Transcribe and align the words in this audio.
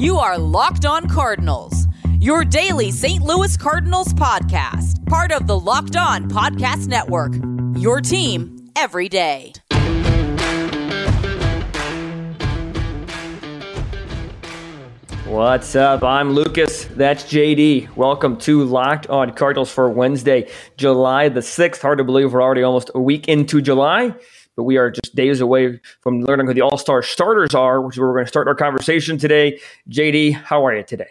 You 0.00 0.16
are 0.16 0.38
Locked 0.38 0.86
On 0.86 1.06
Cardinals, 1.10 1.86
your 2.20 2.42
daily 2.42 2.90
St. 2.90 3.22
Louis 3.22 3.54
Cardinals 3.58 4.14
podcast, 4.14 5.04
part 5.04 5.30
of 5.30 5.46
the 5.46 5.60
Locked 5.60 5.94
On 5.94 6.26
Podcast 6.26 6.86
Network. 6.86 7.34
Your 7.78 8.00
team 8.00 8.70
every 8.76 9.10
day. 9.10 9.52
What's 15.26 15.76
up? 15.76 16.02
I'm 16.02 16.32
Lucas. 16.32 16.86
That's 16.86 17.24
JD. 17.24 17.94
Welcome 17.94 18.38
to 18.38 18.64
Locked 18.64 19.06
On 19.08 19.30
Cardinals 19.34 19.70
for 19.70 19.90
Wednesday, 19.90 20.50
July 20.78 21.28
the 21.28 21.40
6th. 21.40 21.82
Hard 21.82 21.98
to 21.98 22.04
believe 22.04 22.32
we're 22.32 22.42
already 22.42 22.62
almost 22.62 22.90
a 22.94 23.00
week 23.00 23.28
into 23.28 23.60
July 23.60 24.14
but 24.56 24.64
we 24.64 24.76
are 24.76 24.90
just 24.90 25.14
days 25.14 25.40
away 25.40 25.80
from 26.00 26.20
learning 26.22 26.46
who 26.46 26.54
the 26.54 26.60
All 26.62 26.78
Star 26.78 27.02
starters 27.02 27.54
are, 27.54 27.80
which 27.80 27.96
is 27.96 28.00
where 28.00 28.08
we're 28.08 28.14
going 28.14 28.26
to 28.26 28.30
start 28.30 28.48
our 28.48 28.54
conversation 28.54 29.18
today. 29.18 29.60
JD, 29.88 30.32
how 30.32 30.66
are 30.66 30.76
you 30.76 30.82
today? 30.82 31.08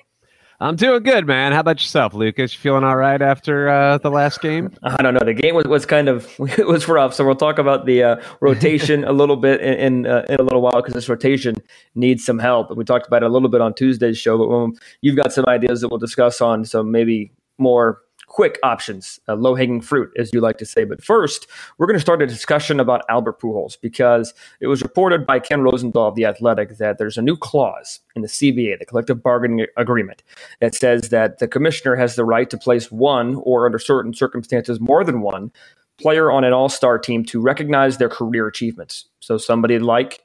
I'm 0.61 0.75
doing 0.75 1.03
good, 1.03 1.25
man. 1.25 1.53
How 1.53 1.61
about 1.61 1.79
yourself, 1.79 2.13
Lucas? 2.13 2.53
You 2.53 2.59
feeling 2.59 2.83
all 2.83 2.97
right 2.97 3.21
after 3.21 3.69
uh, 3.69 3.97
the 3.97 4.09
last 4.09 4.41
game? 4.41 4.73
I 4.83 5.01
don't 5.01 5.13
know. 5.13 5.21
The 5.23 5.33
game 5.33 5.55
was, 5.55 5.65
was 5.65 5.85
kind 5.85 6.09
of 6.09 6.29
it 6.57 6.67
was 6.67 6.87
rough, 6.87 7.13
so 7.13 7.25
we'll 7.25 7.35
talk 7.35 7.59
about 7.59 7.85
the 7.85 8.03
uh, 8.03 8.15
rotation 8.41 9.05
a 9.05 9.13
little 9.13 9.37
bit 9.37 9.61
in 9.61 10.05
in, 10.05 10.05
uh, 10.05 10.25
in 10.27 10.39
a 10.39 10.43
little 10.43 10.61
while 10.61 10.75
because 10.75 10.93
this 10.93 11.07
rotation 11.07 11.55
needs 11.95 12.25
some 12.25 12.39
help. 12.39 12.69
And 12.69 12.77
we 12.77 12.83
talked 12.83 13.07
about 13.07 13.23
it 13.23 13.27
a 13.27 13.29
little 13.29 13.47
bit 13.47 13.61
on 13.61 13.73
Tuesday's 13.73 14.17
show, 14.17 14.37
but 14.37 14.53
um, 14.53 14.73
you've 14.99 15.15
got 15.15 15.31
some 15.31 15.45
ideas 15.47 15.79
that 15.79 15.87
we'll 15.87 15.97
discuss 15.97 16.41
on 16.41 16.65
some 16.65 16.91
maybe 16.91 17.31
more 17.57 18.01
quick 18.29 18.57
options, 18.63 19.19
uh, 19.27 19.35
low 19.35 19.55
hanging 19.55 19.81
fruit, 19.81 20.11
as 20.17 20.31
you 20.31 20.39
like 20.39 20.57
to 20.59 20.65
say. 20.65 20.85
But 20.85 21.03
first, 21.03 21.47
we're 21.77 21.87
going 21.87 21.97
to 21.97 22.01
start 22.01 22.21
a 22.21 22.27
discussion 22.27 22.79
about 22.79 23.01
Albert 23.09 23.41
Pujols 23.41 23.77
because 23.81 24.33
it 24.61 24.67
was 24.67 24.81
reported 24.81 25.25
by 25.25 25.39
Ken 25.39 25.61
Rosenthal 25.61 26.07
of 26.07 26.15
The 26.15 26.25
Athletic 26.25 26.77
that 26.77 26.97
there's 26.97 27.17
a 27.17 27.21
new 27.21 27.35
clause 27.35 27.99
in 28.15 28.21
the 28.21 28.27
CBA, 28.27 28.79
the 28.79 28.85
collective 28.85 29.21
bargaining 29.21 29.65
agreement, 29.75 30.23
that 30.61 30.73
says 30.73 31.09
that 31.09 31.39
the 31.39 31.47
commissioner 31.47 31.95
has 31.95 32.15
the 32.15 32.23
right 32.23 32.49
to 32.49 32.57
place 32.57 32.91
one, 32.91 33.35
or 33.43 33.65
under 33.65 33.79
certain 33.79 34.13
circumstances, 34.13 34.79
more 34.79 35.03
than 35.03 35.21
one 35.21 35.51
player 35.99 36.31
on 36.31 36.43
an 36.43 36.53
all 36.53 36.69
star 36.69 36.97
team 36.97 37.25
to 37.25 37.41
recognize 37.41 37.97
their 37.97 38.09
career 38.09 38.47
achievements. 38.47 39.05
So 39.19 39.37
somebody 39.37 39.79
like 39.79 40.19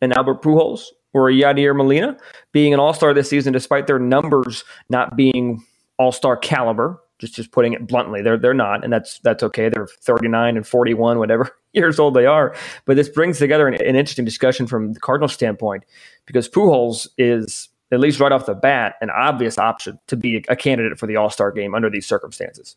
an 0.00 0.12
Albert 0.12 0.42
Pujols 0.42 0.86
or 1.12 1.28
a 1.28 1.32
Yadier 1.32 1.76
Molina 1.76 2.16
being 2.52 2.74
an 2.74 2.80
all 2.80 2.94
star 2.94 3.14
this 3.14 3.28
season, 3.28 3.52
despite 3.52 3.86
their 3.86 3.98
numbers 3.98 4.64
not 4.88 5.16
being 5.16 5.64
all 5.98 6.12
star 6.12 6.36
caliber, 6.36 7.00
just 7.20 7.34
just 7.34 7.52
putting 7.52 7.74
it 7.74 7.86
bluntly. 7.86 8.22
They're 8.22 8.38
they're 8.38 8.54
not, 8.54 8.82
and 8.82 8.92
that's 8.92 9.20
that's 9.20 9.42
okay. 9.42 9.68
They're 9.68 9.86
39 9.86 10.56
and 10.56 10.66
41, 10.66 11.18
whatever 11.18 11.50
years 11.72 11.98
old 11.98 12.14
they 12.14 12.26
are. 12.26 12.54
But 12.86 12.96
this 12.96 13.08
brings 13.08 13.38
together 13.38 13.68
an, 13.68 13.74
an 13.74 13.94
interesting 13.94 14.24
discussion 14.24 14.66
from 14.66 14.94
the 14.94 15.00
Cardinal 15.00 15.28
standpoint 15.28 15.84
because 16.26 16.48
Pujols 16.48 17.06
is 17.18 17.68
at 17.92 18.00
least 18.00 18.20
right 18.20 18.32
off 18.32 18.46
the 18.46 18.54
bat 18.54 18.94
an 19.00 19.10
obvious 19.10 19.58
option 19.58 19.98
to 20.06 20.16
be 20.16 20.44
a 20.48 20.56
candidate 20.56 20.98
for 20.98 21.06
the 21.06 21.16
All 21.16 21.30
Star 21.30 21.52
game 21.52 21.74
under 21.74 21.90
these 21.90 22.06
circumstances. 22.06 22.76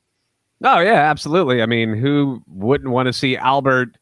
Oh 0.63 0.79
yeah, 0.79 1.09
absolutely. 1.09 1.61
I 1.61 1.65
mean, 1.65 1.93
who 1.95 2.43
wouldn't 2.47 2.91
want 2.91 3.07
to 3.07 3.13
see 3.13 3.37
Albert? 3.37 3.97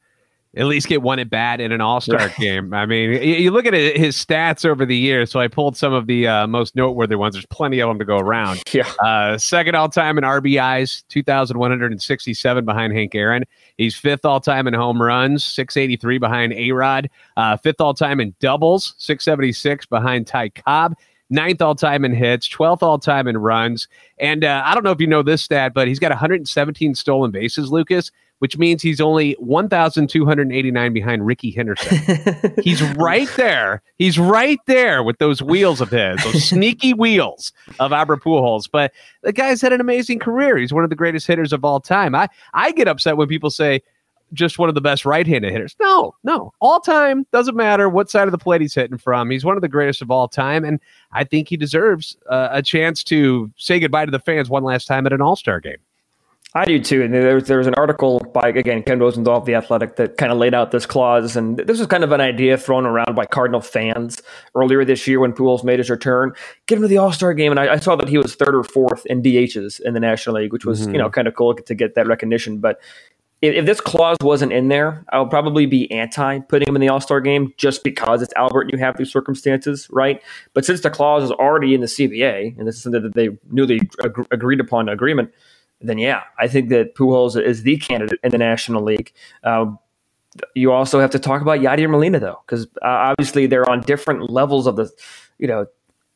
At 0.55 0.65
least 0.65 0.87
get 0.87 1.01
one 1.01 1.19
at 1.19 1.29
bat 1.29 1.61
in 1.61 1.71
an 1.71 1.81
All 1.81 2.01
Star 2.01 2.29
game. 2.37 2.73
I 2.73 2.85
mean, 2.85 3.21
you 3.23 3.51
look 3.51 3.65
at 3.65 3.73
his 3.73 4.15
stats 4.17 4.65
over 4.65 4.85
the 4.85 4.95
years. 4.95 5.31
So 5.31 5.39
I 5.39 5.47
pulled 5.47 5.77
some 5.77 5.93
of 5.93 6.07
the 6.07 6.27
uh, 6.27 6.47
most 6.47 6.75
noteworthy 6.75 7.15
ones. 7.15 7.35
There's 7.35 7.45
plenty 7.45 7.79
of 7.79 7.89
them 7.89 7.99
to 7.99 8.05
go 8.05 8.17
around. 8.17 8.61
Yeah. 8.73 8.89
Uh, 9.03 9.37
second 9.37 9.75
all 9.75 9.89
time 9.89 10.17
in 10.17 10.23
RBIs, 10.23 11.03
2,167 11.09 12.63
behind 12.65 12.93
Hank 12.93 13.13
Aaron. 13.13 13.43
He's 13.77 13.95
fifth 13.95 14.23
all 14.23 14.39
time 14.39 14.65
in 14.65 14.73
home 14.73 15.01
runs, 15.01 15.43
683 15.43 16.17
behind 16.17 16.53
A 16.53 16.71
Rod. 16.71 17.09
Uh, 17.35 17.57
fifth 17.57 17.81
all 17.81 17.93
time 17.93 18.21
in 18.21 18.33
doubles, 18.39 18.95
676 18.97 19.87
behind 19.87 20.25
Ty 20.25 20.49
Cobb 20.49 20.95
ninth 21.29 21.61
all 21.61 21.75
time 21.75 22.03
in 22.05 22.13
hits, 22.13 22.47
12th 22.47 22.81
all 22.81 22.99
time 22.99 23.27
in 23.27 23.37
runs. 23.37 23.87
And 24.19 24.43
uh, 24.43 24.63
I 24.65 24.73
don't 24.73 24.83
know 24.83 24.91
if 24.91 25.01
you 25.01 25.07
know 25.07 25.23
this 25.23 25.41
stat, 25.41 25.73
but 25.73 25.87
he's 25.87 25.99
got 25.99 26.11
117 26.11 26.93
stolen 26.95 27.31
bases, 27.31 27.71
Lucas 27.71 28.11
which 28.41 28.57
means 28.57 28.81
he's 28.81 28.99
only 28.99 29.33
1,289 29.33 30.93
behind 30.93 31.27
Rickey 31.27 31.51
Henderson. 31.51 31.99
he's 32.63 32.81
right 32.95 33.29
there. 33.37 33.83
He's 33.99 34.17
right 34.17 34.57
there 34.65 35.03
with 35.03 35.19
those 35.19 35.43
wheels 35.43 35.79
of 35.79 35.91
his, 35.91 36.23
those 36.23 36.43
sneaky 36.49 36.95
wheels 36.95 37.53
of 37.79 37.93
Albert 37.93 38.23
Pujols. 38.23 38.67
But 38.69 38.93
the 39.21 39.31
guy's 39.31 39.61
had 39.61 39.73
an 39.73 39.79
amazing 39.79 40.17
career. 40.17 40.57
He's 40.57 40.73
one 40.73 40.83
of 40.83 40.89
the 40.89 40.95
greatest 40.95 41.27
hitters 41.27 41.53
of 41.53 41.63
all 41.63 41.79
time. 41.79 42.15
I, 42.15 42.29
I 42.55 42.71
get 42.71 42.87
upset 42.87 43.15
when 43.15 43.27
people 43.27 43.51
say, 43.51 43.83
just 44.33 44.57
one 44.57 44.69
of 44.69 44.75
the 44.75 44.81
best 44.81 45.05
right-handed 45.05 45.51
hitters. 45.51 45.75
No, 45.79 46.15
no, 46.23 46.51
all 46.61 46.79
time 46.79 47.27
doesn't 47.31 47.55
matter 47.55 47.89
what 47.89 48.09
side 48.09 48.27
of 48.27 48.31
the 48.31 48.39
plate 48.39 48.61
he's 48.61 48.73
hitting 48.73 48.97
from. 48.97 49.29
He's 49.29 49.45
one 49.45 49.55
of 49.55 49.61
the 49.61 49.67
greatest 49.67 50.01
of 50.01 50.09
all 50.09 50.27
time, 50.27 50.63
and 50.63 50.79
I 51.11 51.25
think 51.25 51.49
he 51.49 51.57
deserves 51.57 52.17
uh, 52.27 52.47
a 52.49 52.63
chance 52.63 53.03
to 53.03 53.51
say 53.57 53.79
goodbye 53.79 54.05
to 54.05 54.11
the 54.11 54.19
fans 54.19 54.49
one 54.49 54.63
last 54.63 54.85
time 54.85 55.05
at 55.05 55.13
an 55.13 55.21
All 55.21 55.35
Star 55.35 55.59
game. 55.59 55.77
I 56.53 56.65
do 56.65 56.79
too. 56.79 57.01
And 57.01 57.13
there's 57.13 57.45
there's 57.45 57.67
an 57.67 57.75
article 57.75 58.19
by 58.33 58.49
again 58.49 58.83
Ken 58.83 58.99
Rosenthal 58.99 59.37
of 59.37 59.45
the 59.45 59.55
Athletic 59.55 59.95
that 59.95 60.17
kind 60.17 60.33
of 60.33 60.37
laid 60.37 60.53
out 60.53 60.71
this 60.71 60.85
clause, 60.85 61.37
and 61.37 61.57
this 61.57 61.79
was 61.79 61.87
kind 61.87 62.03
of 62.03 62.11
an 62.11 62.19
idea 62.19 62.57
thrown 62.57 62.85
around 62.85 63.15
by 63.15 63.25
Cardinal 63.25 63.61
fans 63.61 64.21
earlier 64.53 64.83
this 64.83 65.07
year 65.07 65.21
when 65.21 65.31
Pujols 65.31 65.63
made 65.63 65.79
his 65.79 65.89
return. 65.89 66.33
Get 66.67 66.75
him 66.75 66.81
to 66.81 66.89
the 66.89 66.97
All 66.97 67.13
Star 67.13 67.33
game, 67.33 67.51
and 67.51 67.59
I, 67.59 67.73
I, 67.73 67.75
saw 67.77 67.95
that 67.95 68.09
he 68.09 68.17
was 68.17 68.35
third 68.35 68.53
or 68.53 68.63
fourth 68.63 69.05
in 69.05 69.21
DHs 69.21 69.79
in 69.79 69.93
the 69.93 70.01
National 70.01 70.35
League, 70.35 70.51
which 70.51 70.65
was 70.65 70.81
mm-hmm. 70.81 70.91
you 70.91 70.97
know 70.97 71.09
kind 71.09 71.27
of 71.27 71.35
cool 71.35 71.55
to 71.55 71.75
get 71.75 71.95
that 71.95 72.07
recognition. 72.07 72.59
But 72.59 72.81
if, 73.41 73.55
if 73.55 73.65
this 73.65 73.79
clause 73.79 74.17
wasn't 74.21 74.51
in 74.51 74.67
there, 74.67 75.05
I 75.13 75.21
would 75.21 75.29
probably 75.29 75.67
be 75.67 75.89
anti 75.89 76.39
putting 76.39 76.67
him 76.67 76.75
in 76.75 76.81
the 76.81 76.89
All 76.89 76.99
Star 76.99 77.21
game 77.21 77.53
just 77.55 77.81
because 77.81 78.21
it's 78.21 78.33
Albert 78.35 78.63
and 78.63 78.73
you 78.73 78.77
have 78.79 78.97
these 78.97 79.09
circumstances, 79.09 79.87
right? 79.89 80.21
But 80.53 80.65
since 80.65 80.81
the 80.81 80.89
clause 80.89 81.23
is 81.23 81.31
already 81.31 81.73
in 81.73 81.79
the 81.79 81.87
CBA, 81.87 82.57
and 82.57 82.67
this 82.67 82.75
is 82.75 82.83
something 82.83 83.03
that 83.03 83.15
they 83.15 83.29
newly 83.51 83.79
ag- 84.03 84.27
agreed 84.31 84.59
upon 84.59 84.89
agreement 84.89 85.31
then 85.81 85.97
yeah, 85.97 86.23
I 86.39 86.47
think 86.47 86.69
that 86.69 86.95
Pujols 86.95 87.41
is 87.41 87.63
the 87.63 87.77
candidate 87.77 88.19
in 88.23 88.31
the 88.31 88.37
National 88.37 88.83
League. 88.83 89.13
Um, 89.43 89.79
you 90.55 90.71
also 90.71 90.99
have 90.99 91.11
to 91.11 91.19
talk 91.19 91.41
about 91.41 91.59
Yadier 91.59 91.89
Molina 91.89 92.19
though, 92.19 92.41
because 92.45 92.65
uh, 92.81 93.13
obviously 93.13 93.47
they're 93.47 93.69
on 93.69 93.81
different 93.81 94.29
levels 94.29 94.67
of 94.67 94.75
the, 94.75 94.89
you 95.39 95.47
know, 95.47 95.65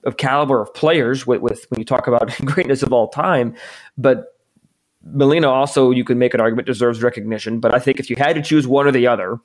of 0.06 0.18
caliber 0.18 0.62
of 0.62 0.74
players. 0.74 1.28
With, 1.28 1.42
with 1.42 1.66
when 1.70 1.80
you 1.80 1.86
talk 1.86 2.08
about 2.08 2.36
greatness 2.46 2.84
of 2.84 2.94
all 2.94 3.10
time, 3.10 3.56
but 3.98 4.36
Molina 5.04 5.50
also 5.50 5.92
you 5.92 6.04
could 6.04 6.18
make 6.18 6.34
an 6.34 6.42
argument 6.42 6.68
deserves 6.68 7.04
recognition. 7.04 7.60
But 7.60 7.76
I 7.76 7.80
think 7.80 8.00
if 8.00 8.10
you 8.10 8.16
had 8.18 8.36
to 8.36 8.42
choose 8.42 8.68
one 8.68 8.88
or 8.88 8.92
the 8.92 9.08
other, 9.08 9.40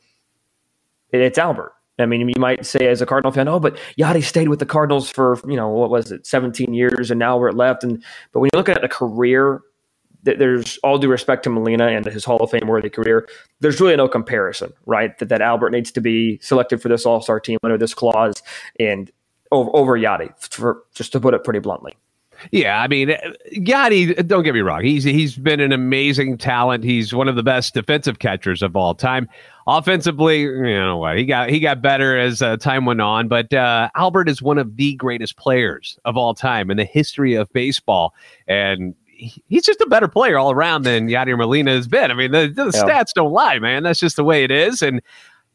it's 1.13 1.39
Albert. 1.39 1.73
I 1.99 2.07
mean, 2.07 2.29
you 2.29 2.35
might 2.39 2.65
say 2.65 2.89
as 2.89 3.03
a 3.03 3.07
Cardinal 3.07 3.33
fan, 3.33 3.47
oh, 3.49 3.61
but 3.61 3.77
Yadi 3.99 4.23
stayed 4.23 4.49
with 4.49 4.59
the 4.59 4.67
Cardinals 4.67 5.11
for 5.11 5.39
you 5.47 5.57
know 5.57 5.69
what 5.69 5.91
was 5.91 6.11
it, 6.11 6.27
17 6.27 6.73
years, 6.73 7.11
and 7.11 7.19
now 7.19 7.37
we're 7.37 7.53
left. 7.53 7.85
And 7.85 8.03
but 8.33 8.41
when 8.41 8.51
you 8.53 8.57
look 8.57 8.69
at 8.69 8.81
the 8.81 8.89
career 8.89 9.61
there's 10.23 10.79
all 10.79 10.99
due 10.99 11.09
respect 11.09 11.43
to 11.45 11.51
Molina 11.51 11.89
and 11.89 12.05
his 12.07 12.25
Hall 12.25 12.39
of 12.39 12.51
Fame 12.51 12.67
worthy 12.67 12.91
career. 12.91 13.29
There's 13.61 13.81
really 13.81 13.97
no 13.97 14.09
comparison, 14.09 14.73
right? 14.87 15.17
That 15.19 15.29
that 15.29 15.41
Albert 15.41 15.71
needs 15.71 15.91
to 15.93 16.01
be 16.01 16.39
selected 16.43 16.83
for 16.83 16.89
this 16.89 17.07
All 17.07 17.21
Star 17.21 17.41
team 17.41 17.59
under 17.63 17.79
this 17.79 17.95
clause 17.95 18.43
and 18.79 19.11
over, 19.53 19.71
over 19.75 19.99
Yadi, 19.99 20.31
for 20.53 20.83
just 20.95 21.13
to 21.13 21.21
put 21.21 21.35
it 21.35 21.45
pretty 21.45 21.61
bluntly. 21.61 21.97
Yeah, 22.53 22.81
I 22.81 22.89
mean, 22.89 23.15
Yadi. 23.53 24.27
Don't 24.27 24.45
get 24.45 24.55
me 24.55 24.61
wrong; 24.61 24.83
he's 24.83 25.05
he's 25.05 25.37
been 25.37 25.61
an 25.61 25.73
amazing 25.73 26.39
talent. 26.39 26.85
He's 26.85 27.13
one 27.13 27.29
of 27.29 27.37
the 27.37 27.43
best 27.43 27.75
defensive 27.75 28.19
catchers 28.19 28.63
of 28.63 28.77
all 28.77 28.95
time. 28.95 29.29
Offensively, 29.67 30.41
you 30.41 30.63
know 30.63 30.97
what? 30.97 31.19
He 31.19 31.27
got 31.27 31.51
he 31.51 31.61
got 31.61 31.83
better 31.83 32.19
as 32.19 32.41
uh, 32.41 32.57
time 32.57 32.87
went 32.87 33.01
on. 33.01 33.29
But 33.29 33.53
uh, 33.53 33.91
Albert 33.95 34.29
is 34.29 34.41
one 34.41 34.57
of 34.57 34.77
the 34.77 34.95
greatest 34.95 35.37
players 35.37 35.99
of 36.05 36.17
all 36.17 36.35
time 36.35 36.71
in 36.71 36.79
the 36.79 36.85
history 36.85 37.35
of 37.35 37.53
baseball, 37.53 38.15
and 38.49 38.95
he's 39.49 39.65
just 39.65 39.81
a 39.81 39.87
better 39.87 40.09
player 40.09 40.39
all 40.39 40.51
around 40.51 40.83
than 40.83 41.09
Yadier 41.09 41.37
Molina 41.37 41.73
has 41.73 41.87
been. 41.87 42.11
I 42.11 42.15
mean, 42.15 42.33
the, 42.33 42.49
the 42.49 42.71
yeah. 42.75 42.83
stats 42.83 43.13
don't 43.15 43.33
lie, 43.33 43.59
man. 43.59 43.83
That's 43.83 44.01
just 44.01 44.17
the 44.17 44.25
way 44.25 44.45
it 44.45 44.51
is. 44.51 44.83
And 44.83 45.03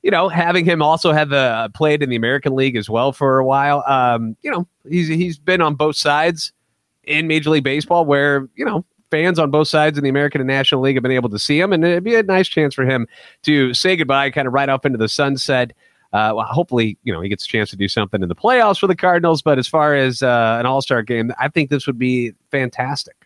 you 0.04 0.12
know, 0.12 0.30
having 0.30 0.66
him 0.66 0.84
also 0.84 1.12
have 1.12 1.30
the 1.30 1.38
uh, 1.38 1.70
played 1.70 2.04
in 2.04 2.10
the 2.10 2.16
American 2.16 2.56
League 2.56 2.76
as 2.76 2.88
well 2.88 3.12
for 3.12 3.40
a 3.40 3.46
while. 3.46 3.84
Um, 3.88 4.38
you 4.44 4.52
know, 4.52 4.68
he's 4.88 5.08
he's 5.08 5.40
been 5.40 5.62
on 5.62 5.74
both 5.74 5.96
sides 5.96 6.54
in 7.04 7.28
Major 7.28 7.50
League 7.50 7.64
Baseball, 7.64 8.06
where 8.06 8.48
you 8.56 8.64
know 8.64 8.86
fans 9.10 9.40
on 9.40 9.50
both 9.50 9.68
sides 9.68 9.98
in 9.98 10.04
the 10.04 10.10
American 10.10 10.42
and 10.42 10.48
National 10.48 10.82
League 10.82 10.96
have 10.96 11.02
been 11.02 11.12
able 11.12 11.30
to 11.30 11.40
see 11.40 11.60
him, 11.60 11.74
and 11.74 11.84
it'd 11.84 12.04
be 12.04 12.16
a 12.16 12.22
nice 12.22 12.48
chance 12.48 12.76
for 12.76 12.86
him 12.86 13.08
to 13.44 13.74
say 13.74 13.96
goodbye, 13.96 14.30
kind 14.30 14.48
of 14.48 14.54
right 14.54 14.70
off 14.70 14.86
into 14.86 14.98
the 14.98 15.10
sunset. 15.10 15.74
Uh, 16.14 16.34
well, 16.36 16.46
hopefully, 16.46 16.98
you 17.04 17.12
know, 17.12 17.20
he 17.20 17.28
gets 17.28 17.44
a 17.44 17.48
chance 17.48 17.72
to 17.72 17.76
do 17.76 17.88
something 17.88 18.22
in 18.22 18.30
the 18.30 18.36
playoffs 18.36 18.80
for 18.80 18.88
the 18.88 18.96
Cardinals. 18.96 19.42
But 19.42 19.58
as 19.58 19.68
far 19.68 19.96
as 19.96 20.22
uh, 20.22 20.58
an 20.60 20.66
All 20.66 20.82
Star 20.82 21.02
game, 21.02 21.32
I 21.40 21.50
think 21.50 21.70
this 21.70 21.88
would 21.88 21.98
be 21.98 22.34
fantastic. 22.52 23.25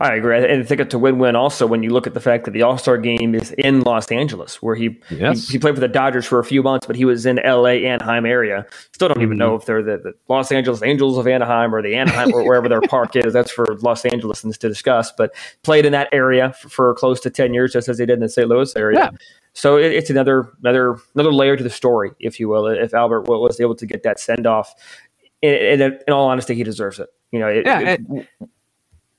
I 0.00 0.14
agree. 0.14 0.36
And 0.36 0.62
I 0.62 0.64
think 0.64 0.80
it's 0.80 0.94
a 0.94 0.98
win-win 0.98 1.36
also 1.36 1.66
when 1.66 1.82
you 1.82 1.90
look 1.90 2.06
at 2.06 2.14
the 2.14 2.20
fact 2.20 2.44
that 2.46 2.52
the 2.52 2.62
All-Star 2.62 2.96
game 2.96 3.34
is 3.34 3.52
in 3.52 3.82
Los 3.82 4.10
Angeles, 4.10 4.62
where 4.62 4.74
he, 4.74 4.98
yes. 5.10 5.46
he, 5.46 5.52
he 5.52 5.58
played 5.58 5.74
for 5.74 5.80
the 5.80 5.88
Dodgers 5.88 6.24
for 6.24 6.38
a 6.38 6.44
few 6.44 6.62
months, 6.62 6.86
but 6.86 6.96
he 6.96 7.04
was 7.04 7.26
in 7.26 7.38
L.A. 7.40 7.84
Anaheim 7.84 8.24
area. 8.24 8.66
Still 8.92 9.08
don't 9.08 9.16
mm-hmm. 9.16 9.24
even 9.24 9.38
know 9.38 9.54
if 9.54 9.66
they're 9.66 9.82
the, 9.82 9.98
the, 9.98 10.14
Los 10.28 10.50
Angeles 10.50 10.82
Angels 10.82 11.18
of 11.18 11.26
Anaheim 11.26 11.74
or 11.74 11.82
the 11.82 11.94
Anaheim 11.94 12.32
or 12.32 12.42
wherever 12.42 12.68
their 12.68 12.80
park 12.80 13.16
is. 13.16 13.34
That's 13.34 13.50
for 13.50 13.76
Los 13.82 14.02
Angelesans 14.02 14.56
to 14.58 14.68
discuss. 14.68 15.12
But 15.12 15.34
played 15.62 15.84
in 15.84 15.92
that 15.92 16.08
area 16.10 16.54
for, 16.54 16.68
for, 16.68 16.94
close 16.94 17.20
to 17.20 17.30
ten 17.30 17.52
years, 17.52 17.72
just 17.72 17.88
as 17.88 17.98
they 17.98 18.06
did 18.06 18.14
in 18.14 18.20
the 18.20 18.28
St. 18.28 18.48
Louis 18.48 18.74
area. 18.76 18.98
Yeah. 18.98 19.10
So 19.52 19.76
it, 19.76 19.92
it's 19.92 20.10
another 20.10 20.52
another 20.60 20.96
another 21.14 21.32
layer 21.32 21.56
to 21.56 21.62
the 21.62 21.70
story, 21.70 22.12
if 22.18 22.40
you 22.40 22.48
will. 22.48 22.66
If 22.66 22.94
Albert 22.94 23.22
was 23.22 23.60
able 23.60 23.74
to 23.76 23.86
get 23.86 24.02
that 24.04 24.18
send 24.18 24.46
off 24.46 24.74
in, 25.42 25.54
in, 25.54 25.98
in 26.06 26.12
all 26.12 26.28
honesty, 26.28 26.54
he 26.54 26.62
deserves 26.62 26.98
it. 26.98 27.08
You 27.30 27.40
know, 27.40 27.48
it, 27.48 27.66
yeah, 27.66 27.80
it, 27.80 28.00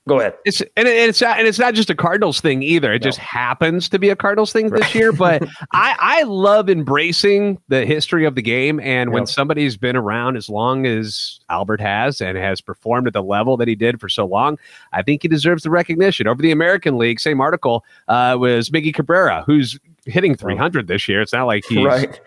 Go 0.08 0.20
ahead. 0.20 0.34
It's 0.46 0.60
and 0.60 0.88
it's 0.88 1.20
not, 1.20 1.38
and 1.38 1.46
it's 1.46 1.58
not 1.58 1.74
just 1.74 1.90
a 1.90 1.94
Cardinals 1.94 2.40
thing 2.40 2.62
either. 2.62 2.92
It 2.94 3.02
no. 3.02 3.08
just 3.08 3.18
happens 3.18 3.90
to 3.90 3.98
be 3.98 4.08
a 4.08 4.16
Cardinals 4.16 4.52
thing 4.52 4.70
right. 4.70 4.82
this 4.82 4.94
year. 4.94 5.12
But 5.12 5.42
I 5.72 5.96
I 5.98 6.22
love 6.22 6.70
embracing 6.70 7.60
the 7.68 7.84
history 7.84 8.24
of 8.24 8.34
the 8.34 8.42
game, 8.42 8.80
and 8.80 9.12
when 9.12 9.26
somebody's 9.26 9.76
been 9.76 9.96
around 9.96 10.36
as 10.36 10.48
long 10.48 10.86
as 10.86 11.40
Albert 11.50 11.80
has 11.82 12.22
and 12.22 12.38
has 12.38 12.62
performed 12.62 13.06
at 13.06 13.12
the 13.12 13.22
level 13.22 13.58
that 13.58 13.68
he 13.68 13.74
did 13.74 14.00
for 14.00 14.08
so 14.08 14.24
long, 14.24 14.58
I 14.94 15.02
think 15.02 15.22
he 15.22 15.28
deserves 15.28 15.62
the 15.62 15.70
recognition. 15.70 16.26
Over 16.26 16.40
the 16.40 16.52
American 16.52 16.96
League, 16.96 17.20
same 17.20 17.40
article 17.40 17.84
uh, 18.08 18.36
was 18.40 18.70
Miggy 18.70 18.94
Cabrera, 18.94 19.44
who's 19.46 19.78
hitting 20.06 20.34
300 20.34 20.86
this 20.86 21.06
year. 21.06 21.20
It's 21.20 21.34
not 21.34 21.46
like 21.46 21.64
he's 21.68 21.84
right. 21.84 22.18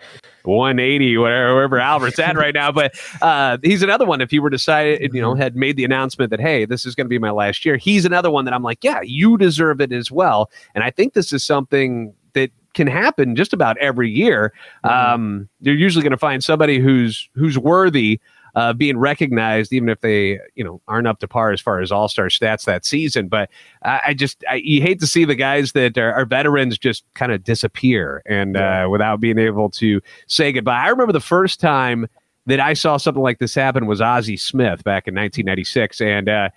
180, 0.44 1.18
whatever, 1.18 1.54
wherever 1.54 1.78
Albert's 1.78 2.18
at 2.18 2.36
right 2.36 2.54
now. 2.54 2.72
But 2.72 2.94
uh, 3.20 3.58
he's 3.62 3.82
another 3.82 4.06
one. 4.06 4.20
If 4.20 4.30
he 4.30 4.38
were 4.38 4.50
decided, 4.50 5.12
you 5.14 5.20
know, 5.20 5.34
had 5.34 5.56
made 5.56 5.76
the 5.76 5.84
announcement 5.84 6.30
that 6.30 6.40
hey, 6.40 6.64
this 6.64 6.84
is 6.84 6.94
going 6.94 7.06
to 7.06 7.08
be 7.08 7.18
my 7.18 7.30
last 7.30 7.64
year, 7.64 7.76
he's 7.76 8.04
another 8.04 8.30
one 8.30 8.44
that 8.44 8.54
I'm 8.54 8.62
like, 8.62 8.82
yeah, 8.82 9.00
you 9.02 9.36
deserve 9.36 9.80
it 9.80 9.92
as 9.92 10.10
well. 10.10 10.50
And 10.74 10.84
I 10.84 10.90
think 10.90 11.14
this 11.14 11.32
is 11.32 11.44
something 11.44 12.14
that 12.34 12.50
can 12.74 12.86
happen 12.86 13.36
just 13.36 13.52
about 13.52 13.76
every 13.78 14.10
year. 14.10 14.52
Mm-hmm. 14.84 15.14
Um, 15.14 15.48
you're 15.60 15.74
usually 15.74 16.02
going 16.02 16.12
to 16.12 16.18
find 16.18 16.42
somebody 16.42 16.78
who's 16.78 17.28
who's 17.34 17.58
worthy 17.58 18.20
uh, 18.54 18.72
being 18.72 18.98
recognized, 18.98 19.72
even 19.72 19.88
if 19.88 20.00
they 20.00 20.38
you 20.54 20.64
know 20.64 20.80
aren't 20.88 21.06
up 21.06 21.18
to 21.20 21.28
par 21.28 21.52
as 21.52 21.60
far 21.60 21.80
as 21.80 21.90
all 21.90 22.08
star 22.08 22.26
stats 22.26 22.64
that 22.64 22.84
season. 22.84 23.28
But 23.28 23.50
I, 23.82 24.00
I 24.08 24.14
just 24.14 24.44
I, 24.48 24.56
you 24.56 24.82
hate 24.82 25.00
to 25.00 25.06
see 25.06 25.24
the 25.24 25.34
guys 25.34 25.72
that 25.72 25.96
are, 25.98 26.12
are 26.12 26.24
veterans 26.24 26.78
just 26.78 27.04
kind 27.14 27.32
of 27.32 27.44
disappear 27.44 28.22
and 28.26 28.54
yeah. 28.54 28.84
uh, 28.84 28.88
without 28.88 29.20
being 29.20 29.38
able 29.38 29.70
to 29.70 30.00
say 30.26 30.52
goodbye. 30.52 30.82
I 30.84 30.88
remember 30.88 31.12
the 31.12 31.20
first 31.20 31.60
time 31.60 32.08
that 32.46 32.60
I 32.60 32.74
saw 32.74 32.96
something 32.96 33.22
like 33.22 33.38
this 33.38 33.54
happen 33.54 33.86
was 33.86 34.00
Ozzie 34.00 34.36
Smith 34.36 34.82
back 34.84 35.06
in 35.06 35.14
1996, 35.14 36.00
and 36.00 36.28
uh, 36.28 36.48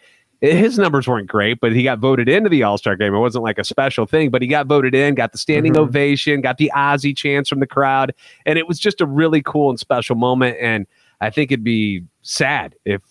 his 0.42 0.78
numbers 0.78 1.08
weren't 1.08 1.28
great, 1.28 1.60
but 1.60 1.74
he 1.74 1.84
got 1.84 2.00
voted 2.00 2.28
into 2.28 2.50
the 2.50 2.64
All 2.64 2.78
Star 2.78 2.96
game. 2.96 3.14
It 3.14 3.20
wasn't 3.20 3.44
like 3.44 3.60
a 3.60 3.64
special 3.64 4.06
thing, 4.06 4.30
but 4.30 4.42
he 4.42 4.48
got 4.48 4.68
voted 4.68 4.94
in, 4.94 5.16
got 5.16 5.32
the 5.32 5.38
standing 5.38 5.74
mm-hmm. 5.74 5.84
ovation, 5.84 6.42
got 6.42 6.58
the 6.58 6.72
Ozzie 6.72 7.14
chants 7.14 7.50
from 7.50 7.60
the 7.60 7.68
crowd, 7.68 8.14
and 8.46 8.60
it 8.60 8.68
was 8.68 8.80
just 8.80 9.00
a 9.00 9.06
really 9.06 9.42
cool 9.42 9.70
and 9.70 9.80
special 9.80 10.16
moment. 10.16 10.58
And 10.60 10.88
I 11.22 11.30
think 11.30 11.52
it'd 11.52 11.64
be 11.64 12.04
sad 12.22 12.76
if 12.86 13.02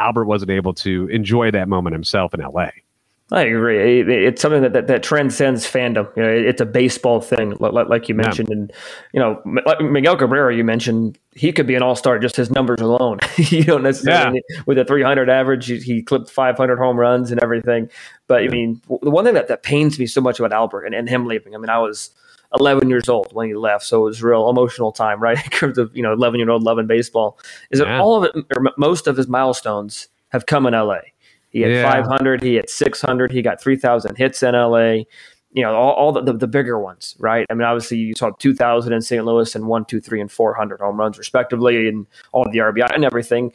Albert 0.00 0.26
wasn't 0.26 0.50
able 0.50 0.74
to 0.74 1.08
enjoy 1.08 1.50
that 1.50 1.68
moment 1.68 1.94
himself 1.94 2.34
in 2.34 2.40
LA. 2.40 2.68
I 3.32 3.42
agree. 3.44 4.00
It's 4.26 4.42
something 4.42 4.60
that, 4.62 4.74
that, 4.74 4.86
that 4.86 5.02
transcends 5.02 5.64
fandom. 5.64 6.14
You 6.14 6.22
know, 6.22 6.28
it's 6.28 6.60
a 6.60 6.66
baseball 6.66 7.22
thing, 7.22 7.56
like 7.58 8.06
you 8.06 8.14
mentioned. 8.14 8.48
Yeah. 8.50 8.56
And 8.56 8.72
you 9.14 9.20
know, 9.20 9.40
Miguel 9.80 10.16
Cabrera, 10.16 10.54
you 10.54 10.62
mentioned 10.62 11.18
he 11.34 11.50
could 11.50 11.66
be 11.66 11.74
an 11.74 11.82
all 11.82 11.96
star 11.96 12.18
just 12.18 12.36
his 12.36 12.50
numbers 12.50 12.80
alone. 12.82 13.20
you 13.36 13.64
don't 13.64 13.82
necessarily 13.82 14.42
yeah. 14.50 14.62
with 14.66 14.76
a 14.76 14.84
300 14.84 15.30
average, 15.30 15.66
he 15.66 16.02
clipped 16.02 16.30
500 16.30 16.76
home 16.76 16.98
runs 16.98 17.30
and 17.30 17.42
everything. 17.42 17.88
But 18.26 18.42
I 18.42 18.48
mean, 18.48 18.82
the 19.00 19.10
one 19.10 19.24
thing 19.24 19.34
that, 19.34 19.48
that 19.48 19.62
pains 19.62 19.98
me 19.98 20.06
so 20.06 20.20
much 20.20 20.38
about 20.38 20.52
Albert 20.52 20.84
and, 20.84 20.94
and 20.94 21.08
him 21.08 21.26
leaving. 21.26 21.54
I 21.54 21.58
mean, 21.58 21.70
I 21.70 21.78
was 21.78 22.10
11 22.58 22.88
years 22.88 23.08
old 23.08 23.32
when 23.32 23.48
he 23.48 23.54
left, 23.54 23.84
so 23.84 24.02
it 24.02 24.04
was 24.04 24.22
real 24.22 24.48
emotional 24.48 24.92
time, 24.92 25.20
right? 25.20 25.38
In 25.44 25.50
terms 25.50 25.78
of 25.78 25.94
you 25.96 26.02
know 26.02 26.12
11 26.12 26.40
year 26.40 26.50
old 26.50 26.62
loving 26.62 26.86
baseball, 26.86 27.38
is 27.70 27.80
that 27.80 27.88
all 28.00 28.22
of 28.22 28.24
it 28.24 28.44
or 28.56 28.72
most 28.76 29.06
of 29.06 29.16
his 29.16 29.28
milestones 29.28 30.08
have 30.30 30.46
come 30.46 30.66
in 30.66 30.74
LA. 30.74 30.98
He 31.50 31.60
had 31.60 31.70
yeah. 31.70 31.88
500, 31.88 32.42
he 32.42 32.56
had 32.56 32.68
600, 32.68 33.30
he 33.30 33.40
got 33.40 33.62
3,000 33.62 34.16
hits 34.16 34.42
in 34.42 34.54
LA. 34.54 35.04
You 35.52 35.62
know, 35.62 35.76
all, 35.76 35.92
all 35.92 36.12
the, 36.12 36.20
the, 36.20 36.32
the, 36.32 36.48
bigger 36.48 36.80
ones, 36.80 37.14
right? 37.20 37.46
I 37.48 37.54
mean, 37.54 37.62
obviously, 37.62 37.98
you 37.98 38.14
saw 38.16 38.30
2,000 38.30 38.92
in 38.92 39.00
St. 39.00 39.24
Louis 39.24 39.54
and 39.54 39.68
1, 39.68 39.84
2, 39.84 40.00
3, 40.00 40.20
and 40.22 40.32
400 40.32 40.80
home 40.80 40.96
runs, 40.96 41.16
respectively, 41.16 41.86
and 41.86 42.08
all 42.32 42.44
of 42.44 42.50
the 42.50 42.58
RBI 42.58 42.92
and 42.92 43.04
everything. 43.04 43.52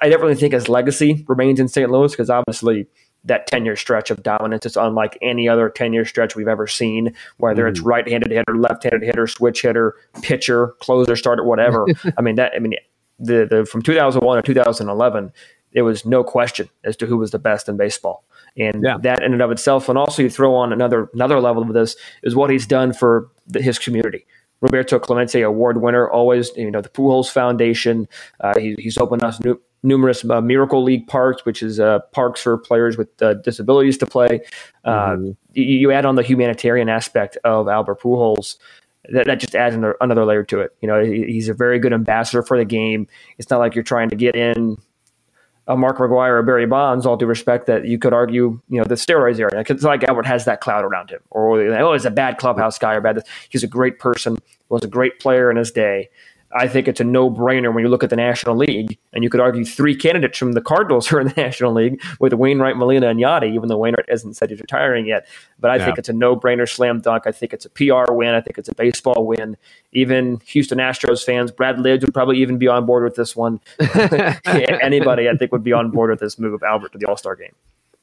I 0.00 0.08
definitely 0.08 0.36
think 0.36 0.54
his 0.54 0.70
legacy 0.70 1.26
remains 1.28 1.60
in 1.60 1.68
St. 1.68 1.90
Louis 1.90 2.10
because 2.10 2.30
obviously 2.30 2.86
that 3.24 3.46
10 3.46 3.64
year 3.64 3.76
stretch 3.76 4.10
of 4.10 4.22
dominance 4.22 4.66
is 4.66 4.76
unlike 4.76 5.16
any 5.22 5.48
other 5.48 5.68
10 5.68 5.92
year 5.92 6.04
stretch 6.04 6.34
we've 6.34 6.48
ever 6.48 6.66
seen, 6.66 7.14
whether 7.38 7.64
mm. 7.64 7.70
it's 7.70 7.80
right 7.80 8.08
handed 8.08 8.30
hitter, 8.30 8.56
left 8.56 8.82
handed 8.82 9.02
hitter, 9.02 9.26
switch 9.26 9.62
hitter, 9.62 9.94
pitcher, 10.22 10.68
closer, 10.80 11.16
starter, 11.16 11.44
whatever. 11.44 11.86
I 12.18 12.22
mean, 12.22 12.36
that, 12.36 12.52
I 12.54 12.58
mean, 12.58 12.74
the, 13.18 13.46
the, 13.48 13.66
from 13.66 13.82
2001 13.82 14.42
to 14.42 14.42
2011, 14.42 15.32
it 15.72 15.82
was 15.82 16.04
no 16.04 16.22
question 16.22 16.68
as 16.84 16.96
to 16.96 17.06
who 17.06 17.16
was 17.16 17.30
the 17.30 17.38
best 17.38 17.68
in 17.68 17.76
baseball. 17.76 18.24
And 18.56 18.82
yeah. 18.82 18.98
that 19.02 19.22
in 19.22 19.32
and 19.32 19.40
of 19.40 19.50
itself, 19.50 19.88
and 19.88 19.96
also 19.96 20.22
you 20.22 20.28
throw 20.28 20.54
on 20.54 20.72
another 20.72 21.08
another 21.14 21.40
level 21.40 21.62
of 21.62 21.72
this 21.72 21.96
is 22.22 22.36
what 22.36 22.50
he's 22.50 22.66
done 22.66 22.92
for 22.92 23.30
the, 23.46 23.62
his 23.62 23.78
community. 23.78 24.26
Roberto 24.60 24.98
Clemente, 24.98 25.40
award 25.40 25.80
winner, 25.80 26.08
always 26.10 26.54
you 26.54 26.70
know 26.70 26.82
the 26.82 26.90
Pujols 26.90 27.30
Foundation. 27.30 28.06
Uh, 28.40 28.58
he, 28.58 28.74
he's 28.78 28.98
opened 28.98 29.24
us 29.24 29.40
new, 29.40 29.58
numerous 29.82 30.24
uh, 30.24 30.40
Miracle 30.40 30.82
League 30.82 31.06
parks, 31.06 31.44
which 31.44 31.62
is 31.62 31.80
uh, 31.80 32.00
parks 32.12 32.40
for 32.40 32.56
players 32.56 32.96
with 32.96 33.08
uh, 33.22 33.34
disabilities 33.34 33.98
to 33.98 34.06
play. 34.06 34.40
Uh, 34.84 35.10
mm-hmm. 35.10 35.30
You, 35.54 35.90
add 35.92 36.06
on 36.06 36.14
the 36.14 36.22
humanitarian 36.22 36.88
aspect 36.88 37.36
of 37.44 37.68
Albert 37.68 38.00
Pujols. 38.00 38.56
That, 39.10 39.26
that 39.26 39.40
just 39.40 39.54
adds 39.56 39.74
another, 39.74 39.96
another 40.00 40.24
layer 40.24 40.44
to 40.44 40.60
it. 40.60 40.76
You 40.80 40.88
know, 40.88 41.02
he, 41.02 41.24
he's 41.24 41.48
a 41.48 41.54
very 41.54 41.78
good 41.78 41.92
ambassador 41.92 42.42
for 42.42 42.56
the 42.56 42.64
game. 42.64 43.08
It's 43.38 43.50
not 43.50 43.58
like 43.58 43.74
you're 43.74 43.84
trying 43.84 44.10
to 44.10 44.16
get 44.16 44.36
in 44.36 44.78
a 45.68 45.76
Mark 45.76 45.98
McGwire 45.98 46.38
or 46.38 46.42
Barry 46.42 46.66
Bonds, 46.66 47.06
all 47.06 47.16
due 47.16 47.26
respect, 47.26 47.66
that 47.66 47.86
you 47.86 47.98
could 47.98 48.12
argue, 48.12 48.60
you 48.68 48.78
know, 48.78 48.84
the 48.84 48.96
steroids 48.96 49.38
area. 49.38 49.64
It's 49.68 49.84
like 49.84 50.04
Albert 50.04 50.26
has 50.26 50.44
that 50.44 50.60
cloud 50.60 50.84
around 50.84 51.10
him, 51.10 51.20
or 51.30 51.60
oh, 51.60 51.92
he's 51.92 52.04
a 52.04 52.10
bad 52.10 52.38
clubhouse 52.38 52.78
guy 52.78 52.94
or 52.94 53.00
bad. 53.00 53.22
He's 53.48 53.62
a 53.62 53.68
great 53.68 53.98
person, 53.98 54.38
was 54.68 54.82
a 54.82 54.88
great 54.88 55.20
player 55.20 55.50
in 55.50 55.56
his 55.56 55.70
day, 55.70 56.10
I 56.54 56.68
think 56.68 56.86
it's 56.88 57.00
a 57.00 57.04
no 57.04 57.30
brainer 57.30 57.72
when 57.72 57.82
you 57.82 57.88
look 57.88 58.04
at 58.04 58.10
the 58.10 58.16
National 58.16 58.56
League. 58.56 58.98
And 59.12 59.24
you 59.24 59.30
could 59.30 59.40
argue 59.40 59.64
three 59.64 59.94
candidates 59.94 60.38
from 60.38 60.52
the 60.52 60.60
Cardinals 60.60 61.12
are 61.12 61.20
in 61.20 61.28
the 61.28 61.34
National 61.36 61.72
League 61.72 62.02
with 62.20 62.32
Wainwright, 62.32 62.76
Molina, 62.76 63.08
and 63.08 63.20
Yadi, 63.20 63.54
even 63.54 63.68
though 63.68 63.78
Wainwright 63.78 64.08
hasn't 64.08 64.36
said 64.36 64.50
he's 64.50 64.60
retiring 64.60 65.06
yet. 65.06 65.26
But 65.58 65.70
I 65.70 65.76
yeah. 65.76 65.86
think 65.86 65.98
it's 65.98 66.08
a 66.08 66.12
no 66.12 66.36
brainer 66.36 66.68
slam 66.68 67.00
dunk. 67.00 67.26
I 67.26 67.32
think 67.32 67.52
it's 67.52 67.64
a 67.64 67.70
PR 67.70 68.12
win. 68.12 68.34
I 68.34 68.40
think 68.40 68.58
it's 68.58 68.68
a 68.68 68.74
baseball 68.74 69.26
win. 69.26 69.56
Even 69.92 70.40
Houston 70.46 70.78
Astros 70.78 71.24
fans, 71.24 71.50
Brad 71.50 71.76
Lidge 71.76 72.02
would 72.02 72.14
probably 72.14 72.38
even 72.38 72.58
be 72.58 72.68
on 72.68 72.86
board 72.86 73.04
with 73.04 73.14
this 73.14 73.34
one. 73.36 73.60
Anybody, 74.46 75.28
I 75.28 75.36
think, 75.36 75.52
would 75.52 75.64
be 75.64 75.72
on 75.72 75.90
board 75.90 76.10
with 76.10 76.20
this 76.20 76.38
move 76.38 76.54
of 76.54 76.62
Albert 76.62 76.92
to 76.92 76.98
the 76.98 77.06
All 77.06 77.16
Star 77.16 77.36
game. 77.36 77.54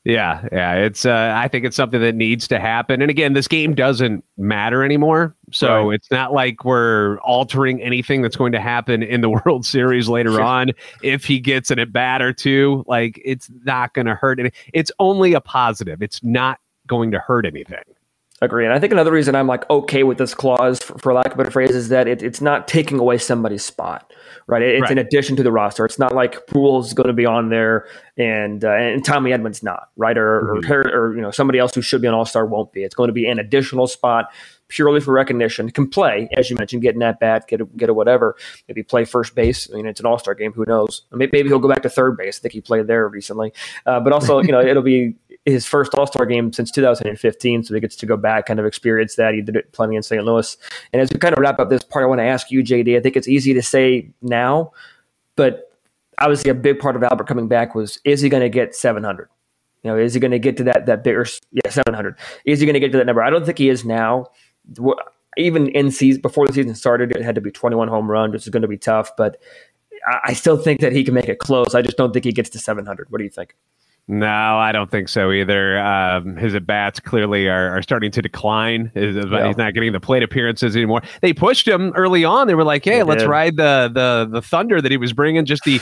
Yeah, 0.06 0.48
yeah, 0.52 0.76
it's. 0.76 1.06
Uh, 1.06 1.34
I 1.36 1.50
think 1.50 1.66
it's 1.66 1.76
something 1.76 2.00
that 2.00 2.16
needs 2.16 2.48
to 2.48 2.60
happen. 2.60 3.02
And 3.02 3.12
again, 3.12 3.34
this 3.34 3.50
game 3.50 3.76
doesn't 3.76 4.24
matter 4.38 4.84
anymore, 4.84 5.36
so 5.52 5.90
right. 5.90 5.96
it's 5.96 6.10
not 6.10 6.32
like 6.32 6.64
we're 6.64 7.18
altering 7.20 7.82
anything 7.82 8.22
that's 8.22 8.38
going 8.38 8.54
to 8.54 8.62
happen 8.62 9.04
in 9.04 9.20
the 9.20 9.30
World 9.46 9.66
Series 9.66 10.08
later 10.08 10.42
on. 10.42 10.72
If 11.04 11.26
he 11.26 11.40
gets 11.40 11.70
an 11.70 11.80
at 11.80 11.92
bat 11.92 12.22
or 12.22 12.32
two, 12.32 12.86
like 12.88 13.22
it's 13.26 13.50
not 13.66 13.94
going 13.94 14.08
to 14.08 14.16
hurt. 14.16 14.40
Any- 14.40 14.52
it's 14.74 14.92
only 15.00 15.34
a 15.34 15.42
positive. 15.42 16.02
It's 16.02 16.24
not 16.24 16.60
going 16.88 17.12
to 17.12 17.20
hurt 17.20 17.46
anything. 17.46 17.84
Agree. 18.42 18.64
And 18.64 18.74
I 18.74 18.80
think 18.80 18.94
another 18.94 19.12
reason 19.12 19.36
I'm 19.36 19.48
like 19.48 19.70
okay 19.70 20.04
with 20.04 20.18
this 20.18 20.34
clause, 20.34 20.80
for, 20.80 20.98
for 20.98 21.14
lack 21.14 21.28
of 21.28 21.34
a 21.34 21.36
better 21.36 21.52
phrase, 21.52 21.72
is 21.72 21.90
that 21.90 22.08
it, 22.08 22.24
it's 22.24 22.40
not 22.40 22.68
taking 22.68 22.98
away 22.98 23.18
somebody's 23.18 23.64
spot, 23.64 24.14
right? 24.48 24.62
It's 24.62 24.84
right. 24.84 24.92
in 24.92 24.98
addition 24.98 25.36
to 25.36 25.44
the 25.44 25.52
roster. 25.52 25.84
It's 25.84 26.00
not 26.00 26.16
like 26.16 26.48
Pujols 26.48 26.86
is 26.86 26.94
going 26.94 27.08
to 27.08 27.14
be 27.14 27.26
on 27.26 27.50
there 27.50 27.88
and 28.18 28.64
uh, 28.64 28.72
and 28.72 29.04
Tommy 29.04 29.32
Edman's 29.32 29.62
not, 29.62 29.90
right? 29.98 30.18
Or, 30.18 30.62
mm-hmm. 30.62 30.72
or, 30.72 30.80
or 30.80 31.16
you 31.16 31.22
know 31.22 31.32
somebody 31.32 31.60
else 31.60 31.76
who 31.76 31.82
should 31.82 32.02
be 32.02 32.08
an 32.08 32.14
All 32.14 32.26
Star 32.26 32.46
won't 32.46 32.72
be. 32.72 32.84
It's 32.84 32.96
going 32.96 33.10
to 33.10 33.14
be 33.14 33.28
an 33.28 33.40
additional 33.40 33.88
spot 33.88 34.32
purely 34.70 35.02
for 35.02 35.14
recognition. 35.14 35.70
Can 35.70 35.90
play, 35.90 36.30
as 36.38 36.50
you 36.50 36.56
mentioned, 36.56 36.82
getting 36.82 37.00
that 37.00 37.20
bat, 37.20 37.48
get 37.48 37.60
a, 37.60 37.66
get 37.66 37.90
a 37.90 37.94
whatever. 37.94 38.38
Maybe 38.68 38.84
play 38.84 39.04
first 39.04 39.36
base. 39.36 39.70
I 39.70 39.76
mean, 39.76 39.86
it's 39.86 40.00
an 40.00 40.06
All 40.06 40.18
Star 40.18 40.34
game. 40.34 40.54
Who 40.54 40.64
knows? 40.66 41.02
Maybe, 41.12 41.32
maybe, 41.34 41.50
he'll 41.50 41.60
go 41.60 41.68
back 41.68 41.82
to 41.84 41.90
third 41.90 42.16
base. 42.16 42.40
I 42.40 42.42
think 42.44 42.54
he 42.54 42.62
played 42.62 42.88
there 42.88 43.08
recently. 43.10 43.52
Uh, 43.86 44.00
but 44.00 44.14
also, 44.14 44.40
you 44.42 44.52
know, 44.54 44.62
it'll 44.62 44.84
be 44.84 45.16
his 45.52 45.66
first 45.66 45.94
All 45.96 46.08
Star 46.08 46.26
game 46.26 46.52
since 46.54 46.72
2015, 46.72 47.64
so 47.64 47.74
he 47.74 47.80
gets 47.80 47.96
to 47.98 48.06
go 48.06 48.18
back, 48.18 48.46
kind 48.46 48.60
of 48.60 48.66
experience 48.66 49.16
that. 49.16 49.34
He 49.34 49.42
did 49.42 49.56
it 49.56 49.72
plenty 49.72 49.96
in 49.96 50.04
St. 50.04 50.24
Louis. 50.24 50.58
And 50.94 51.02
as 51.02 51.10
we 51.12 51.20
kind 51.20 51.34
of 51.34 51.40
wrap 51.40 51.60
up 51.60 51.70
this 51.70 51.84
part, 51.84 52.04
I 52.04 52.08
want 52.08 52.20
to 52.20 52.26
ask 52.26 52.52
you, 52.52 52.64
JD. 52.64 52.98
I 52.98 53.02
think 53.02 53.16
it's 53.16 53.28
easy 53.28 53.54
to 53.54 53.62
say 53.62 54.10
now, 54.22 54.72
but 55.36 55.70
obviously 56.20 56.52
a 56.52 56.56
big 56.56 56.80
part 56.80 56.96
of 56.96 57.04
Albert 57.04 57.28
coming 57.28 57.48
back 57.48 57.76
was 57.76 58.00
is 58.04 58.22
he 58.22 58.30
going 58.30 58.44
to 58.44 58.50
get 58.50 58.76
700? 58.76 59.30
You 59.84 59.92
know, 59.92 59.98
is 59.98 60.14
he 60.14 60.20
going 60.20 60.32
to 60.32 60.40
get 60.40 60.58
to 60.58 60.64
that 60.66 60.86
that 60.88 61.04
bigger 61.04 61.26
yeah 61.52 61.70
700? 61.70 62.18
Is 62.46 62.60
he 62.60 62.66
going 62.66 62.74
to 62.74 62.80
get 62.80 62.92
to 62.92 62.98
that 62.98 63.06
number? 63.06 63.24
I 63.24 63.30
don't 63.30 63.46
think 63.46 63.58
he 63.58 63.70
is 63.70 63.86
now. 63.86 64.28
Even 65.38 65.70
in 65.70 65.90
season 65.92 66.22
before 66.22 66.48
the 66.48 66.54
season 66.54 66.76
started, 66.76 67.16
it 67.16 67.22
had 67.22 67.36
to 67.36 67.42
be 67.42 67.52
21 67.52 67.88
home 67.88 68.12
runs, 68.12 68.34
which 68.34 68.44
is 68.44 68.50
going 68.50 68.62
to 68.62 68.68
be 68.68 68.78
tough. 68.78 69.12
But 69.16 69.38
I 70.24 70.34
still 70.34 70.58
think 70.58 70.82
that 70.82 70.92
he 70.92 71.04
can 71.04 71.14
make 71.14 71.30
it 71.30 71.40
close. 71.40 71.76
I 71.76 71.82
just 71.82 71.98
don't 71.98 72.12
think 72.12 72.26
he 72.26 72.32
gets 72.32 72.50
to 72.52 72.60
700. 72.60 73.10
What 73.10 73.20
do 73.20 73.24
you 73.24 73.30
think? 73.30 73.56
No, 74.12 74.58
I 74.58 74.72
don't 74.72 74.90
think 74.90 75.08
so 75.08 75.32
either. 75.32 75.78
Um, 75.78 76.36
his 76.36 76.56
at 76.56 76.66
bats 76.66 77.00
clearly 77.00 77.48
are, 77.48 77.78
are, 77.78 77.84
starting 77.84 78.10
to 78.10 78.24
decline. 78.24 78.90
His, 78.96 79.16
yeah. 79.16 79.46
He's 79.46 79.56
not 79.56 79.76
getting 79.76 79.92
the 79.92 80.00
plate 80.00 80.24
appearances 80.24 80.76
anymore. 80.76 81.04
They 81.22 81.32
pushed 81.32 81.68
him 81.68 81.94
early 81.96 82.26
on. 82.26 82.48
They 82.48 82.56
were 82.56 82.64
like, 82.64 82.84
"Hey, 82.84 82.98
they 82.98 83.04
let's 83.04 83.22
did. 83.22 83.30
ride 83.30 83.58
the 83.58 83.88
the 83.94 84.28
the 84.28 84.42
thunder 84.42 84.82
that 84.82 84.90
he 84.90 84.98
was 84.98 85.14
bringing." 85.14 85.46
Just 85.46 85.64
the 85.64 85.80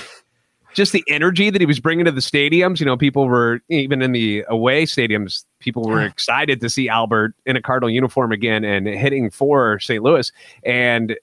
just 0.74 0.92
the 0.92 1.06
energy 1.08 1.50
that 1.50 1.62
he 1.62 1.66
was 1.66 1.80
bringing 1.80 2.04
to 2.04 2.12
the 2.12 2.20
stadiums. 2.20 2.82
You 2.82 2.86
know, 2.86 2.98
people 2.98 3.30
were 3.30 3.62
even 3.70 4.02
in 4.02 4.12
the 4.12 4.44
away 4.50 4.84
stadiums. 4.84 5.46
People 5.60 5.84
were 5.84 6.02
excited 6.02 6.60
to 6.60 6.70
see 6.70 6.90
Albert 6.90 7.34
in 7.46 7.56
a 7.56 7.62
Cardinal 7.62 7.90
uniform 7.90 8.34
again 8.34 8.66
and 8.66 8.88
hitting 8.88 9.30
for 9.30 9.80
St. 9.80 10.04
Louis. 10.04 10.30
And 10.66 11.16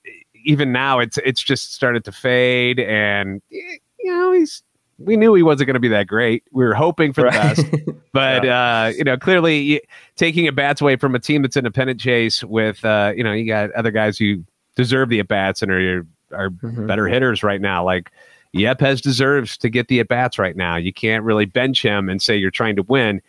even 0.47 0.73
now, 0.73 1.01
it's 1.01 1.19
it's 1.19 1.43
just 1.43 1.75
started 1.75 2.03
to 2.05 2.13
fade 2.13 2.81
and 2.81 3.43
you 3.51 3.79
know, 4.05 4.33
he's 4.33 4.63
we 4.99 5.17
knew 5.17 5.35
he 5.35 5.43
wasn't 5.43 5.67
going 5.67 5.75
to 5.75 5.81
be 5.81 5.89
that 5.89 6.07
great. 6.07 6.45
We 6.53 6.65
were 6.65 6.75
hoping 6.75 7.13
for 7.13 7.23
the 7.23 7.31
best, 7.31 7.67
but 8.13 8.47
uh, 8.47 8.93
you 8.97 9.05
know, 9.05 9.17
clearly 9.17 9.81
taking 10.17 10.47
at 10.47 10.55
bats 10.55 10.81
away 10.81 10.97
from 10.97 11.15
a 11.15 11.19
team 11.19 11.43
that's 11.43 11.57
in 11.57 11.67
a 11.67 11.71
pennant 11.71 12.01
chase 12.01 12.45
with 12.45 12.85
uh, 12.85 13.13
you 13.17 13.25
know, 13.25 13.33
you 13.33 13.47
got 13.47 13.71
other 13.73 13.91
guys 13.91 14.19
who 14.19 14.45
deserve 14.77 15.09
the 15.09 15.21
at 15.21 15.29
bats 15.29 15.63
and 15.63 15.71
are 15.71 16.07
are 16.33 16.51
Mhm. 16.51 16.87
better 16.87 17.07
hitters 17.07 17.43
right 17.43 17.61
now. 17.61 17.85
Like 17.85 18.11
Yepez 18.55 19.01
deserves 19.01 19.57
to 19.59 19.69
get 19.69 19.89
the 19.89 20.01
at 20.01 20.09
bats 20.09 20.39
right 20.39 20.57
now. 20.57 20.77
You 20.77 20.93
can't 20.93 21.25
really 21.25 21.45
bench 21.45 21.83
him 21.83 22.09
and 22.09 22.21
say 22.23 22.37
you're 22.37 22.51
trying 22.51 22.77
to 22.77 22.83
win 22.83 23.21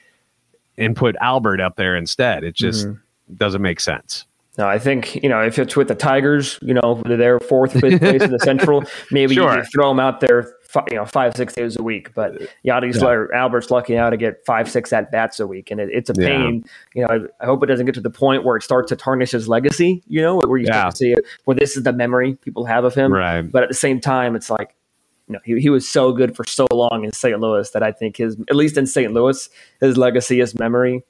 and 0.77 0.95
put 0.95 1.15
Albert 1.21 1.61
up 1.61 1.75
there 1.77 1.95
instead. 1.95 2.43
It 2.43 2.55
just 2.55 2.87
Mhm. 2.87 2.99
doesn't 3.37 3.61
make 3.61 3.79
sense. 3.79 4.25
No, 4.57 4.67
I 4.67 4.79
think 4.79 5.15
you 5.21 5.27
know 5.29 5.41
if 5.41 5.59
it's 5.59 5.75
with 5.75 5.87
the 5.89 5.95
Tigers, 5.95 6.57
you 6.61 6.73
know 6.73 7.01
they're 7.05 7.39
fourth, 7.41 7.73
fifth 7.73 7.99
place 7.99 8.21
in 8.21 8.31
the 8.31 8.39
Central. 8.39 8.83
Maybe 9.11 9.35
Sure. 9.35 9.57
you 9.57 9.63
throw 9.65 9.89
them 9.89 9.99
out 9.99 10.19
there, 10.21 10.49
you 10.89 10.97
know, 10.97 11.05
five 11.05 11.35
six 11.35 11.53
days 11.53 11.75
a 11.77 11.83
week. 11.83 12.13
But 12.13 12.33
Yadi's 12.65 13.01
Yeah. 13.01 13.25
Albert's 13.33 13.71
lucky 13.71 13.95
now 13.95 14.09
to 14.09 14.17
get 14.17 14.45
five 14.45 14.69
six 14.69 14.91
at 14.93 15.11
bats 15.11 15.39
a 15.39 15.47
week, 15.47 15.71
and 15.71 15.79
it, 15.79 15.89
it's 15.91 16.09
a 16.09 16.13
Yeah. 16.17 16.27
pain. 16.27 16.65
You 16.93 17.03
know, 17.03 17.07
I, 17.39 17.43
I 17.43 17.45
hope 17.45 17.63
it 17.63 17.67
doesn't 17.67 17.85
get 17.85 17.95
to 17.95 18.01
the 18.01 18.09
point 18.09 18.43
where 18.43 18.57
it 18.57 18.63
starts 18.63 18.89
to 18.89 18.95
tarnish 18.95 19.31
his 19.31 19.47
legacy. 19.47 20.03
You 20.07 20.21
know, 20.21 20.37
where 20.37 20.57
you 20.57 20.65
Yeah. 20.67 20.79
start 20.81 20.91
to 20.91 20.97
see 20.97 21.11
it, 21.11 21.25
where 21.45 21.55
this 21.55 21.75
is 21.77 21.83
the 21.83 21.93
memory 21.93 22.35
people 22.35 22.65
have 22.65 22.83
of 22.83 22.93
him. 22.95 23.11
Right. 23.13 23.41
But 23.41 23.63
at 23.63 23.69
the 23.69 23.75
same 23.75 23.99
time, 23.99 24.35
it's 24.35 24.49
like. 24.49 24.75
You 25.27 25.33
know, 25.33 25.39
he, 25.43 25.59
he 25.59 25.69
was 25.71 25.89
so 25.89 26.11
good 26.11 26.35
for 26.35 26.45
so 26.45 26.67
long 26.71 27.03
in 27.03 27.11
St. 27.11 27.39
Louis 27.39 27.67
that 27.71 27.81
I 27.81 27.91
think 27.91 28.17
his, 28.17 28.37
at 28.47 28.55
least 28.55 28.77
in 28.77 28.85
St. 28.85 29.11
Louis, 29.11 29.49
his 29.81 29.97
legacy, 29.97 30.37
his 30.37 30.53
memory 30.53 31.03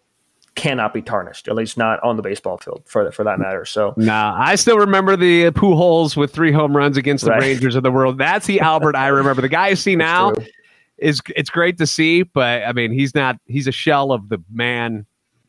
cannot 0.56 0.94
be 0.94 1.02
tarnished, 1.02 1.48
at 1.48 1.56
least 1.56 1.78
not 1.78 2.02
on 2.04 2.16
the 2.16 2.22
baseball 2.22 2.58
field 2.58 2.84
for, 2.86 3.12
for 3.12 3.24
that 3.24 3.40
matter. 3.40 3.66
So, 3.66 3.94
Nah, 3.98 4.36
I 4.40 4.56
still 4.56 4.78
remember 4.78 5.16
the 5.16 5.48
uh, 5.48 5.52
Pujols 5.52 6.16
with 6.16 6.34
three 6.34 6.52
home 6.52 6.76
runs 6.76 6.96
against 6.98 7.26
the 7.26 7.32
Right. 7.32 7.42
Rangers 7.42 7.76
of 7.76 7.84
the 7.84 7.92
world. 7.92 8.18
That's 8.18 8.48
the 8.48 8.60
Albert 8.62 8.96
I 8.96 9.08
remember. 9.08 9.42
The 9.42 9.50
guy 9.50 9.68
I 9.68 9.74
see 9.74 9.96
now 9.98 10.32
true. 10.32 10.46
is 10.98 11.22
it's 11.36 11.50
great 11.50 11.78
to 11.80 11.86
see, 11.88 12.24
but 12.24 12.64
I 12.64 12.72
mean 12.72 12.92
he's 12.92 13.14
not 13.14 13.38
he's 13.46 13.68
a 13.68 13.72
shell 13.72 14.12
of 14.12 14.30
the 14.30 14.42
man 14.52 15.06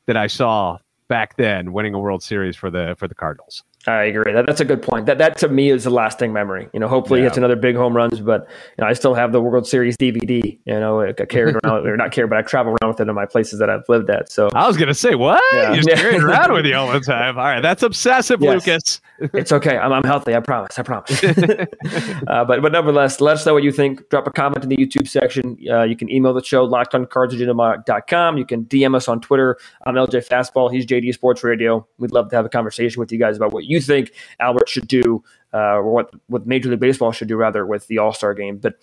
that 0.06 0.16
I 0.16 0.26
saw 0.26 0.78
back 1.08 1.36
then 1.36 1.72
winning 1.72 1.94
a 1.94 1.98
World 2.00 2.22
Series 2.22 2.56
for 2.56 2.68
the 2.70 2.96
for 2.98 3.06
the 3.06 3.14
Cardinals. 3.14 3.62
I 3.88 4.04
agree. 4.04 4.32
That, 4.32 4.46
that's 4.46 4.60
a 4.60 4.64
good 4.64 4.82
point. 4.82 5.06
That 5.06 5.18
that 5.18 5.38
to 5.38 5.48
me 5.48 5.70
is 5.70 5.86
a 5.86 5.90
lasting 5.90 6.32
memory. 6.32 6.68
You 6.72 6.80
know, 6.80 6.88
hopefully 6.88 7.20
he 7.20 7.22
Yeah. 7.22 7.28
hits 7.28 7.38
another 7.38 7.54
big 7.56 7.76
home 7.76 7.96
runs, 7.96 8.18
but 8.20 8.48
you 8.76 8.82
know, 8.82 8.86
I 8.88 8.94
still 8.94 9.14
have 9.14 9.30
the 9.32 9.40
World 9.40 9.66
Series 9.66 9.96
DVD. 9.96 10.58
You 10.64 10.80
know, 10.80 11.02
I 11.02 11.12
carried 11.12 11.56
around 11.64 11.86
or 11.86 11.96
not 11.96 12.10
carried, 12.10 12.30
but 12.30 12.38
I 12.38 12.42
travel 12.42 12.72
around 12.82 12.88
with 12.92 13.00
it 13.00 13.08
in 13.08 13.14
my 13.14 13.26
places 13.26 13.58
that 13.60 13.70
I've 13.70 13.88
lived 13.88 14.10
at. 14.10 14.30
So 14.32 14.48
I 14.54 14.66
was 14.66 14.76
gonna 14.76 14.92
say 14.94 15.14
what 15.14 15.40
Yeah. 15.52 15.72
you 15.74 15.82
Yeah. 15.86 15.94
carry 15.96 16.16
around 16.18 16.52
with 16.52 16.66
you 16.66 16.74
all 16.74 16.90
the 16.92 16.98
time. 17.14 17.38
All 17.38 17.44
right, 17.44 17.60
that's 17.62 17.82
obsessive, 17.84 18.40
Yes. 18.42 18.66
Lucas. 18.66 19.00
it's 19.34 19.52
okay. 19.52 19.78
I'm, 19.78 19.92
I'm 19.92 20.04
healthy. 20.04 20.34
I 20.34 20.40
promise. 20.40 20.78
I 20.78 20.82
promise. 20.82 21.22
uh, 21.24 22.44
but 22.44 22.60
but 22.62 22.72
nevertheless, 22.72 23.20
let 23.20 23.34
us 23.34 23.46
know 23.46 23.54
what 23.54 23.62
you 23.62 23.72
think. 23.72 24.08
Drop 24.10 24.26
a 24.26 24.30
comment 24.30 24.62
in 24.64 24.68
the 24.68 24.76
YouTube 24.76 25.06
section. 25.08 25.56
Uh, 25.70 25.84
you 25.84 25.96
can 25.96 26.10
email 26.10 26.34
the 26.34 26.42
show 26.42 26.66
lockedoncards@gmail.com. 26.68 28.38
You 28.38 28.44
can 28.44 28.64
DM 28.64 28.94
us 28.94 29.08
on 29.08 29.20
Twitter. 29.20 29.56
I'm 29.86 29.94
LJ 29.94 30.26
Fastball. 30.28 30.72
He's 30.72 30.86
JD 30.86 31.12
Sports 31.14 31.44
Radio. 31.44 31.86
We'd 31.98 32.12
love 32.12 32.30
to 32.30 32.36
have 32.36 32.44
a 32.44 32.48
conversation 32.48 33.00
with 33.00 33.12
you 33.12 33.18
guys 33.18 33.36
about 33.36 33.52
what 33.52 33.64
you 33.64 33.75
think 33.80 34.12
Albert 34.40 34.68
should 34.68 34.88
do, 34.88 35.22
uh, 35.52 35.76
or 35.76 35.90
what 35.90 36.10
what 36.26 36.46
Major 36.46 36.70
League 36.70 36.80
Baseball 36.80 37.12
should 37.12 37.28
do 37.28 37.36
rather 37.36 37.66
with 37.66 37.86
the 37.86 37.98
All 37.98 38.12
Star 38.12 38.34
game. 38.34 38.58
But 38.58 38.76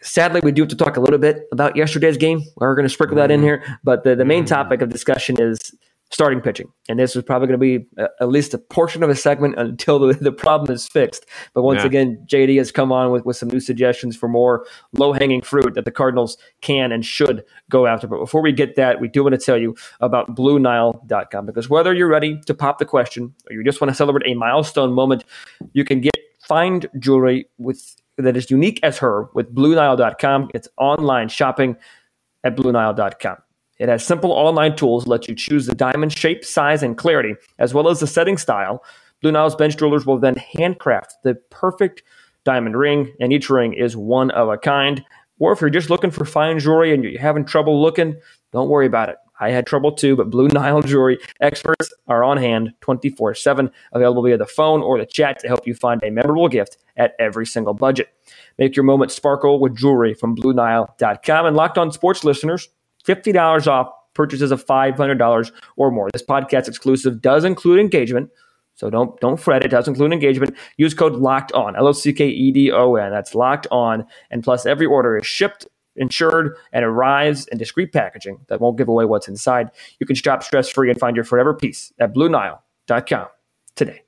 sadly, 0.00 0.40
we 0.42 0.52
do 0.52 0.62
have 0.62 0.68
to 0.70 0.76
talk 0.76 0.96
a 0.96 1.00
little 1.00 1.18
bit 1.18 1.48
about 1.52 1.76
yesterday's 1.76 2.16
game. 2.16 2.42
We're 2.56 2.74
going 2.74 2.86
to 2.86 2.92
sprinkle 2.92 3.16
that 3.16 3.30
in 3.30 3.42
here. 3.42 3.64
But 3.84 4.04
the, 4.04 4.14
the 4.14 4.24
main 4.24 4.44
topic 4.44 4.82
of 4.82 4.90
discussion 4.90 5.40
is 5.40 5.74
starting 6.10 6.40
pitching. 6.40 6.72
And 6.88 6.98
this 6.98 7.14
is 7.14 7.22
probably 7.22 7.48
going 7.48 7.60
to 7.60 7.78
be 7.78 7.86
uh, 8.02 8.08
at 8.20 8.28
least 8.28 8.54
a 8.54 8.58
portion 8.58 9.02
of 9.02 9.10
a 9.10 9.14
segment 9.14 9.56
until 9.58 9.98
the, 9.98 10.14
the 10.20 10.32
problem 10.32 10.74
is 10.74 10.88
fixed. 10.88 11.26
But 11.52 11.62
once 11.62 11.80
Yeah. 11.80 11.86
again, 11.86 12.26
JD 12.26 12.56
has 12.58 12.72
come 12.72 12.92
on 12.92 13.10
with, 13.10 13.24
with 13.26 13.36
some 13.36 13.48
new 13.50 13.60
suggestions 13.60 14.16
for 14.16 14.28
more 14.28 14.66
low 14.92 15.12
hanging 15.12 15.42
fruit 15.42 15.74
that 15.74 15.84
the 15.84 15.90
Cardinals 15.90 16.38
can 16.62 16.92
and 16.92 17.04
should 17.04 17.44
go 17.70 17.86
after. 17.86 18.06
But 18.06 18.18
before 18.20 18.40
we 18.40 18.52
get 18.52 18.76
that, 18.76 19.00
we 19.00 19.08
do 19.08 19.22
want 19.22 19.34
to 19.34 19.38
tell 19.44 19.58
you 19.58 19.76
about 20.00 20.34
BlueNile.com 20.34 21.44
because 21.46 21.68
whether 21.68 21.92
you're 21.92 22.08
ready 22.08 22.40
to 22.46 22.54
pop 22.54 22.78
the 22.78 22.86
question 22.86 23.34
or 23.48 23.54
you 23.54 23.62
just 23.62 23.80
want 23.80 23.90
to 23.90 23.94
celebrate 23.94 24.26
a 24.30 24.34
milestone 24.34 24.92
moment, 24.92 25.24
you 25.72 25.84
can 25.84 26.00
get 26.00 26.14
find 26.40 26.88
jewelry 26.98 27.46
with 27.58 27.96
that 28.16 28.36
is 28.36 28.50
unique 28.50 28.80
as 28.82 28.98
her 28.98 29.28
with 29.34 29.54
BlueNile.com. 29.54 30.50
It's 30.54 30.68
online 30.78 31.28
shopping 31.28 31.76
at 32.42 32.56
BlueNile.com. 32.56 33.36
It 33.78 33.88
has 33.88 34.04
simple 34.04 34.32
online 34.32 34.76
tools 34.76 35.04
that 35.04 35.10
let 35.10 35.28
you 35.28 35.34
choose 35.34 35.66
the 35.66 35.74
diamond 35.74 36.16
shape, 36.16 36.44
size, 36.44 36.82
and 36.82 36.96
clarity, 36.96 37.34
as 37.58 37.74
well 37.74 37.88
as 37.88 38.00
the 38.00 38.06
setting 38.06 38.36
style. 38.36 38.82
Blue 39.22 39.32
Nile's 39.32 39.56
bench 39.56 39.76
jewelers 39.76 40.06
will 40.06 40.18
then 40.18 40.36
handcraft 40.36 41.14
the 41.24 41.34
perfect 41.50 42.02
diamond 42.44 42.76
ring, 42.76 43.12
and 43.20 43.32
each 43.32 43.50
ring 43.50 43.72
is 43.72 43.96
one 43.96 44.30
of 44.32 44.48
a 44.48 44.58
kind. 44.58 45.04
Or 45.38 45.52
if 45.52 45.60
you're 45.60 45.70
just 45.70 45.90
looking 45.90 46.10
for 46.10 46.24
fine 46.24 46.58
jewelry 46.58 46.92
and 46.92 47.04
you're 47.04 47.20
having 47.20 47.44
trouble 47.44 47.80
looking, 47.80 48.16
don't 48.52 48.68
worry 48.68 48.86
about 48.86 49.08
it. 49.08 49.16
I 49.40 49.50
had 49.50 49.66
trouble 49.66 49.92
too, 49.92 50.16
but 50.16 50.30
Blue 50.30 50.48
Nile 50.48 50.82
Jewelry 50.86 51.18
experts 51.40 51.92
are 52.08 52.24
on 52.24 52.38
hand 52.38 52.72
24 52.80 53.34
7, 53.34 53.70
available 53.92 54.22
via 54.22 54.36
the 54.36 54.46
phone 54.46 54.82
or 54.82 54.98
the 54.98 55.06
chat 55.06 55.38
to 55.40 55.48
help 55.48 55.66
you 55.66 55.74
find 55.74 56.02
a 56.02 56.10
memorable 56.10 56.48
gift 56.48 56.78
at 56.96 57.14
every 57.18 57.46
single 57.46 57.74
budget. 57.74 58.08
Make 58.58 58.74
your 58.74 58.84
moment 58.84 59.12
sparkle 59.12 59.60
with 59.60 59.76
jewelry 59.76 60.14
from 60.14 60.34
BlueNile.com. 60.34 61.46
And 61.46 61.56
locked 61.56 61.78
on 61.78 61.92
sports 61.92 62.24
listeners, 62.24 62.68
$50 63.08 63.66
off 63.66 63.90
purchases 64.14 64.50
of 64.50 64.64
$500 64.66 65.52
or 65.76 65.90
more. 65.90 66.10
This 66.12 66.22
podcast 66.22 66.68
exclusive 66.68 67.22
does 67.22 67.44
include 67.44 67.80
engagement. 67.80 68.30
So 68.74 68.90
don't 68.90 69.18
don't 69.20 69.38
fret. 69.38 69.64
It 69.64 69.68
does 69.68 69.88
include 69.88 70.12
engagement. 70.12 70.56
Use 70.76 70.94
code 70.94 71.14
Locked 71.14 71.50
On 71.52 71.74
L 71.74 71.88
O 71.88 71.92
C 71.92 72.12
K 72.12 72.28
E 72.28 72.52
D 72.52 72.70
O 72.70 72.94
N. 72.94 73.10
That's 73.10 73.34
Locked 73.34 73.66
On. 73.72 74.06
And 74.30 74.44
plus, 74.44 74.66
every 74.66 74.86
order 74.86 75.16
is 75.16 75.26
shipped, 75.26 75.66
insured, 75.96 76.56
and 76.72 76.84
arrives 76.84 77.48
in 77.48 77.58
discreet 77.58 77.92
packaging 77.92 78.38
that 78.48 78.60
won't 78.60 78.78
give 78.78 78.86
away 78.88 79.04
what's 79.04 79.26
inside. 79.26 79.70
You 79.98 80.06
can 80.06 80.14
shop 80.14 80.44
stress 80.44 80.68
free 80.68 80.90
and 80.90 80.98
find 80.98 81.16
your 81.16 81.24
forever 81.24 81.54
peace 81.54 81.92
at 81.98 82.14
BlueNile.com 82.14 83.26
today. 83.74 84.02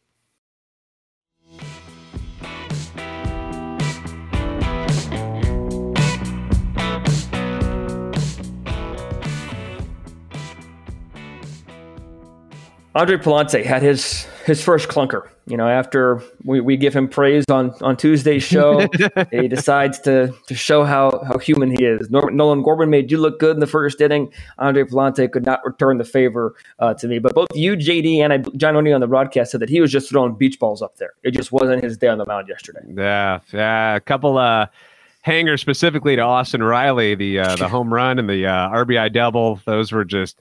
Andre 12.95 13.17
Pallante 13.17 13.65
had 13.65 13.83
his 13.83 14.27
his 14.45 14.63
first 14.63 14.89
clunker. 14.89 15.29
You 15.47 15.57
know, 15.57 15.69
after 15.69 16.23
we, 16.45 16.61
we 16.61 16.77
give 16.77 16.95
him 16.95 17.09
praise 17.09 17.45
on, 17.51 17.75
on 17.81 17.97
Tuesday's 17.97 18.45
show, 18.45 18.87
he 19.33 19.49
decides 19.49 19.99
to, 20.01 20.33
to 20.47 20.55
show 20.55 20.85
how, 20.85 21.25
how 21.27 21.39
human 21.39 21.73
he 21.73 21.85
is. 21.85 22.09
Norman, 22.09 22.37
Nolan 22.37 22.63
Gorman 22.63 22.89
made 22.89 23.11
you 23.11 23.19
look 23.19 23.41
good 23.41 23.57
in 23.57 23.61
the 23.61 23.67
first 23.67 24.01
inning. 24.01 24.33
Andre 24.59 24.85
Pallante 24.85 25.31
could 25.33 25.45
not 25.45 25.65
return 25.65 25.99
the 25.99 26.05
favor 26.05 26.55
uh, 26.79 26.95
to 26.95 27.09
me. 27.09 27.19
But 27.19 27.35
both 27.35 27.49
you, 27.53 27.75
JD, 27.77 28.19
and 28.19 28.33
I, 28.33 28.39
John 28.57 28.77
O'Neill 28.77 28.95
on 28.95 29.01
the 29.01 29.09
broadcast 29.09 29.51
said 29.51 29.61
that 29.61 29.69
he 29.69 29.81
was 29.81 29.91
just 29.91 30.09
throwing 30.09 30.37
beach 30.37 30.61
balls 30.61 30.83
up 30.83 30.99
there. 30.99 31.15
It 31.25 31.33
just 31.33 31.51
wasn't 31.51 31.83
his 31.83 31.99
day 31.99 32.07
on 32.07 32.19
the 32.19 32.27
mound 32.27 32.47
yesterday. 32.47 32.83
Yeah, 32.95 33.41
yeah. 33.53 33.97
A 33.97 34.01
couple 34.01 34.39
uh 34.39 34.67
hangers 35.23 35.61
specifically 35.61 36.15
to 36.15 36.23
Austin 36.23 36.63
Riley, 36.63 37.17
the 37.17 37.41
uh, 37.41 37.57
the 37.57 37.69
home 37.69 37.93
run 37.93 38.21
and 38.21 38.29
the 38.29 38.47
uh, 38.47 38.69
RBI 38.71 39.13
double. 39.13 39.61
Those 39.65 39.91
were 39.91 40.05
just 40.05 40.41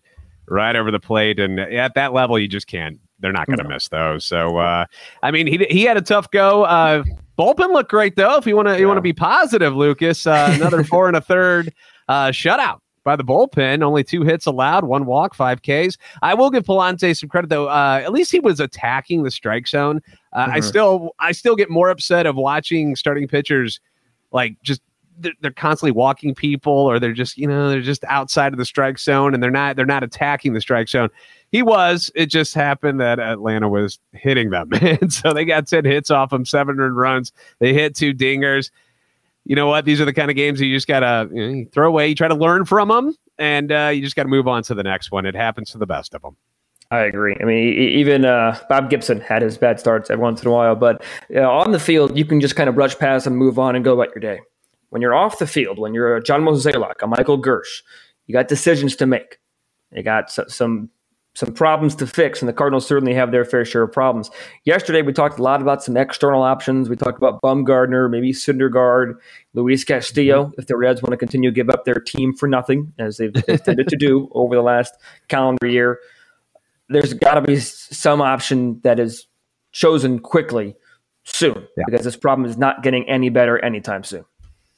right 0.49 0.75
over 0.75 0.91
the 0.91 0.99
plate, 0.99 1.39
and 1.39 1.59
at 1.59 1.93
that 1.95 2.13
level, 2.13 2.37
you 2.39 2.47
just 2.47 2.67
can't. 2.67 2.99
They're 3.19 3.31
not 3.33 3.47
going 3.47 3.57
to 3.57 3.63
No. 3.63 3.69
miss 3.69 3.89
those. 3.89 4.25
So, 4.25 4.57
uh, 4.57 4.85
I 5.23 5.31
mean, 5.31 5.45
he 5.47 5.57
he 5.69 5.83
had 5.83 5.97
a 5.97 6.01
tough 6.01 6.31
go. 6.31 6.63
Uh, 6.63 7.03
bullpen 7.37 7.73
looked 7.73 7.91
great 7.91 8.15
though. 8.15 8.35
If 8.37 8.45
you 8.47 8.55
want 8.55 8.67
to 8.69 8.75
you 8.75 8.81
Yeah. 8.81 8.85
want 8.87 8.97
to 8.97 9.01
be 9.01 9.13
positive, 9.13 9.75
Lucas, 9.75 10.25
uh, 10.25 10.51
another 10.55 10.83
four 10.83 11.07
and 11.07 11.17
a 11.17 11.21
third 11.21 11.73
uh, 12.07 12.27
shutout 12.29 12.79
by 13.03 13.15
the 13.17 13.23
bullpen. 13.23 13.83
Only 13.83 14.03
two 14.03 14.23
hits 14.23 14.45
allowed, 14.45 14.85
one 14.85 15.05
walk, 15.05 15.35
five 15.35 15.61
Ks. 15.61 15.97
I 16.21 16.33
will 16.33 16.49
give 16.49 16.63
Pallante 16.63 17.15
some 17.17 17.27
credit 17.29 17.49
though. 17.49 17.67
Uh, 17.67 18.01
at 18.03 18.13
least 18.13 18.31
he 18.31 18.39
was 18.39 18.59
attacking 18.61 19.23
the 19.23 19.31
strike 19.31 19.67
zone. 19.67 20.01
Uh, 20.33 20.47
I 20.51 20.59
Mhm. 20.59 20.63
still 20.63 21.15
I 21.19 21.31
still 21.33 21.55
get 21.57 21.69
more 21.69 21.89
upset 21.89 22.25
of 22.25 22.35
watching 22.37 22.95
starting 22.95 23.27
pitchers 23.27 23.79
like 24.31 24.55
just 24.63 24.81
they're, 25.19 25.33
they're 25.41 25.51
constantly 25.51 25.91
walking 25.91 26.33
people 26.33 26.73
or 26.73 26.99
they're 26.99 27.13
just 27.13 27.37
you 27.37 27.47
know 27.47 27.69
they're 27.69 27.81
just 27.81 28.03
outside 28.05 28.53
of 28.53 28.59
the 28.59 28.65
strike 28.65 28.99
zone 28.99 29.33
and 29.33 29.41
they're 29.41 29.51
not 29.51 29.75
they're 29.75 29.85
not 29.85 30.03
attacking 30.03 30.53
the 30.53 30.61
strike 30.61 30.89
zone. 30.89 31.09
He 31.51 31.61
was 31.61 32.11
it 32.15 32.27
just 32.27 32.53
happened 32.53 32.99
that 32.99 33.19
atlanta 33.19 33.69
was 33.69 33.99
hitting 34.13 34.49
them. 34.49 34.69
And 34.81 35.11
so 35.11 35.33
they 35.33 35.45
got 35.45 35.67
10 35.67 35.85
hits 35.85 36.09
off 36.09 36.33
him 36.33 36.45
700 36.45 36.93
runs. 36.93 37.31
They 37.59 37.73
hit 37.73 37.95
two 37.95 38.13
dingers. 38.13 38.71
You 39.45 39.55
know 39.55 39.67
what? 39.67 39.85
These 39.85 40.01
are 40.01 40.05
the 40.05 40.13
kind 40.13 40.29
of 40.29 40.35
games 40.35 40.61
you 40.61 40.73
just 40.73 40.87
gotta 40.87 41.29
you 41.33 41.41
know, 41.41 41.53
you 41.53 41.65
throw 41.65 41.87
away 41.87 42.07
you 42.07 42.15
try 42.15 42.27
to 42.27 42.35
learn 42.35 42.65
from 42.65 42.89
them 42.89 43.15
and 43.37 43.71
uh, 43.71 43.91
you 43.93 44.01
just 44.01 44.15
got 44.15 44.23
to 44.23 44.29
move 44.29 44.47
on 44.47 44.63
to 44.63 44.75
the 44.75 44.83
next 44.83 45.11
one. 45.11 45.25
It 45.25 45.35
happens 45.35 45.71
to 45.71 45.77
the 45.77 45.87
best 45.87 46.13
of 46.13 46.21
them 46.21 46.35
I 46.91 47.01
agree. 47.01 47.37
I 47.39 47.43
mean, 47.43 47.73
even 47.73 48.25
uh, 48.25 48.57
Bob 48.67 48.89
Gibson 48.89 49.21
had 49.21 49.43
his 49.43 49.59
bad 49.59 49.79
starts 49.79 50.09
every 50.09 50.23
once 50.23 50.41
in 50.41 50.47
a 50.47 50.51
while, 50.51 50.75
but 50.75 51.03
uh, 51.35 51.41
on 51.41 51.71
the 51.71 51.79
field, 51.79 52.17
you 52.17 52.25
can 52.25 52.41
just 52.41 52.55
kind 52.55 52.67
of 52.67 52.73
brush 52.73 52.97
past 52.97 53.27
and 53.27 53.37
move 53.37 53.59
on 53.59 53.75
and 53.75 53.85
go 53.85 53.93
about 53.93 54.09
your 54.15 54.21
day. 54.21 54.41
When 54.89 55.01
you're 55.01 55.13
off 55.13 55.39
the 55.39 55.47
field, 55.47 55.79
when 55.79 55.93
you're 55.93 56.15
a 56.15 56.23
John 56.23 56.41
Mozeliak, 56.41 57.01
a 57.01 57.07
Michael 57.07 57.41
Girsch, 57.41 57.83
you 58.25 58.33
got 58.33 58.47
decisions 58.47 58.95
to 58.97 59.05
make. 59.05 59.39
You 59.91 60.03
got 60.03 60.25
s- 60.25 60.53
some 60.53 60.89
some 61.35 61.53
problems 61.53 61.95
to 61.95 62.07
fix, 62.07 62.41
and 62.41 62.49
the 62.49 62.53
Cardinals 62.53 62.85
certainly 62.85 63.13
have 63.13 63.31
their 63.31 63.45
fair 63.45 63.63
share 63.63 63.83
of 63.83 63.93
problems. 63.93 64.29
Yesterday, 64.65 65.01
we 65.01 65.13
talked 65.13 65.39
a 65.39 65.43
lot 65.43 65.61
about 65.61 65.83
some 65.83 65.95
external 65.95 66.41
options. 66.41 66.89
We 66.89 66.95
talked 66.95 67.17
about 67.17 67.41
Bumgarner, 67.41 68.09
maybe 68.09 68.33
Syndergaard, 68.33 69.13
Luis 69.53 69.83
Castillo, 69.83 70.45
mm-hmm. 70.45 70.59
if 70.59 70.67
the 70.67 70.75
Reds 70.75 71.01
want 71.01 71.11
to 71.11 71.17
continue 71.17 71.49
to 71.49 71.55
give 71.55 71.69
up 71.69 71.85
their 71.85 71.95
team 71.95 72.35
for 72.35 72.47
nothing, 72.47 72.91
as 72.99 73.17
they've, 73.17 73.31
they've 73.31 73.63
tended 73.63 73.87
to 73.87 73.95
do 73.95 74.27
over 74.35 74.55
the 74.55 74.61
last 74.61 74.95
calendar 75.27 75.67
year. 75.67 75.99
There's 76.89 77.13
got 77.13 77.35
to 77.35 77.41
be 77.41 77.57
some 77.59 78.21
option 78.21 78.81
that 78.83 78.99
is 78.99 79.27
chosen 79.71 80.19
quickly 80.19 80.75
soon 81.23 81.67
yeah. 81.77 81.83
because 81.85 82.03
this 82.03 82.17
problem 82.17 82.49
is 82.49 82.57
not 82.57 82.83
getting 82.83 83.07
any 83.07 83.29
better 83.29 83.63
anytime 83.63 84.03
soon. 84.03 84.25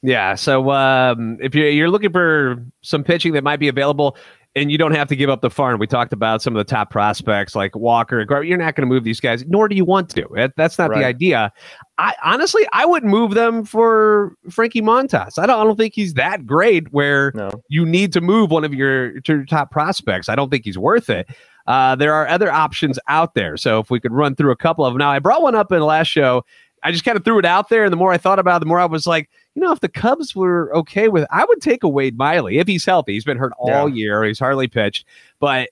Yeah. 0.02 0.34
So 0.34 0.70
um, 0.70 1.38
if 1.40 1.54
you're, 1.54 1.68
you're 1.68 1.90
looking 1.90 2.12
for 2.12 2.64
some 2.82 3.04
pitching 3.04 3.32
that 3.34 3.44
might 3.44 3.60
be 3.60 3.68
available, 3.68 4.16
and 4.54 4.70
you 4.70 4.76
don't 4.76 4.92
have 4.94 5.08
to 5.08 5.16
give 5.16 5.30
up 5.30 5.40
the 5.40 5.48
farm. 5.48 5.78
We 5.78 5.86
talked 5.86 6.12
about 6.12 6.42
some 6.42 6.54
of 6.54 6.58
the 6.58 6.70
top 6.70 6.90
prospects 6.90 7.54
like 7.54 7.74
Walker. 7.74 8.20
You're 8.42 8.58
not 8.58 8.74
going 8.74 8.86
to 8.86 8.94
move 8.94 9.02
these 9.02 9.18
guys, 9.18 9.44
nor 9.46 9.66
do 9.66 9.74
you 9.74 9.84
want 9.84 10.10
to. 10.10 10.52
That's 10.56 10.78
not 10.78 10.90
right. 10.90 10.98
the 10.98 11.04
idea. 11.06 11.52
I 11.96 12.14
honestly, 12.22 12.66
I 12.72 12.84
wouldn't 12.84 13.10
move 13.10 13.32
them 13.32 13.64
for 13.64 14.34
Frankie 14.50 14.82
Montas. 14.82 15.38
I 15.38 15.46
don't. 15.46 15.58
I 15.58 15.64
don't 15.64 15.76
think 15.76 15.94
he's 15.94 16.14
that 16.14 16.44
great. 16.44 16.92
Where 16.92 17.32
no. 17.34 17.50
you 17.68 17.86
need 17.86 18.12
to 18.12 18.20
move 18.20 18.50
one 18.50 18.64
of 18.64 18.74
your, 18.74 19.18
your 19.26 19.46
top 19.46 19.70
prospects. 19.70 20.28
I 20.28 20.34
don't 20.34 20.50
think 20.50 20.64
he's 20.64 20.78
worth 20.78 21.08
it. 21.08 21.30
Uh, 21.66 21.94
there 21.96 22.12
are 22.12 22.26
other 22.28 22.50
options 22.50 22.98
out 23.08 23.34
there. 23.34 23.56
So 23.56 23.78
if 23.78 23.90
we 23.90 24.00
could 24.00 24.12
run 24.12 24.34
through 24.34 24.50
a 24.50 24.56
couple 24.56 24.84
of 24.84 24.92
them. 24.92 24.98
Now, 24.98 25.12
I 25.12 25.18
brought 25.18 25.42
one 25.42 25.54
up 25.54 25.72
in 25.72 25.78
the 25.78 25.84
last 25.86 26.08
show. 26.08 26.44
I 26.82 26.90
just 26.90 27.04
kind 27.04 27.16
of 27.16 27.24
threw 27.24 27.38
it 27.38 27.44
out 27.44 27.68
there, 27.68 27.84
and 27.84 27.92
the 27.92 27.96
more 27.96 28.12
I 28.12 28.18
thought 28.18 28.40
about 28.40 28.56
it, 28.56 28.60
the 28.60 28.66
more 28.66 28.80
I 28.80 28.86
was 28.86 29.06
like, 29.06 29.30
you 29.54 29.62
know, 29.62 29.72
if 29.72 29.80
the 29.80 29.88
Cubs 29.88 30.34
were 30.34 30.74
okay 30.74 31.08
with, 31.08 31.26
I 31.30 31.44
would 31.44 31.60
take 31.60 31.82
a 31.82 31.88
Wade 31.88 32.16
Miley 32.16 32.58
if 32.58 32.66
he's 32.66 32.84
healthy. 32.84 33.12
He's 33.12 33.24
been 33.24 33.38
hurt 33.38 33.52
all 33.58 33.88
yeah. 33.88 33.94
year. 33.94 34.24
He's 34.24 34.38
hardly 34.38 34.68
pitched, 34.68 35.06
but 35.40 35.70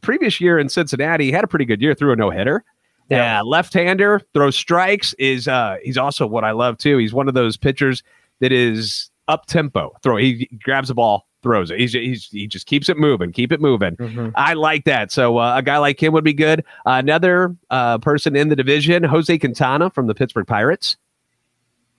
previous 0.00 0.40
year 0.40 0.58
in 0.58 0.68
Cincinnati, 0.68 1.26
he 1.26 1.32
had 1.32 1.44
a 1.44 1.46
pretty 1.46 1.64
good 1.64 1.80
year. 1.80 1.94
Threw 1.94 2.12
a 2.12 2.16
no 2.16 2.30
hitter. 2.30 2.64
Yeah, 3.08 3.40
uh, 3.40 3.44
left-hander 3.44 4.20
throws 4.32 4.56
strikes. 4.56 5.14
Is 5.18 5.48
uh, 5.48 5.76
he's 5.82 5.98
also 5.98 6.26
what 6.26 6.44
I 6.44 6.52
love 6.52 6.78
too. 6.78 6.98
He's 6.98 7.12
one 7.12 7.28
of 7.28 7.34
those 7.34 7.56
pitchers 7.56 8.02
that 8.40 8.52
is 8.52 9.10
up 9.28 9.46
tempo. 9.46 9.92
Throw. 10.02 10.16
He 10.16 10.48
grabs 10.62 10.88
the 10.88 10.94
ball, 10.94 11.26
throws 11.42 11.70
it. 11.70 11.78
He's, 11.78 11.92
he's 11.92 12.28
he 12.28 12.46
just 12.46 12.66
keeps 12.66 12.88
it 12.88 12.96
moving, 12.96 13.32
keep 13.32 13.52
it 13.52 13.60
moving. 13.60 13.96
Mm-hmm. 13.96 14.30
I 14.34 14.54
like 14.54 14.84
that. 14.84 15.12
So 15.12 15.38
uh, 15.38 15.56
a 15.56 15.62
guy 15.62 15.78
like 15.78 16.02
him 16.02 16.12
would 16.12 16.24
be 16.24 16.32
good. 16.32 16.60
Uh, 16.86 16.92
another 16.92 17.54
uh, 17.70 17.98
person 17.98 18.34
in 18.34 18.48
the 18.48 18.56
division, 18.56 19.02
Jose 19.02 19.36
Quintana 19.38 19.90
from 19.90 20.06
the 20.06 20.14
Pittsburgh 20.14 20.46
Pirates 20.46 20.96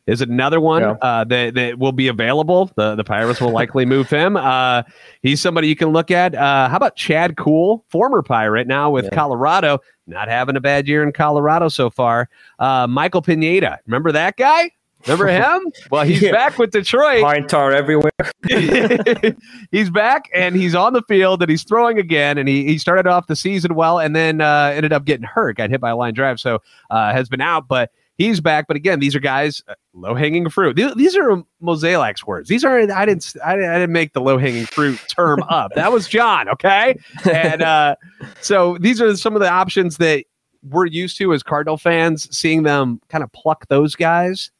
is 0.05 0.21
another 0.21 0.59
one 0.59 0.81
yeah. 0.81 0.91
uh, 1.01 1.23
that, 1.25 1.53
that 1.53 1.79
will 1.79 1.91
be 1.91 2.07
available. 2.07 2.71
The 2.75 2.95
the 2.95 3.03
Pirates 3.03 3.39
will 3.39 3.51
likely 3.51 3.85
move 3.85 4.09
him. 4.09 4.37
Uh, 4.53 4.83
he's 5.21 5.39
somebody 5.39 5.67
you 5.67 5.75
can 5.75 5.89
look 5.89 6.11
at. 6.11 6.35
Uh, 6.35 6.67
how 6.67 6.75
about 6.75 6.95
Chad 6.95 7.37
Kuhl, 7.37 7.83
former 7.87 8.21
Pirate, 8.21 8.67
now 8.67 8.91
with 8.91 9.05
yeah. 9.05 9.11
Colorado, 9.11 9.79
not 10.05 10.27
having 10.27 10.55
a 10.57 10.61
bad 10.61 10.87
year 10.87 11.01
in 11.01 11.11
Colorado 11.11 11.69
so 11.69 11.89
far. 11.89 12.29
Uh, 12.59 12.85
Michael 12.85 13.21
Pineda, 13.21 13.79
remember 13.85 14.11
that 14.11 14.35
guy? 14.35 14.69
Remember 15.05 15.27
him? 15.29 15.71
Well, 15.91 16.03
he's 16.03 16.21
yeah. 16.21 16.31
back 16.31 16.57
with 16.57 16.71
Detroit. 16.71 17.23
Pine 17.23 17.47
tar 17.47 17.71
everywhere. 17.71 18.11
he's 19.71 19.89
back 19.89 20.29
and 20.33 20.55
he's 20.55 20.75
on 20.75 20.93
the 20.93 21.03
field 21.07 21.41
and 21.41 21.49
he's 21.49 21.63
throwing 21.63 21.97
again. 21.99 22.37
And 22.37 22.47
he, 22.47 22.65
he 22.65 22.77
started 22.77 23.07
off 23.07 23.27
the 23.27 23.35
season 23.35 23.75
well 23.75 23.99
and 23.99 24.15
then 24.15 24.41
uh, 24.41 24.71
ended 24.73 24.93
up 24.93 25.05
getting 25.05 25.25
hurt, 25.25 25.57
got 25.57 25.69
hit 25.69 25.81
by 25.81 25.91
a 25.91 25.95
line 25.95 26.13
drive, 26.13 26.39
so 26.39 26.61
uh, 26.89 27.11
has 27.13 27.29
been 27.29 27.41
out. 27.41 27.67
But 27.67 27.91
he's 28.17 28.39
back. 28.39 28.65
But 28.67 28.77
again, 28.77 28.99
these 28.99 29.15
are 29.15 29.19
guys 29.19 29.61
uh, 29.67 29.75
low 29.93 30.15
hanging 30.15 30.49
fruit. 30.49 30.75
These, 30.75 30.93
these 30.95 31.15
are 31.15 31.43
Mozeliak's 31.61 32.25
words. 32.25 32.49
These 32.49 32.63
are 32.63 32.79
I 32.91 33.05
didn't 33.05 33.33
I, 33.43 33.53
I 33.53 33.55
didn't 33.55 33.91
make 33.91 34.13
the 34.13 34.21
low 34.21 34.37
hanging 34.37 34.65
fruit 34.65 34.99
term 35.07 35.43
up. 35.49 35.73
That 35.75 35.91
was 35.91 36.07
John. 36.07 36.49
Okay, 36.49 36.97
and 37.31 37.61
uh, 37.61 37.95
so 38.41 38.77
these 38.79 39.01
are 39.01 39.15
some 39.15 39.35
of 39.35 39.41
the 39.41 39.49
options 39.49 39.97
that 39.97 40.25
we're 40.63 40.85
used 40.85 41.17
to 41.17 41.33
as 41.33 41.43
Cardinal 41.43 41.77
fans, 41.77 42.35
seeing 42.35 42.63
them 42.63 43.01
kind 43.09 43.23
of 43.23 43.31
pluck 43.33 43.67
those 43.67 43.95
guys 43.95 44.51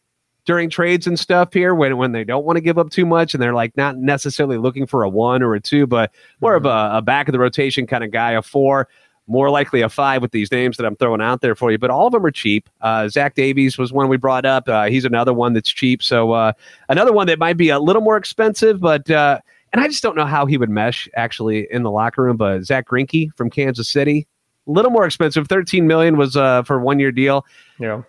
during 0.45 0.69
trades 0.69 1.07
and 1.07 1.17
stuff 1.17 1.53
here 1.53 1.73
when 1.73 1.95
when 1.97 2.11
they 2.11 2.23
don't 2.23 2.43
want 2.43 2.57
to 2.57 2.61
give 2.61 2.77
up 2.77 2.89
too 2.89 3.05
much 3.05 3.33
and 3.33 3.41
they're 3.41 3.53
like 3.53 3.75
not 3.77 3.97
necessarily 3.97 4.57
looking 4.57 4.85
for 4.85 5.03
a 5.03 5.09
one 5.09 5.41
or 5.41 5.55
a 5.55 5.61
two, 5.61 5.87
but 5.87 6.11
more 6.41 6.57
mm-hmm. 6.57 6.65
of 6.65 6.93
a, 6.93 6.97
a 6.97 7.01
back 7.01 7.27
of 7.27 7.31
the 7.31 7.39
rotation 7.39 7.87
kind 7.87 8.03
of 8.03 8.11
guy, 8.11 8.31
a 8.31 8.41
four 8.41 8.87
more 9.27 9.49
likely 9.49 9.81
a 9.81 9.89
five 9.89 10.21
with 10.21 10.31
these 10.31 10.51
names 10.51 10.77
that 10.77 10.85
I'm 10.85 10.95
throwing 10.95 11.21
out 11.21 11.41
there 11.41 11.55
for 11.55 11.71
you. 11.71 11.77
But 11.77 11.89
all 11.89 12.07
of 12.07 12.13
them 12.13 12.25
are 12.25 12.31
cheap. 12.31 12.69
Uh, 12.81 13.07
Zach 13.07 13.35
Davies 13.35 13.77
was 13.77 13.93
one 13.93 14.09
we 14.09 14.17
brought 14.17 14.45
up. 14.45 14.67
Uh, 14.67 14.85
he's 14.85 15.05
another 15.05 15.33
one 15.33 15.53
that's 15.53 15.69
cheap. 15.69 16.03
So 16.03 16.33
uh, 16.33 16.53
another 16.89 17.13
one 17.13 17.27
that 17.27 17.39
might 17.39 17.57
be 17.57 17.69
a 17.69 17.79
little 17.79 18.01
more 18.01 18.17
expensive, 18.17 18.79
but 18.79 19.09
uh, 19.09 19.39
and 19.71 19.81
I 19.81 19.87
just 19.87 20.03
don't 20.03 20.15
know 20.15 20.25
how 20.25 20.45
he 20.45 20.57
would 20.57 20.69
mesh 20.69 21.09
actually 21.15 21.67
in 21.71 21.83
the 21.83 21.91
locker 21.91 22.23
room. 22.23 22.37
But 22.37 22.63
Zach 22.63 22.87
Greinke 22.87 23.35
from 23.35 23.49
Kansas 23.49 23.89
City, 23.89 24.27
a 24.67 24.71
little 24.71 24.91
more 24.91 25.05
expensive. 25.05 25.47
Thirteen 25.47 25.87
million 25.87 26.17
was 26.17 26.35
uh, 26.35 26.63
for 26.63 26.79
one 26.79 26.99
year 26.99 27.11
deal. 27.11 27.45
Yeah, 27.79 28.03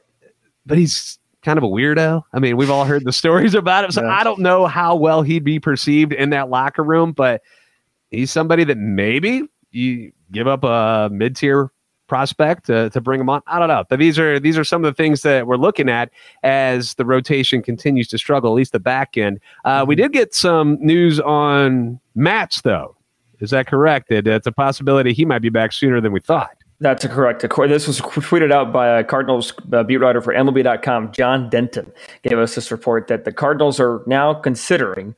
but 0.66 0.78
he's 0.78 1.18
kind 1.42 1.58
of 1.58 1.64
a 1.64 1.68
weirdo. 1.68 2.22
I 2.32 2.38
mean, 2.40 2.56
we've 2.56 2.70
all 2.70 2.84
heard 2.84 3.04
the 3.04 3.12
stories 3.22 3.54
about 3.54 3.84
him, 3.84 3.92
so 3.92 4.02
yeah. 4.02 4.10
I 4.10 4.24
don't 4.24 4.40
know 4.40 4.66
how 4.66 4.96
well 4.96 5.22
he'd 5.22 5.44
be 5.44 5.60
perceived 5.60 6.12
in 6.12 6.30
that 6.30 6.50
locker 6.50 6.82
room, 6.82 7.12
but 7.12 7.40
he's 8.10 8.30
somebody 8.30 8.64
that 8.64 8.78
maybe 8.78 9.48
you 9.74 10.12
give 10.32 10.46
up 10.46 10.64
a 10.64 11.08
mid 11.12 11.36
tier 11.36 11.70
prospect 12.06 12.66
to, 12.66 12.90
to 12.90 13.00
bring 13.00 13.20
him 13.20 13.28
on. 13.28 13.42
I 13.46 13.58
don't 13.58 13.68
know. 13.68 13.84
But 13.88 13.98
these 13.98 14.18
are 14.18 14.38
these 14.38 14.58
are 14.58 14.64
some 14.64 14.84
of 14.84 14.94
the 14.94 15.02
things 15.02 15.22
that 15.22 15.46
we're 15.46 15.56
looking 15.56 15.88
at 15.88 16.10
as 16.42 16.94
the 16.94 17.04
rotation 17.04 17.62
continues 17.62 18.08
to 18.08 18.18
struggle, 18.18 18.52
at 18.52 18.54
least 18.54 18.72
the 18.72 18.80
back 18.80 19.16
end. 19.16 19.40
Uh, 19.64 19.84
we 19.86 19.94
mm-hmm. 19.94 20.02
did 20.02 20.12
get 20.12 20.34
some 20.34 20.78
news 20.80 21.20
on 21.20 22.00
Matz, 22.14 22.62
though. 22.62 22.96
Is 23.40 23.50
that 23.50 23.66
correct? 23.66 24.08
That 24.08 24.26
it's 24.26 24.46
a 24.46 24.52
possibility 24.52 25.12
he 25.12 25.24
might 25.24 25.40
be 25.40 25.48
back 25.48 25.72
sooner 25.72 26.00
than 26.00 26.12
we 26.12 26.20
thought. 26.20 26.56
That's 26.80 27.06
correct. 27.06 27.40
This 27.42 27.86
was 27.86 28.00
tweeted 28.00 28.52
out 28.52 28.72
by 28.72 28.98
a 28.98 29.04
Cardinals 29.04 29.52
uh, 29.72 29.84
beat 29.84 29.98
writer 29.98 30.20
for 30.20 30.34
MLB.com, 30.34 31.12
John 31.12 31.48
Denton, 31.48 31.90
gave 32.22 32.38
us 32.38 32.56
this 32.56 32.70
report 32.70 33.06
that 33.06 33.24
the 33.24 33.32
Cardinals 33.32 33.78
are 33.80 34.02
now 34.06 34.34
considering 34.34 35.14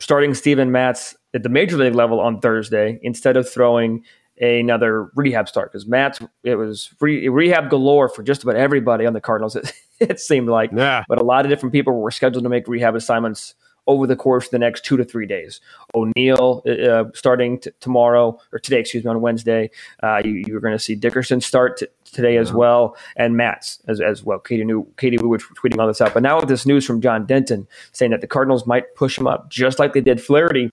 starting 0.00 0.34
Steven 0.34 0.72
Matz 0.72 1.14
at 1.34 1.42
the 1.42 1.48
major 1.48 1.76
league 1.76 1.94
level 1.94 2.20
on 2.20 2.40
Thursday 2.40 2.98
instead 3.02 3.36
of 3.36 3.48
throwing 3.48 4.04
another 4.40 5.10
rehab 5.14 5.48
start 5.48 5.70
because 5.70 5.86
Matt's 5.86 6.20
it 6.42 6.56
was 6.56 6.90
re- 7.00 7.28
rehab 7.28 7.70
galore 7.70 8.08
for 8.08 8.22
just 8.22 8.42
about 8.42 8.56
everybody 8.56 9.06
on 9.06 9.12
the 9.12 9.20
Cardinals. 9.20 9.56
It, 10.00 10.10
it 10.10 10.20
seemed 10.20 10.48
like, 10.48 10.70
yeah. 10.74 11.04
but 11.08 11.20
a 11.20 11.22
lot 11.22 11.46
of 11.46 11.50
different 11.50 11.72
people 11.72 12.00
were 12.00 12.10
scheduled 12.10 12.42
to 12.42 12.50
make 12.50 12.66
rehab 12.66 12.96
assignments 12.96 13.54
over 13.86 14.06
the 14.08 14.16
course 14.16 14.46
of 14.46 14.50
the 14.50 14.58
next 14.58 14.84
two 14.84 14.96
to 14.96 15.04
three 15.04 15.24
days. 15.24 15.60
O'Neill 15.94 16.62
uh, 16.66 16.70
uh 16.70 17.04
starting 17.14 17.60
t- 17.60 17.70
tomorrow 17.78 18.38
or 18.52 18.58
today, 18.58 18.80
excuse 18.80 19.04
me, 19.04 19.10
on 19.10 19.20
Wednesday. 19.20 19.70
Uh, 20.02 20.20
you, 20.24 20.56
are 20.56 20.60
going 20.60 20.74
to 20.74 20.80
see 20.80 20.96
Dickerson 20.96 21.40
start 21.40 21.78
t- 21.78 21.86
today 22.04 22.36
as 22.38 22.52
well, 22.52 22.96
and 23.16 23.36
Matz 23.36 23.80
as, 23.86 24.00
as 24.00 24.24
well. 24.24 24.40
Katie 24.40 24.64
knew 24.64 24.84
Katie 24.96 25.18
Woo 25.18 25.28
was 25.28 25.44
tweeting 25.62 25.78
all 25.78 25.86
this 25.86 26.00
out, 26.00 26.12
but 26.12 26.24
now 26.24 26.40
with 26.40 26.48
this 26.48 26.66
news 26.66 26.84
from 26.84 27.00
John 27.00 27.24
Denton 27.24 27.68
saying 27.92 28.10
that 28.10 28.20
the 28.20 28.26
Cardinals 28.26 28.66
might 28.66 28.96
push 28.96 29.16
him 29.16 29.28
up 29.28 29.48
just 29.48 29.78
like 29.78 29.92
they 29.92 30.00
did 30.00 30.20
Flaherty, 30.20 30.72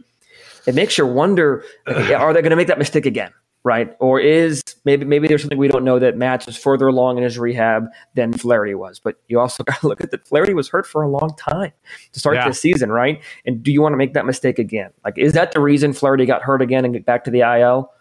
it 0.65 0.75
makes 0.75 0.97
you 0.97 1.05
wonder: 1.05 1.63
Are 1.87 2.33
they 2.33 2.41
going 2.41 2.51
to 2.51 2.55
make 2.55 2.67
that 2.67 2.79
mistake 2.79 3.05
again? 3.05 3.31
right? 3.63 3.95
Or 3.99 4.19
is 4.19 4.63
maybe 4.85 5.05
maybe 5.05 5.27
there's 5.27 5.41
something 5.41 5.57
we 5.57 5.67
don't 5.67 5.83
know 5.83 5.99
that 5.99 6.17
Matz 6.17 6.47
is 6.47 6.57
further 6.57 6.87
along 6.87 7.17
in 7.17 7.23
his 7.23 7.37
rehab 7.37 7.87
than 8.15 8.33
Flaherty 8.33 8.75
was. 8.75 8.99
But 8.99 9.17
you 9.27 9.39
also 9.39 9.63
got 9.67 9.79
to 9.81 9.87
look 9.87 10.01
at 10.01 10.11
that 10.11 10.27
Flaherty 10.27 10.53
was 10.53 10.69
hurt 10.69 10.87
for 10.87 11.01
a 11.01 11.09
long 11.09 11.35
time 11.37 11.71
to 12.11 12.19
start 12.19 12.35
yeah. 12.35 12.47
the 12.47 12.53
season, 12.53 12.91
right? 12.91 13.21
And 13.45 13.61
do 13.61 13.71
you 13.71 13.81
want 13.81 13.93
to 13.93 13.97
make 13.97 14.13
that 14.13 14.25
mistake 14.25 14.59
again? 14.59 14.91
Like, 15.05 15.17
is 15.17 15.33
that 15.33 15.51
the 15.51 15.59
reason 15.59 15.93
Flaherty 15.93 16.25
got 16.25 16.41
hurt 16.41 16.61
again 16.61 16.85
and 16.85 16.93
get 16.93 17.05
back 17.05 17.23
to 17.25 17.31
the 17.31 17.41
IL? 17.41 17.91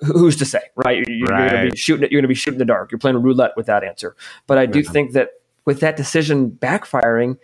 Who's 0.00 0.36
to 0.36 0.44
say, 0.44 0.60
right? 0.74 1.04
You're, 1.06 1.28
right. 1.28 1.50
going 1.50 1.64
to 1.66 1.70
be 1.70 1.76
shooting. 1.76 2.02
You're 2.10 2.20
going 2.20 2.22
to 2.22 2.28
be 2.28 2.34
shooting 2.34 2.56
in 2.56 2.58
the 2.58 2.64
dark. 2.64 2.90
You're 2.90 2.98
playing 2.98 3.22
roulette 3.22 3.52
with 3.56 3.66
that 3.66 3.84
answer. 3.84 4.16
But 4.46 4.58
I 4.58 4.66
do 4.66 4.80
yeah. 4.80 4.90
think 4.90 5.12
that 5.12 5.30
with 5.64 5.80
that 5.80 5.96
decision 5.96 6.50
backfiring, 6.50 7.38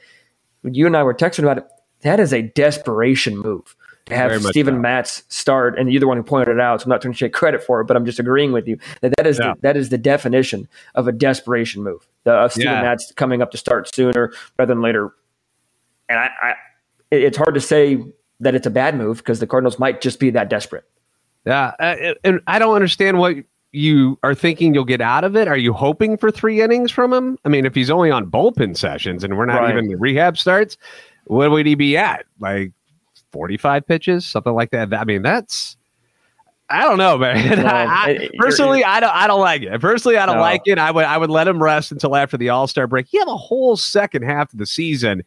you 0.65 0.87
and 0.87 0.97
I 0.97 1.03
were 1.03 1.15
texting 1.15 1.45
about 1.45 1.59
it. 1.59 1.65
That 2.03 2.19
is 2.19 2.33
a 2.33 2.43
desperation 2.43 3.39
move 3.39 3.77
have 4.09 4.43
Steven 4.43 4.75
so. 4.75 4.81
Matz 4.81 5.23
start, 5.29 5.79
and 5.79 5.93
you're 5.93 6.01
the 6.01 6.09
one 6.09 6.17
who 6.17 6.23
pointed 6.23 6.55
it 6.55 6.61
out. 6.61 6.81
So 6.81 6.85
I'm 6.85 6.91
not 6.91 7.03
trying 7.03 7.15
to 7.15 7.19
take 7.19 7.33
credit 7.33 7.63
for 7.63 7.81
it, 7.81 7.85
but 7.87 7.97
I'm 7.97 8.05
just 8.05 8.19
agreeing 8.19 8.53
with 8.53 8.67
you 8.67 8.79
that 9.01 9.15
that 9.17 9.27
is 9.27 9.39
yeah. 9.39 9.55
the, 9.55 9.61
that 9.61 9.77
is 9.77 9.89
the 9.91 9.99
definition 9.99 10.69
of 10.95 11.07
a 11.07 11.13
desperation 11.13 11.83
move. 11.83 12.07
The 12.25 12.35
uh, 12.35 12.49
Steven 12.49 12.73
yeah. 12.73 12.83
Matz 12.83 13.13
coming 13.13 13.43
up 13.43 13.51
to 13.53 13.59
start 13.59 13.93
sooner 13.95 14.33
rather 14.59 14.75
than 14.75 14.83
later, 14.83 15.13
and 16.09 16.19
I, 16.19 16.31
I 16.43 16.55
it's 17.11 17.37
hard 17.37 17.55
to 17.55 17.61
say 17.61 18.03
that 18.41 18.55
it's 18.55 18.67
a 18.67 18.71
bad 18.71 18.97
move 18.97 19.19
because 19.19 19.41
the 19.41 19.47
Cardinals 19.47 19.79
might 19.79 20.01
just 20.01 20.19
be 20.19 20.31
that 20.31 20.49
desperate. 20.49 20.85
Yeah, 21.45 21.73
uh, 21.79 22.15
and 22.25 22.41
I 22.47 22.59
don't 22.59 22.75
understand 22.75 23.19
what 23.19 23.37
you 23.73 24.19
are 24.23 24.35
thinking 24.35 24.75
you'll 24.75 24.85
get 24.85 25.01
out 25.01 25.25
of 25.25 25.37
it. 25.37 25.49
Are 25.49 25.57
you 25.57 25.73
hoping 25.73 26.17
for 26.17 26.31
three 26.31 26.61
innings 26.61 26.91
from 26.91 27.13
him? 27.13 27.39
I 27.45 27.49
mean, 27.49 27.65
if 27.65 27.75
he's 27.75 27.91
only 27.91 28.11
on 28.11 28.31
bullpen 28.31 28.77
sessions 28.77 29.23
and 29.23 29.39
we're 29.39 29.47
not 29.47 29.61
right. 29.61 29.71
even 29.71 29.89
the 29.89 29.97
rehab 29.97 30.37
starts, 30.37 30.77
what 31.25 31.51
would 31.51 31.67
he 31.67 31.75
be 31.77 31.97
at? 31.97 32.27
Like 32.41 32.73
45 33.33 33.87
pitches, 33.87 34.27
something 34.27 34.53
like 34.55 34.71
that. 34.71 34.93
I 34.93 35.05
mean, 35.05 35.23
that's 35.23 35.77
I 36.69 36.83
don't 36.83 36.99
know, 36.99 37.19
man. 37.19 37.59
I, 37.67 38.31
personally, 38.39 38.85
I 38.85 39.01
don't. 39.01 39.13
I 39.15 39.27
don't 39.27 39.41
like 39.41 39.63
it. 39.63 39.81
Personally, 39.81 40.17
I 40.17 40.25
don't 40.27 40.37
no. 40.37 40.41
like 40.41 40.63
it. 40.67 40.79
I 40.79 40.91
would. 40.91 41.05
I 41.05 41.19
would 41.19 41.31
let 41.31 41.49
him 41.49 41.61
rest 41.63 41.91
until 41.91 42.15
after 42.15 42.37
the 42.37 42.49
All 42.49 42.67
Star 42.69 42.87
break. 42.87 43.13
You 43.13 43.19
have 43.19 43.29
a 43.29 43.37
whole 43.37 43.77
second 43.77 44.23
half 44.23 44.53
of 44.53 44.59
the 44.59 44.67
season 44.67 45.25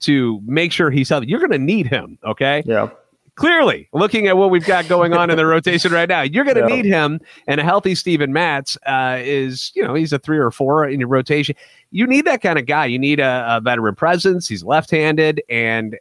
to 0.00 0.40
make 0.46 0.70
sure 0.70 0.90
he's 0.90 1.08
healthy. 1.08 1.26
You're 1.26 1.40
going 1.40 1.50
to 1.50 1.58
need 1.58 1.86
him. 1.88 2.18
Okay. 2.24 2.62
Yeah. 2.66 2.90
clearly, 3.36 3.88
looking 3.92 4.28
at 4.28 4.36
what 4.36 4.50
we've 4.50 4.66
got 4.66 4.86
going 4.86 5.12
on 5.14 5.30
in 5.30 5.36
the 5.36 5.46
rotation 5.56 5.90
right 5.92 6.08
now, 6.08 6.20
you're 6.22 6.44
going 6.44 6.56
to 6.56 6.60
Yeah. 6.68 6.76
need 6.76 6.84
him. 6.84 7.20
And 7.48 7.60
a 7.60 7.64
healthy 7.64 7.94
Steven 7.96 8.32
Matz 8.32 8.76
uh, 8.86 9.18
is, 9.20 9.72
you 9.74 9.82
know, 9.82 9.94
he's 9.94 10.12
a 10.12 10.18
three 10.20 10.38
or 10.38 10.50
four 10.52 10.86
in 10.86 11.00
your 11.00 11.08
rotation. 11.08 11.56
You 11.90 12.06
need 12.06 12.24
that 12.26 12.40
kind 12.42 12.58
of 12.58 12.66
guy. 12.66 12.86
You 12.86 12.98
need 13.00 13.18
a, 13.18 13.44
a 13.48 13.60
veteran 13.60 13.94
presence. 13.96 14.46
He's 14.46 14.62
left-handed, 14.62 15.42
and 15.48 15.98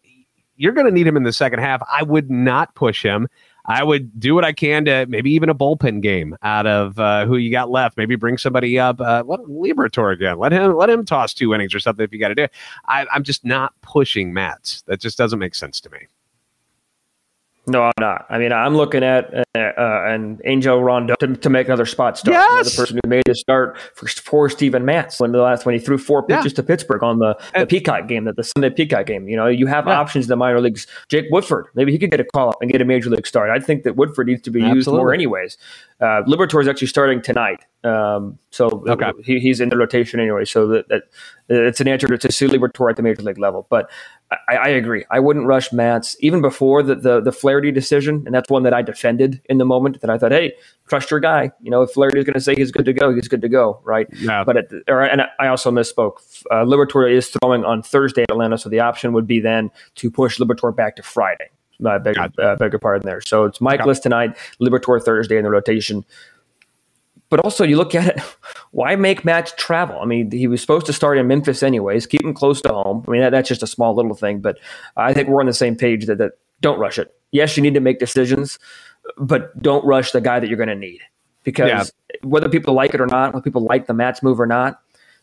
you're 0.55 0.71
going 0.73 0.85
to 0.85 0.91
need 0.91 1.07
him 1.07 1.17
in 1.17 1.23
the 1.23 1.33
second 1.33 1.59
half. 1.59 1.81
I 1.91 2.03
would 2.03 2.29
not 2.29 2.75
push 2.75 3.03
him. 3.03 3.27
I 3.65 3.83
would 3.83 4.19
do 4.19 4.35
what 4.35 4.43
I 4.43 4.51
can 4.51 4.85
to 4.85 5.05
maybe 5.07 5.31
even 5.31 5.49
a 5.49 5.55
bullpen 5.55 6.01
game 6.01 6.35
out 6.43 6.67
of 6.67 6.99
uh, 6.99 7.25
who 7.25 7.37
you 7.37 7.49
got 7.49 7.69
left. 7.69 7.95
Maybe 7.95 8.15
bring 8.15 8.37
somebody 8.37 8.77
up. 8.77 8.99
Uh, 8.99 9.23
what 9.23 9.41
Liberatore 9.45 10.13
again? 10.13 10.37
Let 10.37 10.51
him 10.51 10.75
let 10.75 10.89
him 10.89 11.05
toss 11.05 11.33
two 11.33 11.53
innings 11.53 11.73
or 11.73 11.79
something 11.79 12.03
if 12.03 12.11
you 12.11 12.19
got 12.19 12.27
to 12.29 12.35
do 12.35 12.43
it. 12.43 12.51
I, 12.87 13.05
I'm 13.13 13.23
just 13.23 13.45
not 13.45 13.73
pushing 13.81 14.33
Matz. 14.33 14.81
That 14.87 14.99
just 14.99 15.17
doesn't 15.17 15.39
make 15.39 15.55
sense 15.55 15.79
to 15.81 15.89
me. 15.89 15.99
No, 17.65 17.83
I'm 17.83 17.93
not. 17.97 18.25
I 18.29 18.39
mean, 18.39 18.51
I'm 18.51 18.75
looking 18.75 19.03
at 19.03 19.33
uh, 19.33 19.43
uh, 19.57 20.03
an 20.07 20.41
Angel 20.43 20.81
Rondón 20.81 21.15
to, 21.19 21.27
to 21.37 21.49
make 21.49 21.67
another 21.67 21.85
spot 21.85 22.17
start. 22.17 22.33
You 22.35 22.39
know, 22.39 22.57
Yes! 22.57 22.75
the 22.75 22.81
person 22.81 22.99
who 23.01 23.09
made 23.09 23.23
the 23.25 23.35
start 23.35 23.77
for, 23.95 24.05
for 24.07 24.49
Steven 24.49 24.83
Matz 24.83 25.17
when 25.21 25.31
the 25.31 25.37
last 25.37 25.65
when 25.65 25.73
he 25.73 25.79
threw 25.79 25.97
four 25.97 26.25
Yeah. 26.27 26.37
pitches 26.37 26.51
to 26.53 26.63
Pittsburgh 26.63 27.01
on 27.03 27.19
the, 27.19 27.37
the 27.57 27.65
Peacock 27.65 28.09
game, 28.09 28.25
that 28.25 28.35
the 28.35 28.43
Sunday 28.43 28.69
Peacock 28.69 29.05
game. 29.05 29.29
You 29.29 29.37
know, 29.37 29.47
you 29.47 29.65
have 29.67 29.87
Yeah. 29.87 29.97
options 29.97 30.25
in 30.25 30.29
the 30.29 30.35
minor 30.35 30.59
leagues. 30.59 30.87
Jake 31.07 31.25
Woodford, 31.31 31.67
maybe 31.73 31.93
he 31.93 31.97
could 31.97 32.11
get 32.11 32.19
a 32.19 32.25
call 32.25 32.49
up 32.49 32.57
and 32.61 32.69
get 32.69 32.81
a 32.81 32.85
major 32.85 33.09
league 33.09 33.25
start. 33.25 33.49
I 33.49 33.59
think 33.59 33.83
that 33.83 33.95
Woodford 33.95 34.27
needs 34.27 34.41
to 34.41 34.51
be 34.51 34.61
used 34.61 34.89
more 34.89 35.13
anyways. 35.13 35.57
Uh, 36.01 36.21
Liberatore 36.27 36.61
is 36.61 36.67
actually 36.67 36.87
starting 36.87 37.21
tonight, 37.21 37.63
um, 37.85 38.37
so 38.51 38.83
Okay. 38.89 39.11
he, 39.23 39.39
he's 39.39 39.61
in 39.61 39.69
the 39.69 39.77
rotation 39.77 40.19
anyway. 40.19 40.43
So 40.43 40.67
that, 40.67 40.89
that 40.89 41.03
it's 41.47 41.79
an 41.79 41.87
answer 41.87 42.07
to, 42.07 42.17
to 42.17 42.29
see 42.29 42.47
Liberatore 42.47 42.89
at 42.89 42.97
the 42.97 43.03
major 43.03 43.21
league 43.21 43.37
level. 43.37 43.67
But 43.69 43.89
I, 44.47 44.55
I 44.55 44.67
agree. 44.69 45.05
I 45.11 45.19
wouldn't 45.19 45.45
rush 45.45 45.71
Matz 45.71 46.15
even 46.19 46.41
before 46.41 46.83
the, 46.83 46.95
the 46.95 47.21
the 47.21 47.31
Flaherty 47.31 47.71
decision, 47.71 48.23
and 48.25 48.33
that's 48.33 48.49
one 48.49 48.63
that 48.63 48.73
I 48.73 48.81
defended 48.81 49.41
in 49.45 49.57
the 49.57 49.65
moment. 49.65 50.01
That 50.01 50.09
I 50.09 50.17
thought, 50.17 50.31
hey, 50.31 50.53
trust 50.87 51.11
your 51.11 51.19
guy. 51.19 51.51
You 51.61 51.71
know, 51.71 51.81
if 51.81 51.91
Flaherty 51.91 52.19
is 52.19 52.25
going 52.25 52.33
to 52.35 52.41
say 52.41 52.55
he's 52.55 52.71
good 52.71 52.85
to 52.85 52.93
go, 52.93 53.13
he's 53.13 53.27
good 53.27 53.41
to 53.41 53.49
go, 53.49 53.79
right? 53.83 54.07
Yeah. 54.19 54.43
But 54.43 54.57
at 54.57 54.69
the, 54.69 54.83
or, 54.87 55.01
and 55.01 55.23
I 55.39 55.47
also 55.47 55.71
misspoke. 55.71 56.17
Uh, 56.51 56.65
Liberatore 56.65 57.11
is 57.11 57.29
throwing 57.29 57.63
on 57.65 57.81
Thursday 57.81 58.23
at 58.23 58.31
Atlanta, 58.31 58.57
so 58.57 58.69
the 58.69 58.79
option 58.79 59.13
would 59.13 59.27
be 59.27 59.39
then 59.39 59.71
to 59.95 60.11
push 60.11 60.39
Liberatore 60.39 60.75
back 60.75 60.95
to 60.97 61.03
Friday. 61.03 61.49
I 61.85 61.97
beg, 61.97 62.15
Gotcha. 62.15 62.41
uh, 62.41 62.55
beg 62.55 62.71
your 62.71 62.79
pardon 62.79 63.05
there. 63.05 63.21
So 63.21 63.45
it's. 63.45 63.59
Mikolas 63.59 64.01
tonight, 64.01 64.37
Liberatore 64.61 65.03
Thursday 65.03 65.37
in 65.37 65.43
the 65.43 65.49
rotation. 65.49 66.05
But 67.33 67.39
also, 67.39 67.63
you 67.63 67.77
look 67.77 67.95
at 67.95 68.15
it, 68.15 68.19
why 68.73 68.95
make 68.95 69.25
Matt 69.25 69.57
travel? 69.57 69.97
I 69.99 70.05
mean, 70.05 70.29
he 70.29 70.45
was 70.45 70.61
supposed 70.61 70.85
to 70.85 70.93
start 70.93 71.17
in 71.17 71.25
Memphis 71.25 71.63
anyways. 71.63 72.05
Keep 72.05 72.23
him 72.23 72.31
close 72.35 72.61
to 72.61 72.69
home. 72.69 73.03
I 73.07 73.09
mean, 73.09 73.21
that, 73.21 73.31
that's 73.31 73.49
just 73.49 73.63
a 73.63 73.65
small 73.65 73.95
little 73.95 74.13
thing, 74.13 74.39
but 74.39 74.59
I 74.97 75.13
think 75.13 75.29
we're 75.29 75.39
on 75.39 75.47
the 75.47 75.53
same 75.53 75.75
page 75.75 76.05
that, 76.05 76.19
that 76.19 76.33
don't 76.61 76.77
rush 76.77 76.99
it. 76.99 77.11
Yes, 77.31 77.57
you 77.57 77.63
need 77.63 77.73
to 77.73 77.79
make 77.79 77.97
decisions, 77.97 78.59
but 79.17 79.59
don't 79.63 79.83
rush 79.83 80.11
the 80.11 80.21
guy 80.21 80.39
that 80.39 80.47
you're 80.47 80.57
going 80.57 80.69
to 80.69 80.75
need 80.75 81.01
because 81.43 81.69
Yeah. 81.69 81.83
whether 82.21 82.47
people 82.49 82.75
like 82.75 82.93
it 82.93 83.01
or 83.01 83.07
not, 83.07 83.33
whether 83.33 83.43
people 83.43 83.63
like 83.63 83.87
the 83.87 83.95
Matz 83.95 84.21
move 84.21 84.39
or 84.39 84.45
not, 84.45 84.79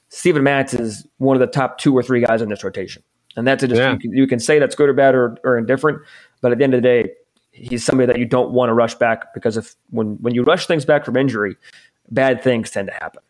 Steven 0.08 0.42
Matz 0.42 0.74
is 0.74 1.06
one 1.18 1.36
of 1.36 1.40
the 1.40 1.46
top 1.46 1.78
two 1.78 1.96
or 1.96 2.02
three 2.02 2.22
guys 2.24 2.42
in 2.42 2.48
this 2.48 2.64
rotation. 2.64 3.04
And 3.36 3.46
that's 3.46 3.62
a 3.62 3.68
just, 3.68 3.78
Yeah. 3.78 3.92
you, 3.92 3.98
can, 4.00 4.12
you 4.16 4.26
can 4.26 4.40
say 4.40 4.58
that's 4.58 4.74
good 4.74 4.88
or 4.88 4.94
bad 4.94 5.14
or, 5.14 5.36
or 5.44 5.56
indifferent, 5.56 6.00
but 6.40 6.50
at 6.50 6.58
the 6.58 6.64
end 6.64 6.74
of 6.74 6.82
the 6.82 6.88
day, 6.88 7.10
he's 7.52 7.84
somebody 7.84 8.06
that 8.06 8.18
you 8.18 8.24
don't 8.24 8.52
want 8.52 8.68
to 8.68 8.74
rush 8.74 8.94
back 8.94 9.34
because 9.34 9.56
if 9.56 9.74
when 9.90 10.16
when 10.20 10.34
you 10.34 10.42
rush 10.42 10.66
things 10.66 10.84
back 10.84 11.04
from 11.04 11.16
injury, 11.16 11.56
bad 12.10 12.42
things 12.42 12.70
tend 12.70 12.88
to 12.88 12.94
happen. 12.94 13.22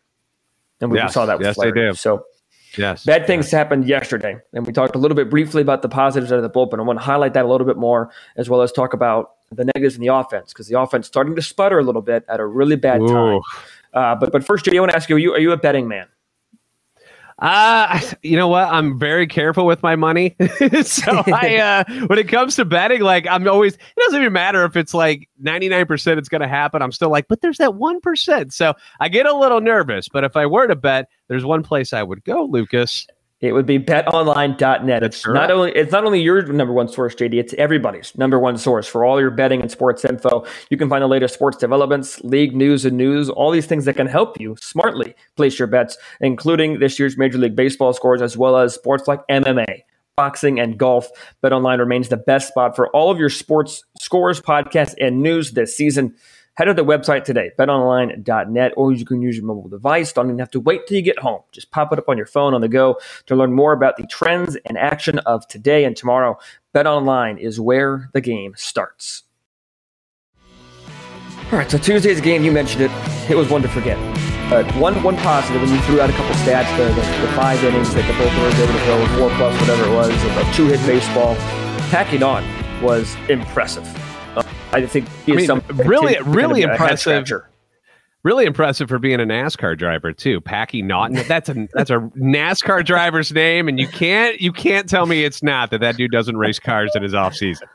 And 0.79 0.91
we 0.91 0.97
Yes. 0.97 1.13
saw 1.13 1.25
that 1.25 1.37
with 1.37 1.47
Yes, 1.47 1.57
they 1.59 1.71
do. 1.71 1.93
So 1.93 2.25
Yes. 2.77 3.03
bad 3.05 3.27
things 3.27 3.51
happened 3.51 3.85
yesterday, 3.87 4.37
and 4.53 4.65
we 4.65 4.73
talked 4.73 4.95
a 4.95 4.97
little 4.97 5.15
bit 5.15 5.29
briefly 5.29 5.61
about 5.61 5.81
the 5.81 5.89
positives 5.89 6.31
out 6.31 6.37
of 6.37 6.43
the 6.43 6.49
bullpen. 6.49 6.79
I 6.79 6.83
want 6.83 6.99
to 6.99 7.05
highlight 7.05 7.33
that 7.33 7.45
a 7.45 7.47
little 7.47 7.67
bit 7.67 7.77
more, 7.77 8.09
as 8.37 8.49
well 8.49 8.61
as 8.61 8.71
talk 8.71 8.93
about 8.93 9.31
the 9.51 9.65
negatives 9.65 9.95
in 9.95 10.01
the 10.01 10.07
offense 10.07 10.53
because 10.53 10.67
the 10.67 10.79
offense 10.79 11.07
starting 11.07 11.35
to 11.35 11.41
sputter 11.41 11.77
a 11.77 11.83
little 11.83 12.01
bit 12.01 12.23
at 12.29 12.39
a 12.39 12.45
really 12.45 12.77
bad 12.77 13.01
time. 13.05 13.41
Uh, 13.93 14.15
but 14.15 14.31
but 14.31 14.43
first, 14.45 14.65
JD, 14.65 14.77
I 14.77 14.79
want 14.79 14.91
to 14.91 14.95
ask 14.95 15.09
you: 15.09 15.17
Are 15.17 15.19
you 15.19 15.33
are 15.33 15.39
you 15.39 15.51
a 15.51 15.57
betting 15.57 15.87
man? 15.87 16.07
Uh, 17.41 17.99
you 18.21 18.37
know 18.37 18.47
what? 18.47 18.69
I'm 18.69 18.97
very 18.97 19.27
careful 19.27 19.65
with 19.65 19.83
my 19.83 19.95
money. 19.95 20.35
so 20.83 21.23
I, 21.27 21.85
uh, 21.89 22.05
when 22.05 22.19
it 22.19 22.27
comes 22.27 22.55
to 22.57 22.65
betting, 22.65 23.01
like 23.01 23.27
I'm 23.27 23.47
always, 23.47 23.73
it 23.73 23.99
doesn't 23.99 24.21
even 24.21 24.33
matter 24.33 24.63
if 24.63 24.77
it's 24.77 24.93
like 24.93 25.27
99% 25.43 26.17
it's 26.17 26.29
going 26.29 26.41
to 26.41 26.47
happen. 26.47 26.81
I'm 26.81 26.91
still 26.91 27.09
like, 27.09 27.27
but 27.27 27.41
there's 27.41 27.57
that 27.57 27.71
1%. 27.71 28.53
So 28.53 28.73
I 28.99 29.09
get 29.09 29.25
a 29.25 29.33
little 29.33 29.59
nervous, 29.59 30.07
but 30.07 30.23
if 30.23 30.37
I 30.37 30.45
were 30.45 30.67
to 30.67 30.75
bet, 30.75 31.07
there's 31.27 31.43
one 31.43 31.63
place 31.63 31.93
I 31.93 32.03
would 32.03 32.23
go, 32.23 32.45
Lucas. 32.45 33.07
It 33.41 33.53
would 33.53 33.65
be 33.65 33.79
betonline.net. 33.79 35.03
It's 35.03 35.25
correct. 35.25 35.33
not 35.33 35.51
only 35.51 35.71
it's 35.71 35.91
not 35.91 36.05
only 36.05 36.21
your 36.21 36.43
number 36.43 36.73
one 36.73 36.87
source, 36.87 37.15
JD, 37.15 37.33
it's 37.33 37.53
everybody's 37.55 38.15
number 38.15 38.39
one 38.39 38.55
source 38.57 38.87
for 38.87 39.03
all 39.03 39.19
your 39.19 39.31
betting 39.31 39.61
and 39.61 39.71
sports 39.71 40.05
info. 40.05 40.45
You 40.69 40.77
can 40.77 40.89
find 40.89 41.01
the 41.01 41.07
latest 41.07 41.33
sports 41.33 41.57
developments, 41.57 42.21
league 42.23 42.55
news 42.55 42.85
and 42.85 42.97
news, 42.97 43.29
all 43.31 43.49
these 43.49 43.65
things 43.65 43.85
that 43.85 43.95
can 43.95 44.05
help 44.05 44.39
you 44.39 44.55
smartly 44.61 45.15
place 45.35 45.57
your 45.57 45.67
bets, 45.67 45.97
including 46.19 46.79
this 46.79 46.99
year's 46.99 47.17
Major 47.17 47.39
League 47.39 47.55
Baseball 47.55 47.93
scores 47.93 48.21
as 48.21 48.37
well 48.37 48.57
as 48.57 48.75
sports 48.75 49.07
like 49.07 49.25
MMA. 49.27 49.83
Boxing 50.15 50.59
and 50.59 50.77
golf. 50.77 51.09
BetOnline 51.41 51.79
remains 51.79 52.09
the 52.09 52.17
best 52.17 52.49
spot 52.49 52.75
for 52.75 52.89
all 52.89 53.09
of 53.09 53.17
your 53.17 53.29
sports 53.29 53.83
scores, 53.99 54.39
podcasts, 54.39 54.93
and 54.99 55.23
news 55.23 55.51
this 55.51 55.75
season. 55.75 56.13
Head 56.55 56.65
to 56.65 56.73
the 56.73 56.83
website 56.83 57.23
today, 57.23 57.51
betonline.net, 57.57 58.73
or 58.75 58.91
you 58.91 59.05
can 59.05 59.21
use 59.21 59.37
your 59.37 59.45
mobile 59.45 59.69
device. 59.69 60.11
Don't 60.11 60.27
even 60.27 60.39
have 60.39 60.51
to 60.51 60.59
wait 60.59 60.85
till 60.85 60.97
you 60.97 61.01
get 61.01 61.17
home. 61.17 61.41
Just 61.53 61.71
pop 61.71 61.93
it 61.93 61.99
up 61.99 62.09
on 62.09 62.17
your 62.17 62.25
phone 62.25 62.53
on 62.53 62.59
the 62.59 62.67
go 62.67 62.99
to 63.27 63.35
learn 63.35 63.53
more 63.53 63.71
about 63.71 63.95
the 63.95 64.05
trends 64.07 64.57
and 64.65 64.77
action 64.77 65.19
of 65.19 65.47
today 65.47 65.85
and 65.85 65.95
tomorrow. 65.95 66.37
BetOnline 66.75 67.39
is 67.39 67.59
where 67.59 68.09
the 68.11 68.19
game 68.19 68.53
starts. 68.57 69.23
All 71.51 71.57
right, 71.57 71.71
so 71.71 71.77
Tuesday's 71.77 72.19
game, 72.19 72.43
you 72.43 72.51
mentioned 72.51 72.83
it. 72.83 72.91
It 73.29 73.37
was 73.37 73.49
one 73.49 73.61
to 73.61 73.69
forget. 73.69 73.97
But 74.49 74.69
one 74.75 75.01
one 75.03 75.15
positive, 75.17 75.61
and 75.61 75.71
you 75.71 75.79
threw 75.81 76.01
out 76.01 76.09
a 76.09 76.13
couple 76.13 76.35
stats, 76.35 76.77
the, 76.77 76.93
the, 76.93 77.27
five 77.33 77.63
innings 77.63 77.93
that 77.93 78.05
the 78.05 78.13
both 78.19 78.37
were 78.37 78.49
able 78.49 78.73
to 78.73 78.83
throw, 78.83 79.17
four 79.17 79.37
plus, 79.37 79.57
whatever 79.61 79.85
it 79.89 79.95
was, 79.95 80.09
of 80.37 80.55
two 80.55 80.67
hit 80.67 80.85
baseball. 80.85 81.35
Packy 81.89 82.17
Naughton 82.17 82.81
was 82.81 83.15
impressive. 83.29 84.00
Uh, 84.35 84.43
I 84.71 84.85
think 84.85 85.07
he 85.25 85.33
I 85.33 85.35
is 85.35 85.37
mean, 85.37 85.47
some 85.47 85.63
really- 85.87 86.15
continue- 86.15 86.35
really 86.35 86.63
a 86.63 86.67
head 86.67 86.73
impressive. 86.73 87.29
Really 88.23 88.45
impressive 88.45 88.87
for 88.87 88.99
being 88.99 89.19
a 89.19 89.23
NASCAR 89.25 89.75
driver 89.75 90.13
too. 90.13 90.39
Packy 90.41 90.83
Naughton. 90.83 91.23
That's 91.27 91.49
a 91.49 91.67
that's 91.73 91.89
a 91.89 91.97
NASCAR 92.15 92.85
driver's 92.85 93.31
name, 93.31 93.67
and 93.67 93.79
you 93.79 93.87
can't 93.87 94.39
you 94.39 94.51
can't 94.53 94.87
tell 94.87 95.07
me 95.07 95.23
it's 95.25 95.41
not 95.41 95.71
that 95.71 95.81
that 95.81 95.97
dude 95.97 96.11
doesn't 96.11 96.37
race 96.37 96.59
cars 96.59 96.91
in 96.95 97.01
his 97.01 97.15
off 97.15 97.33
season. 97.35 97.67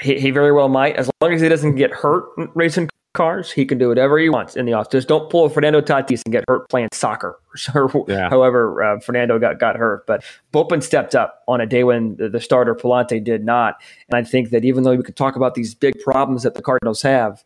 He, 0.00 0.18
he 0.18 0.30
very 0.30 0.52
well 0.52 0.68
might, 0.70 0.96
as 0.96 1.10
long 1.20 1.34
as 1.34 1.42
he 1.42 1.50
doesn't 1.50 1.74
get 1.74 1.90
hurt 1.90 2.24
racing 2.54 2.88
cars. 3.18 3.50
He 3.50 3.66
can 3.66 3.76
do 3.76 3.88
whatever 3.88 4.18
he 4.18 4.30
wants 4.30 4.56
in 4.56 4.64
the 4.64 4.72
office. 4.72 4.92
Just 4.92 5.08
don't 5.08 5.28
pull 5.28 5.44
a 5.44 5.50
Fernando 5.50 5.80
Tatis 5.80 6.22
and 6.24 6.32
get 6.32 6.44
hurt 6.48 6.68
playing 6.70 6.88
soccer. 6.92 7.38
Or 7.74 8.04
Yeah. 8.06 8.30
However, 8.30 8.82
uh, 8.82 9.00
Fernando 9.00 9.38
got 9.38 9.58
got 9.58 9.76
hurt, 9.76 10.06
but 10.06 10.24
Bullpen 10.52 10.80
stepped 10.80 11.16
up 11.16 11.42
on 11.48 11.60
a 11.60 11.66
day 11.66 11.82
when 11.82 12.16
the, 12.16 12.28
the 12.28 12.40
starter 12.40 12.74
Pallante 12.74 13.22
did 13.22 13.44
not. 13.44 13.74
And 14.08 14.16
I 14.16 14.22
think 14.22 14.50
that 14.50 14.64
even 14.64 14.84
though 14.84 14.94
we 14.94 15.02
could 15.02 15.16
talk 15.16 15.34
about 15.34 15.54
these 15.54 15.74
big 15.74 15.98
problems 16.00 16.44
that 16.44 16.54
the 16.54 16.62
Cardinals 16.62 17.02
have 17.02 17.44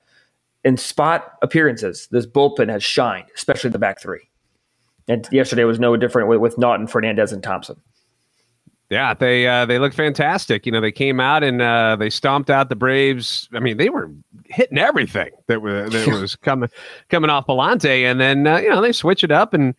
in 0.65 0.77
spot 0.77 1.39
appearances, 1.41 2.09
this 2.11 2.27
bullpen 2.27 2.69
has 2.69 2.85
shined, 2.85 3.25
especially 3.35 3.71
the 3.71 3.79
back 3.79 4.01
three. 4.01 4.29
And 5.09 5.27
yesterday 5.33 5.65
was 5.65 5.81
no 5.81 5.97
different 5.97 6.29
with, 6.29 6.41
with 6.41 6.59
Naughton, 6.59 6.87
Fernandez, 6.87 7.33
and 7.33 7.43
Thompson. 7.43 7.81
Yeah, 8.93 9.15
they 9.15 9.47
uh, 9.47 9.65
they 9.65 9.79
look 9.79 9.95
fantastic. 9.95 10.67
You 10.67 10.73
know, 10.73 10.83
they 10.83 10.93
came 10.93 11.19
out 11.19 11.43
and 11.43 11.63
uh, 11.63 11.97
they 11.99 12.11
stomped 12.11 12.51
out 12.51 12.69
the 12.69 12.77
Braves. 12.77 13.49
I 13.55 13.59
mean, 13.59 13.79
they 13.79 13.89
were 13.89 14.11
hitting 14.45 14.77
everything 14.77 15.31
that 15.47 15.63
was 15.63 15.91
that 15.93 16.09
was 16.09 16.37
coming 16.37 16.69
coming 17.09 17.31
off 17.31 17.47
Pallante, 17.47 18.05
and 18.05 18.21
then 18.21 18.47
uh, 18.47 18.59
you 18.59 18.69
know 18.69 18.83
they 18.83 18.93
switch 18.93 19.25
it 19.25 19.31
up 19.31 19.55
and 19.55 19.75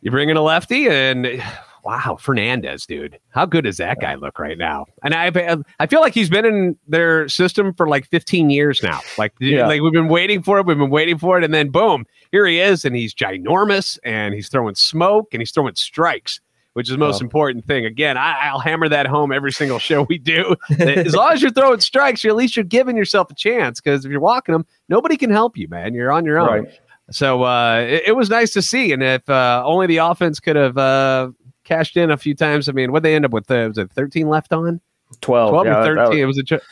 you 0.00 0.10
bring 0.10 0.30
in 0.30 0.38
a 0.38 0.42
lefty, 0.42 0.88
and 0.88 1.42
wow, 1.84 2.16
Fernandez, 2.18 2.86
dude, 2.86 3.18
how 3.32 3.44
good 3.44 3.64
does 3.64 3.76
that 3.76 4.00
guy 4.00 4.14
look 4.14 4.38
right 4.38 4.56
now? 4.56 4.86
And 5.04 5.14
I 5.14 5.58
I 5.78 5.86
feel 5.86 6.00
like 6.00 6.14
he's 6.14 6.30
been 6.30 6.46
in 6.46 6.74
their 6.88 7.28
system 7.28 7.74
for 7.74 7.86
like 7.86 8.06
15 8.06 8.48
years 8.48 8.82
now. 8.82 9.00
Like 9.18 9.34
Yeah. 9.40 9.66
like 9.66 9.82
we've 9.82 9.92
been 9.92 10.08
waiting 10.08 10.42
for 10.42 10.58
it, 10.58 10.64
we've 10.64 10.78
been 10.78 10.88
waiting 10.88 11.18
for 11.18 11.36
it, 11.36 11.44
and 11.44 11.52
then 11.52 11.68
boom, 11.68 12.06
here 12.30 12.46
he 12.46 12.60
is, 12.60 12.86
and 12.86 12.96
he's 12.96 13.12
ginormous, 13.12 13.98
and 14.04 14.32
he's 14.32 14.48
throwing 14.48 14.74
smoke, 14.74 15.28
and 15.32 15.42
he's 15.42 15.50
throwing 15.50 15.74
strikes 15.74 16.40
which 16.74 16.88
is 16.88 16.92
the 16.92 16.98
most 16.98 17.20
Oh. 17.20 17.24
important 17.24 17.64
thing. 17.66 17.84
Again, 17.84 18.16
I, 18.16 18.48
I'll 18.48 18.58
hammer 18.60 18.88
that 18.88 19.06
home 19.06 19.30
every 19.32 19.52
single 19.52 19.78
show 19.78 20.02
we 20.02 20.18
do. 20.18 20.56
as 20.78 21.14
long 21.14 21.32
as 21.32 21.42
you're 21.42 21.50
throwing 21.50 21.80
strikes, 21.80 22.24
you 22.24 22.30
at 22.30 22.36
least 22.36 22.56
you're 22.56 22.64
giving 22.64 22.96
yourself 22.96 23.30
a 23.30 23.34
chance. 23.34 23.80
Because 23.80 24.04
if 24.04 24.10
you're 24.10 24.20
walking 24.20 24.52
them, 24.52 24.64
nobody 24.88 25.16
can 25.16 25.30
help 25.30 25.56
you, 25.56 25.68
man. 25.68 25.94
You're 25.94 26.10
on 26.12 26.24
your 26.24 26.38
own. 26.38 26.48
Right. 26.64 26.80
So 27.10 27.42
uh, 27.42 27.78
it, 27.86 28.04
it 28.08 28.12
was 28.12 28.30
nice 28.30 28.52
to 28.54 28.62
see. 28.62 28.92
And 28.92 29.02
if 29.02 29.28
uh, 29.28 29.62
only 29.66 29.86
the 29.86 29.98
offense 29.98 30.40
could 30.40 30.56
have 30.56 30.78
uh, 30.78 31.30
cashed 31.64 31.96
in 31.96 32.10
a 32.10 32.16
few 32.16 32.34
times, 32.34 32.68
I 32.68 32.72
mean, 32.72 32.90
what 32.92 33.02
they 33.02 33.14
end 33.14 33.24
up 33.26 33.32
with? 33.32 33.50
Uh, 33.50 33.66
was 33.68 33.76
it 33.78 33.90
13 33.92 34.28
left 34.28 34.52
on? 34.52 34.80
12. 35.20 35.50
12 35.50 35.66
yeah, 35.66 35.72
or 35.78 35.82
that- 35.82 35.94
that 35.94 36.06
13? 36.06 36.20
it 36.22 36.24
was 36.24 36.38
a. 36.38 36.42
Ch- 36.42 36.52
it 36.52 36.62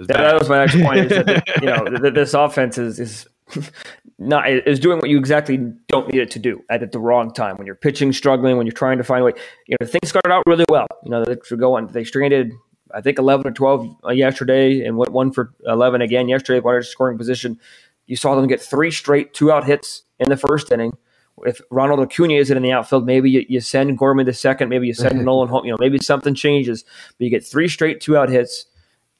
was 0.00 0.06
Yeah, 0.10 0.16
that 0.22 0.38
was 0.38 0.48
my 0.48 0.58
next 0.58 0.74
point. 0.80 0.98
Is 1.12 1.24
that, 1.24 1.48
you 1.60 1.66
know, 1.66 1.84
th- 1.88 2.00
th- 2.02 2.14
this 2.14 2.34
offense 2.34 2.76
is 2.78 2.98
is 2.98 3.26
not 4.18 4.48
is 4.48 4.80
doing 4.80 4.98
what 4.98 5.08
you 5.08 5.18
exactly 5.18 5.58
don't 5.88 6.12
need 6.12 6.20
it 6.20 6.30
to 6.32 6.38
do 6.38 6.62
at, 6.70 6.82
at 6.82 6.92
the 6.92 6.98
wrong 6.98 7.32
time 7.32 7.56
when 7.56 7.66
you're 7.66 7.76
pitching 7.76 8.12
struggling 8.12 8.56
when 8.56 8.66
you're 8.66 8.72
trying 8.72 8.98
to 8.98 9.04
find 9.04 9.22
a 9.22 9.24
way. 9.26 9.32
You 9.66 9.76
know, 9.80 9.86
things 9.86 10.08
started 10.08 10.32
out 10.32 10.42
really 10.46 10.64
well. 10.68 10.86
You 11.04 11.10
know, 11.10 11.24
they 11.24 11.36
were 11.50 11.56
going. 11.56 11.86
They 11.88 12.04
stranded 12.04 12.52
I 12.94 13.00
think 13.00 13.18
11 13.18 13.46
or 13.46 13.52
12 13.52 13.96
uh, 14.04 14.10
yesterday, 14.10 14.84
and 14.84 14.96
went 14.96 15.12
one 15.12 15.32
for 15.32 15.52
11 15.66 16.00
again 16.00 16.28
yesterday. 16.28 16.60
One 16.60 16.82
scoring 16.82 17.18
position. 17.18 17.58
You 18.06 18.16
saw 18.16 18.34
them 18.34 18.46
get 18.46 18.60
three 18.60 18.90
straight 18.90 19.34
two 19.34 19.52
out 19.52 19.64
hits 19.64 20.02
in 20.18 20.28
the 20.28 20.36
first 20.36 20.72
inning. 20.72 20.96
If 21.44 21.60
Ronald 21.70 22.00
Acuna 22.00 22.34
isn't 22.34 22.56
in 22.56 22.62
the 22.62 22.72
outfield, 22.72 23.06
maybe 23.06 23.30
you, 23.30 23.44
you 23.48 23.60
send 23.60 23.96
Gorman 23.96 24.26
to 24.26 24.32
second. 24.32 24.70
Maybe 24.70 24.88
you 24.88 24.94
send 24.94 25.24
Nolan 25.24 25.48
home. 25.48 25.64
You 25.64 25.70
know, 25.70 25.76
maybe 25.78 25.98
something 25.98 26.34
changes. 26.34 26.82
But 26.82 27.24
you 27.24 27.30
get 27.30 27.46
three 27.46 27.68
straight 27.68 28.00
two 28.00 28.16
out 28.16 28.28
hits 28.28 28.66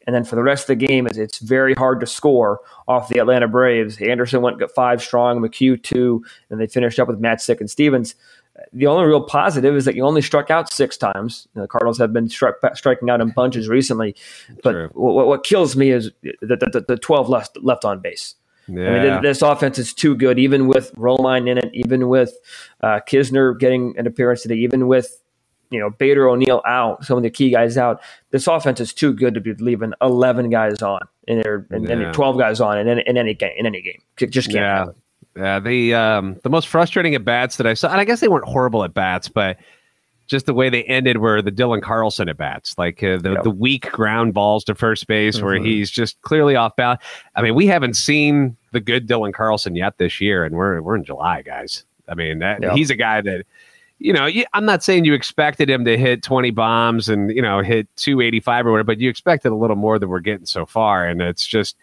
and 0.08 0.14
then 0.14 0.24
for 0.24 0.36
the 0.36 0.42
rest 0.42 0.62
of 0.62 0.78
the 0.78 0.86
game, 0.86 1.06
it's, 1.06 1.18
it's 1.18 1.38
very 1.38 1.74
hard 1.74 2.00
to 2.00 2.06
score 2.06 2.60
off 2.88 3.10
the 3.10 3.18
Atlanta 3.18 3.46
Braves. 3.46 4.00
Anderson 4.00 4.40
went 4.40 4.58
got 4.58 4.70
five 4.70 5.02
strong, 5.02 5.38
McHugh 5.38 5.82
two, 5.82 6.24
and 6.48 6.58
they 6.58 6.66
finished 6.66 6.98
up 6.98 7.08
with 7.08 7.20
Matzek 7.20 7.60
and 7.60 7.70
Stephens. 7.70 8.14
The 8.72 8.86
only 8.86 9.06
real 9.06 9.22
positive 9.22 9.76
is 9.76 9.84
that 9.84 9.96
you 9.96 10.06
only 10.06 10.22
struck 10.22 10.50
out 10.50 10.72
six 10.72 10.96
times. 10.96 11.46
You 11.54 11.58
know, 11.58 11.64
the 11.64 11.68
Cardinals 11.68 11.98
have 11.98 12.14
been 12.14 12.30
struck, 12.30 12.54
striking 12.74 13.10
out 13.10 13.20
in 13.20 13.32
bunches 13.32 13.68
recently, 13.68 14.16
but 14.62 14.96
what, 14.96 15.26
what, 15.26 15.44
kills 15.44 15.76
me 15.76 15.90
is 15.90 16.10
the, 16.22 16.56
the, 16.56 16.86
the 16.88 16.96
12 16.96 17.28
left 17.28 17.58
left 17.62 17.84
on 17.84 18.00
base. 18.00 18.34
Yeah. 18.66 18.88
I 18.88 19.10
mean, 19.10 19.22
this 19.22 19.42
offense 19.42 19.78
is 19.78 19.92
too 19.92 20.16
good, 20.16 20.38
even 20.38 20.68
with 20.68 20.90
Romine 20.94 21.50
in 21.50 21.58
it, 21.58 21.70
even 21.74 22.08
with 22.08 22.32
uh, 22.82 23.00
Knizner 23.06 23.58
getting 23.58 23.94
an 23.98 24.06
appearance 24.06 24.40
today, 24.40 24.56
even 24.56 24.88
with 24.88 25.22
you 25.70 25.78
know 25.78 25.90
Bader 25.90 26.28
O'Neill 26.28 26.62
out, 26.66 27.04
some 27.04 27.16
of 27.16 27.22
the 27.22 27.30
key 27.30 27.50
guys 27.50 27.76
out. 27.76 28.00
This 28.30 28.46
offense 28.46 28.80
is 28.80 28.92
too 28.92 29.12
good 29.12 29.34
to 29.34 29.40
be 29.40 29.54
leaving 29.54 29.92
eleven 30.00 30.50
guys 30.50 30.82
on 30.82 31.00
in 31.26 31.42
there 31.42 31.66
and, 31.70 31.88
yeah. 31.88 32.12
twelve 32.12 32.38
guys 32.38 32.60
on 32.60 32.78
in, 32.78 32.88
in, 32.88 33.16
any 33.16 33.34
game. 33.34 33.52
In 33.56 33.66
any 33.66 33.82
game, 33.82 34.02
just 34.16 34.48
can't 34.48 34.54
yeah. 34.54 34.78
happen. 34.78 34.94
Yeah, 35.36 35.60
the 35.60 35.94
um, 35.94 36.40
the 36.42 36.50
most 36.50 36.68
frustrating 36.68 37.14
at 37.14 37.24
bats 37.24 37.56
that 37.56 37.66
I 37.66 37.74
saw, 37.74 37.90
and 37.90 38.00
I 38.00 38.04
guess 38.04 38.20
they 38.20 38.28
weren't 38.28 38.48
horrible 38.48 38.82
at 38.84 38.94
bats, 38.94 39.28
but 39.28 39.56
just 40.26 40.46
the 40.46 40.54
way 40.54 40.68
they 40.68 40.84
ended 40.84 41.18
were 41.18 41.40
the 41.42 41.50
Dylan 41.50 41.80
Carlson 41.80 42.28
at 42.28 42.36
bats, 42.36 42.76
like 42.76 43.02
uh, 43.02 43.18
the 43.18 43.32
yep. 43.32 43.42
the 43.44 43.50
weak 43.50 43.90
ground 43.90 44.34
balls 44.34 44.64
to 44.64 44.74
first 44.74 45.06
base, 45.06 45.36
mm-hmm. 45.36 45.46
where 45.46 45.58
he's 45.58 45.90
just 45.90 46.20
clearly 46.22 46.54
off 46.56 46.76
balance. 46.76 47.02
I 47.34 47.42
mean, 47.42 47.54
we 47.54 47.66
haven't 47.66 47.94
seen 47.94 48.56
the 48.72 48.80
good 48.80 49.08
Dylan 49.08 49.32
Carlson 49.32 49.74
yet 49.74 49.98
this 49.98 50.20
year, 50.20 50.44
and 50.44 50.54
we're 50.54 50.80
we're 50.82 50.96
in 50.96 51.04
July, 51.04 51.42
guys. 51.42 51.84
I 52.08 52.14
mean, 52.14 52.38
that, 52.38 52.62
yep. 52.62 52.72
he's 52.72 52.90
a 52.90 52.96
guy 52.96 53.20
that 53.20 53.44
you 53.98 54.12
know, 54.12 54.28
I'm 54.52 54.64
not 54.64 54.82
saying 54.82 55.04
you 55.04 55.14
expected 55.14 55.68
him 55.68 55.84
to 55.84 55.98
hit 55.98 56.22
20 56.22 56.50
bombs 56.52 57.08
and, 57.08 57.30
you 57.30 57.42
know, 57.42 57.60
hit 57.60 57.88
285 57.96 58.66
or 58.66 58.72
whatever, 58.72 58.84
but 58.84 59.00
you 59.00 59.10
expected 59.10 59.50
a 59.50 59.56
little 59.56 59.76
more 59.76 59.98
than 59.98 60.08
we're 60.08 60.20
getting 60.20 60.46
so 60.46 60.66
far. 60.66 61.06
And 61.06 61.20
it's 61.20 61.44
just, 61.44 61.76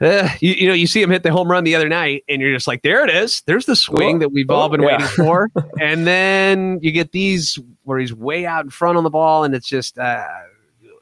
uh, 0.00 0.28
you, 0.40 0.54
you, 0.54 0.66
know, 0.66 0.74
you 0.74 0.86
see 0.86 1.00
him 1.00 1.10
hit 1.10 1.22
the 1.22 1.30
home 1.30 1.48
run 1.48 1.62
the 1.62 1.76
other 1.76 1.88
night, 1.88 2.24
and 2.28 2.40
you're 2.40 2.54
just 2.54 2.66
like, 2.66 2.82
there 2.82 3.04
it 3.04 3.10
is. 3.10 3.42
There's 3.42 3.66
the 3.66 3.76
swing 3.76 4.18
that 4.20 4.30
we've 4.30 4.50
all 4.50 4.68
been 4.68 4.82
yeah. 4.82 4.98
waiting 4.98 5.06
for. 5.08 5.50
and 5.80 6.06
then 6.06 6.80
you 6.82 6.90
get 6.90 7.12
these 7.12 7.58
where 7.84 7.98
he's 7.98 8.12
way 8.12 8.46
out 8.46 8.64
in 8.64 8.70
front 8.70 8.98
on 8.98 9.04
the 9.04 9.10
ball, 9.10 9.44
and 9.44 9.54
it's 9.54 9.68
just, 9.68 9.98
uh, 9.98 10.26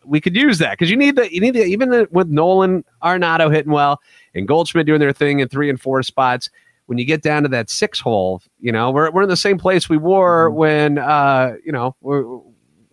we 0.05 0.21
could 0.21 0.35
use 0.35 0.59
that 0.59 0.73
because 0.73 0.91
you 0.91 0.97
need 0.97 1.17
the, 1.17 1.33
you 1.33 1.41
need 1.41 1.55
the, 1.55 1.65
even 1.65 2.07
with 2.11 2.29
Nolan 2.29 2.85
Arenado 3.03 3.53
hitting 3.53 3.73
well 3.73 4.01
and 4.35 4.49
Goldschmidt 4.49 4.87
doing 4.87 5.01
their 5.01 5.13
thing 5.13 5.41
in 5.41 5.49
three 5.49 5.71
and 5.71 5.81
four 5.81 6.03
spots 6.03 6.51
when 6.89 6.97
you 6.97 7.05
get 7.05 7.21
down 7.21 7.43
to 7.43 7.51
that 7.51 7.69
six 7.69 8.01
hole, 8.01 8.41
you 8.61 8.73
know, 8.73 8.91
we're, 8.91 9.11
we're 9.11 9.23
in 9.23 9.29
the 9.29 9.37
same 9.37 9.59
place 9.59 9.91
we 9.91 9.99
were 9.99 10.49
mm-hmm. 10.49 10.57
when, 10.57 10.99
uh, 10.99 11.55
you 11.63 11.71
know, 11.71 11.95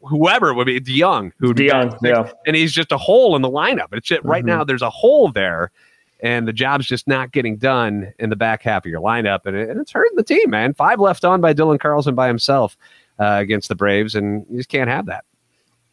whoever 0.03 0.53
would 0.53 0.65
be 0.65 0.81
DeJong, 0.81 1.31
who 1.39 1.53
DeJong, 1.53 1.97
yeah, 2.03 2.29
and 2.45 2.58
he's 2.58 2.73
just 2.73 2.91
a 2.91 2.97
hole 2.97 3.38
in 3.38 3.41
the 3.41 3.49
lineup. 3.49 3.88
It's 3.93 4.10
just, 4.10 4.21
right 4.25 4.43
mm-hmm. 4.43 4.58
now 4.58 4.63
there's 4.65 4.81
a 4.81 4.89
hole 4.89 5.31
there, 5.31 5.71
and 6.19 6.45
the 6.45 6.51
job's 6.51 6.88
just 6.88 7.08
not 7.08 7.31
getting 7.31 7.55
done 7.55 8.13
in 8.19 8.29
the 8.29 8.36
back 8.36 8.63
half 8.63 8.86
of 8.86 8.91
your 8.91 8.99
lineup, 8.99 9.45
and, 9.45 9.55
it, 9.55 9.69
and 9.69 9.79
it's 9.79 9.93
hurting 9.93 10.17
the 10.17 10.23
team, 10.23 10.49
man. 10.49 10.73
Five 10.73 10.99
left 10.99 11.23
on 11.23 11.39
by 11.39 11.53
Dylan 11.53 11.79
Carlson 11.79 12.15
by 12.15 12.27
himself 12.27 12.77
uh, 13.17 13.38
against 13.39 13.69
the 13.69 13.75
Braves, 13.75 14.13
and 14.13 14.45
you 14.49 14.58
just 14.58 14.67
can't 14.67 14.89
have 14.89 15.05
that. 15.05 15.23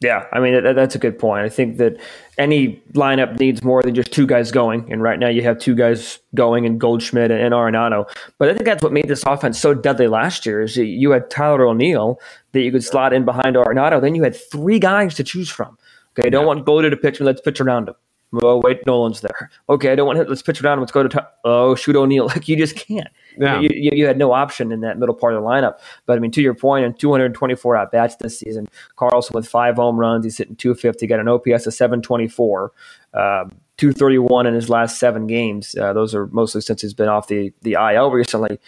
Yeah, 0.03 0.25
I 0.33 0.41
mean 0.41 0.61
that, 0.61 0.75
that's 0.75 0.95
a 0.95 0.99
good 0.99 1.17
point. 1.17 1.45
I 1.45 1.49
think 1.49 1.77
that 1.77 1.97
any 2.37 2.81
lineup 2.91 3.39
needs 3.39 3.63
more 3.63 3.81
than 3.81 3.95
just 3.95 4.11
two 4.11 4.27
guys 4.27 4.51
going, 4.51 4.91
and 4.91 5.01
right 5.01 5.17
now 5.17 5.29
you 5.29 5.41
have 5.43 5.57
two 5.59 5.75
guys 5.75 6.19
going 6.35 6.65
in 6.65 6.77
Goldschmidt 6.77 7.31
and, 7.31 7.39
and 7.39 7.53
Arenado. 7.53 8.09
But 8.37 8.49
I 8.49 8.53
think 8.53 8.65
that's 8.65 8.83
what 8.83 8.91
made 8.91 9.07
this 9.07 9.23
offense 9.25 9.57
so 9.59 9.73
deadly 9.73 10.07
last 10.07 10.45
year. 10.45 10.61
Is 10.61 10.75
you 10.75 11.11
had 11.11 11.29
Tyler 11.29 11.65
O'Neill 11.65 12.19
that 12.51 12.61
you 12.61 12.71
could 12.71 12.83
slot 12.83 13.13
in 13.13 13.23
behind 13.23 13.55
Arenado, 13.55 14.01
then 14.01 14.13
you 14.13 14.23
had 14.23 14.35
three 14.35 14.77
guys 14.77 15.15
to 15.15 15.23
choose 15.23 15.49
from. 15.49 15.77
Okay, 16.19 16.29
don't 16.29 16.41
yeah. 16.41 16.47
want 16.47 16.65
Goldie 16.65 16.89
to 16.89 16.97
pitch. 16.97 17.21
Let's 17.21 17.41
pitch 17.41 17.61
around 17.61 17.87
him. 17.87 17.95
Oh 18.41 18.59
wait, 18.63 18.85
Nolan's 18.87 19.21
there. 19.21 19.51
Okay, 19.69 19.91
I 19.91 19.95
don't 19.95 20.07
want 20.07 20.17
to. 20.17 20.23
Let's 20.25 20.41
pitch 20.41 20.63
around. 20.63 20.79
Let's 20.79 20.91
go 20.91 21.03
to. 21.03 21.09
Ty- 21.09 21.27
oh, 21.43 21.75
shoot 21.75 21.95
O'Neill. 21.95 22.27
Like 22.33 22.47
you 22.47 22.55
just 22.55 22.75
can't. 22.75 23.09
Yeah. 23.37 23.59
You, 23.59 23.69
you, 23.71 23.91
you, 23.93 24.05
had 24.07 24.17
no 24.17 24.31
option 24.31 24.71
in 24.71 24.81
that 24.81 24.97
middle 24.97 25.13
part 25.13 25.33
of 25.35 25.41
the 25.41 25.47
lineup. 25.47 25.77
But 26.05 26.17
I 26.17 26.19
mean, 26.19 26.31
to 26.31 26.41
your 26.41 26.55
point, 26.55 26.85
in 26.85 26.93
224 26.93 27.75
at 27.75 27.91
bats 27.91 28.15
this 28.15 28.39
season, 28.39 28.67
Carlson 28.95 29.35
with 29.35 29.47
five 29.47 29.75
home 29.75 29.99
runs, 29.99 30.25
he's 30.25 30.37
hitting 30.37 30.55
250, 30.55 31.05
got 31.05 31.19
an 31.19 31.27
OPS 31.27 31.67
of 31.67 31.73
724, 31.73 32.71
um, 33.13 33.51
231 33.77 34.47
in 34.47 34.53
his 34.53 34.69
last 34.69 34.99
seven 34.99 35.27
games. 35.27 35.75
Uh, 35.75 35.93
those 35.93 36.15
are 36.15 36.27
mostly 36.27 36.61
since 36.61 36.81
he's 36.81 36.93
been 36.93 37.09
off 37.09 37.27
the 37.27 37.53
the 37.61 37.73
IL 37.73 38.09
recently. 38.09 38.59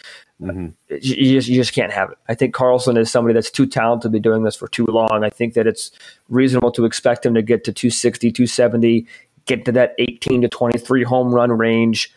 Mm-hmm. 0.41 0.67
You, 0.89 1.35
just, 1.35 1.47
you 1.47 1.55
just 1.55 1.73
can't 1.73 1.93
have 1.93 2.11
it. 2.11 2.17
I 2.27 2.35
think 2.35 2.53
Carlson 2.53 2.97
is 2.97 3.09
somebody 3.09 3.33
that's 3.33 3.49
too 3.49 3.65
talented 3.65 4.03
to 4.03 4.09
be 4.09 4.19
doing 4.19 4.43
this 4.43 4.55
for 4.55 4.67
too 4.67 4.85
long. 4.85 5.23
I 5.23 5.29
think 5.29 5.53
that 5.53 5.65
it's 5.65 5.91
reasonable 6.27 6.71
to 6.73 6.83
expect 6.83 7.25
him 7.25 7.33
to 7.35 7.41
get 7.41 7.63
to 7.63 7.71
260, 7.71 8.31
270, 8.31 9.07
get 9.45 9.65
to 9.65 9.71
that 9.71 9.93
18 9.99 10.41
to 10.41 10.49
23 10.49 11.03
home 11.03 11.33
run 11.33 11.51
range 11.51 12.13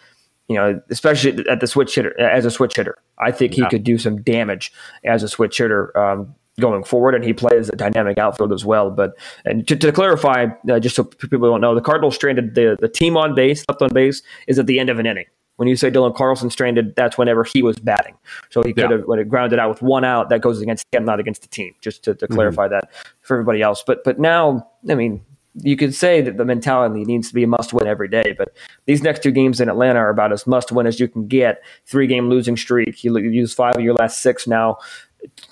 you 0.48 0.56
know, 0.56 0.80
especially 0.90 1.46
at 1.48 1.60
the 1.60 1.66
switch 1.66 1.94
hitter 1.94 2.18
as 2.18 2.44
a 2.44 2.50
switch 2.50 2.74
hitter. 2.74 2.96
I 3.18 3.30
think 3.30 3.54
he 3.54 3.60
yeah. 3.60 3.68
could 3.68 3.84
do 3.84 3.98
some 3.98 4.22
damage 4.22 4.72
as 5.04 5.22
a 5.22 5.28
switch 5.28 5.58
hitter 5.58 5.96
um, 5.96 6.34
going 6.58 6.84
forward, 6.84 7.14
and 7.14 7.22
he 7.22 7.34
plays 7.34 7.68
a 7.68 7.76
dynamic 7.76 8.18
outfield 8.18 8.52
as 8.52 8.64
well. 8.64 8.90
But 8.90 9.12
and 9.44 9.68
to, 9.68 9.76
to 9.76 9.92
clarify, 9.92 10.46
uh, 10.70 10.80
just 10.80 10.96
so 10.96 11.04
people 11.04 11.50
don't 11.50 11.60
know, 11.60 11.74
the 11.74 11.82
Cardinals 11.82 12.14
stranded 12.14 12.54
the 12.54 12.76
the 12.80 12.88
team 12.88 13.16
on 13.16 13.34
base, 13.34 13.64
left 13.68 13.82
on 13.82 13.90
base, 13.92 14.22
is 14.46 14.58
at 14.58 14.66
the 14.66 14.80
end 14.80 14.88
of 14.88 14.98
an 14.98 15.06
inning. 15.06 15.26
When 15.56 15.66
you 15.66 15.76
say 15.76 15.90
Dylan 15.90 16.14
Carlson 16.14 16.50
stranded, 16.50 16.94
that's 16.94 17.18
whenever 17.18 17.42
he 17.42 17.62
was 17.62 17.78
batting. 17.80 18.14
So 18.48 18.62
he 18.62 18.72
could 18.72 18.90
yeah. 18.90 18.98
have 18.98 19.06
when 19.06 19.18
it 19.18 19.28
grounded 19.28 19.58
out 19.58 19.68
with 19.68 19.82
one 19.82 20.04
out, 20.04 20.30
that 20.30 20.40
goes 20.40 20.60
against 20.62 20.86
him, 20.92 21.04
not 21.04 21.20
against 21.20 21.42
the 21.42 21.48
team. 21.48 21.74
Just 21.80 22.04
to, 22.04 22.14
to 22.14 22.26
mm-hmm. 22.26 22.34
clarify 22.34 22.68
that 22.68 22.90
for 23.20 23.34
everybody 23.34 23.60
else. 23.60 23.82
But 23.86 24.02
but 24.04 24.18
now, 24.18 24.70
I 24.88 24.94
mean, 24.94 25.20
you 25.62 25.76
could 25.76 25.94
say 25.94 26.20
that 26.20 26.36
the 26.36 26.44
mentality 26.44 27.04
needs 27.04 27.28
to 27.28 27.34
be 27.34 27.42
a 27.42 27.46
must 27.46 27.72
win 27.72 27.86
every 27.86 28.08
day, 28.08 28.34
but 28.36 28.54
these 28.86 29.02
next 29.02 29.22
two 29.22 29.30
games 29.30 29.60
in 29.60 29.68
Atlanta 29.68 29.98
are 29.98 30.10
about 30.10 30.32
as 30.32 30.46
must 30.46 30.72
win 30.72 30.86
as 30.86 31.00
you 31.00 31.08
can 31.08 31.26
get. 31.26 31.62
Three 31.86 32.06
game 32.06 32.28
losing 32.28 32.56
streak. 32.56 33.02
You, 33.04 33.16
use 33.18 33.54
five 33.54 33.76
of 33.76 33.82
your 33.82 33.94
last 33.94 34.22
six 34.22 34.46
now. 34.46 34.78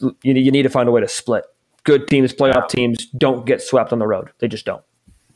You, 0.01 0.15
you 0.23 0.51
need 0.51 0.63
to 0.63 0.69
find 0.69 0.89
a 0.89 0.93
way 0.93 1.01
to 1.01 1.09
split. 1.09 1.45
Good 1.85 2.09
teams, 2.09 2.33
playoff 2.33 2.69
teams, 2.69 3.07
don't 3.07 3.47
get 3.47 3.63
swept 3.63 3.93
on 3.93 3.99
the 3.99 4.07
road. 4.07 4.31
They 4.39 4.49
just 4.49 4.65
don't. 4.65 4.83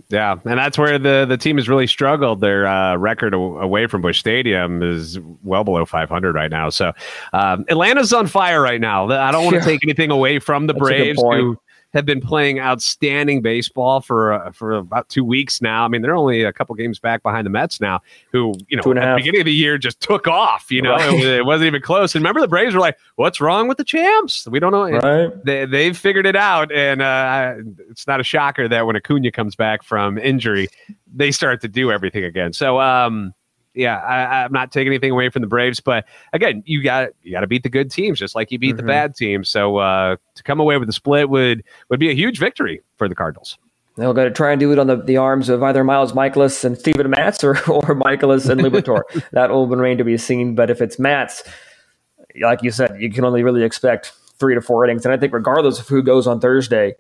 Yeah, 0.09 0.33
and 0.45 0.59
that's 0.59 0.77
where 0.77 0.99
the 0.99 1.25
the 1.29 1.37
team 1.37 1.57
has 1.57 1.69
really 1.69 1.87
struggled. 1.87 2.41
Their 2.41 2.67
uh, 2.67 2.97
record 2.97 3.33
away 3.33 3.87
from 3.87 4.03
Busch 4.03 4.19
Stadium 4.19 4.83
is 4.83 5.21
well 5.45 5.63
below 5.63 5.85
500 5.85 6.35
right 6.35 6.51
now. 6.51 6.69
So 6.69 6.93
um, 7.33 7.65
Atlanta's 7.69 8.13
on 8.13 8.27
fire 8.27 8.61
right 8.61 8.81
now. 8.81 9.09
I 9.09 9.31
don't 9.31 9.45
want 9.45 9.55
to 9.55 9.61
yeah. 9.61 9.67
take 9.67 9.85
anything 9.85 10.11
away 10.11 10.41
from 10.41 10.67
the 10.67 10.75
Braves, 10.75 11.23
who 11.23 11.57
have 11.93 12.07
been 12.07 12.21
playing 12.21 12.61
outstanding 12.61 13.43
baseball 13.43 14.01
for 14.01 14.33
uh, 14.33 14.53
for 14.53 14.73
about 14.73 15.09
two 15.09 15.25
weeks 15.25 15.61
now. 15.61 15.85
I 15.85 15.89
mean, 15.89 16.03
they're 16.03 16.15
only 16.15 16.45
a 16.45 16.53
couple 16.53 16.75
games 16.75 16.99
back 16.99 17.23
behind 17.23 17.47
the 17.47 17.51
Mets 17.51 17.81
now, 17.81 18.01
who 18.33 18.55
you 18.69 18.77
know 18.77 18.83
at 18.83 18.95
the 18.95 19.15
beginning 19.17 19.41
of 19.41 19.47
the 19.47 19.55
year 19.55 19.79
just 19.79 20.01
took 20.01 20.27
off. 20.27 20.71
You 20.71 20.83
know, 20.83 20.93
right. 20.93 21.15
it, 21.15 21.39
it, 21.39 21.47
wasn't 21.47 21.67
even 21.67 21.83
close. 21.83 22.15
And 22.15 22.23
remember, 22.23 22.41
the 22.41 22.49
Braves 22.49 22.75
were 22.75 22.81
like, 22.81 22.97
"What's 23.17 23.41
wrong 23.41 23.69
with 23.69 23.79
the 23.79 23.85
champs? 23.85 24.47
We 24.49 24.61
don't 24.61 24.73
know." 24.73 24.89
Right. 24.91 25.45
They 25.45 25.67
they've 25.67 25.97
figured 25.97 26.27
it 26.27 26.37
out, 26.37 26.73
and 26.73 27.03
uh, 27.03 27.55
it's 27.91 28.07
not 28.07 28.21
a 28.21 28.25
shocker 28.25 28.69
that 28.69 28.87
when 28.87 28.97
Acuna 28.97 29.33
comes 29.33 29.57
back 29.57 29.83
from 29.83 30.19
injury, 30.19 30.69
they 31.13 31.31
start 31.31 31.61
to 31.63 31.69
do 31.69 31.91
everything 31.91 32.25
again. 32.25 32.53
So. 32.53 32.81
um 32.81 33.35
yeah, 33.75 33.99
I, 33.99 34.45
am 34.45 34.53
not 34.53 34.73
taking 34.73 34.89
anything 34.89 35.13
away 35.13 35.29
from 35.29 35.43
the 35.43 35.49
Braves, 35.49 35.81
but 35.81 36.05
again, 36.33 36.63
you 36.67 36.83
got 36.83 37.11
you 37.23 37.33
got 37.33 37.41
to 37.41 37.47
beat 37.47 37.63
the 37.63 37.69
good 37.69 37.91
teams 37.91 38.19
just 38.19 38.35
like 38.35 38.51
you 38.51 38.59
beat 38.59 38.71
mm-hmm. 38.71 38.79
the 38.79 38.83
bad 38.83 39.15
teams. 39.15 39.49
So 39.49 39.77
uh, 39.77 40.17
to 40.35 40.43
come 40.43 40.61
away 40.61 40.77
with 40.79 40.89
a 40.89 40.93
split 40.93 41.31
would 41.31 41.63
would 41.89 42.01
be 42.01 42.11
a 42.11 42.15
huge 42.15 42.39
victory 42.39 42.81
for 42.97 43.09
the 43.09 43.15
Cardinals. 43.15 43.59
They'll 43.97 44.15
go 44.15 44.25
to 44.25 44.31
try 44.31 44.53
and 44.53 44.61
do 44.61 44.73
it 44.73 44.79
on 44.79 44.87
the, 44.87 44.97
the 44.97 45.19
arms 45.19 45.49
of 45.49 45.63
either 45.63 45.85
Miles 45.85 46.13
Mikolas 46.13 46.65
and 46.65 46.79
Steven 46.79 47.11
Matz 47.11 47.45
or, 47.45 47.51
or 47.71 47.83
Mikolas 47.95 48.49
and 48.49 48.61
Liberatore. 48.61 49.03
that 49.33 49.51
will 49.51 49.67
remain 49.67 49.99
to 49.99 50.05
be 50.05 50.17
seen. 50.17 50.55
But 50.55 50.71
if 50.71 50.81
it's 50.81 50.99
Matz, 50.99 51.43
like 52.41 52.63
you 52.63 52.71
said, 52.71 52.97
you 52.99 53.11
can 53.11 53.25
only 53.25 53.43
really 53.43 53.63
expect 53.63 54.13
three 54.39 54.55
to 54.55 54.63
four 54.63 54.85
innings. 54.85 55.05
And 55.05 55.13
I 55.13 55.19
think 55.19 55.33
regardless 55.33 55.79
of 55.79 55.89
who 55.89 56.03
goes 56.03 56.27
on 56.27 56.41
Thursday, 56.41 56.95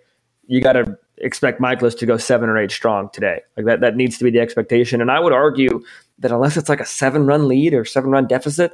you 0.47 0.61
got 0.61 0.75
to 0.75 0.99
expect 1.19 1.61
Mikolas 1.61 1.97
to 1.99 2.07
go 2.07 2.17
seven 2.17 2.49
or 2.49 2.59
eight 2.59 2.71
strong 2.71 3.09
today. 3.13 3.41
Like 3.57 3.67
that, 3.67 3.81
that 3.81 3.97
needs 3.97 4.19
to 4.19 4.25
be 4.25 4.31
the 4.31 4.41
expectation. 4.41 5.01
And 5.01 5.11
I 5.11 5.21
would 5.21 5.33
argue 5.33 5.83
that 6.21 6.31
unless 6.31 6.57
it's 6.57 6.69
like 6.69 6.81
a 6.81 6.87
seven 6.87 7.27
run 7.27 7.49
lead 7.49 7.75
or 7.75 7.85
seven 7.85 8.11
run 8.11 8.27
deficit, 8.27 8.73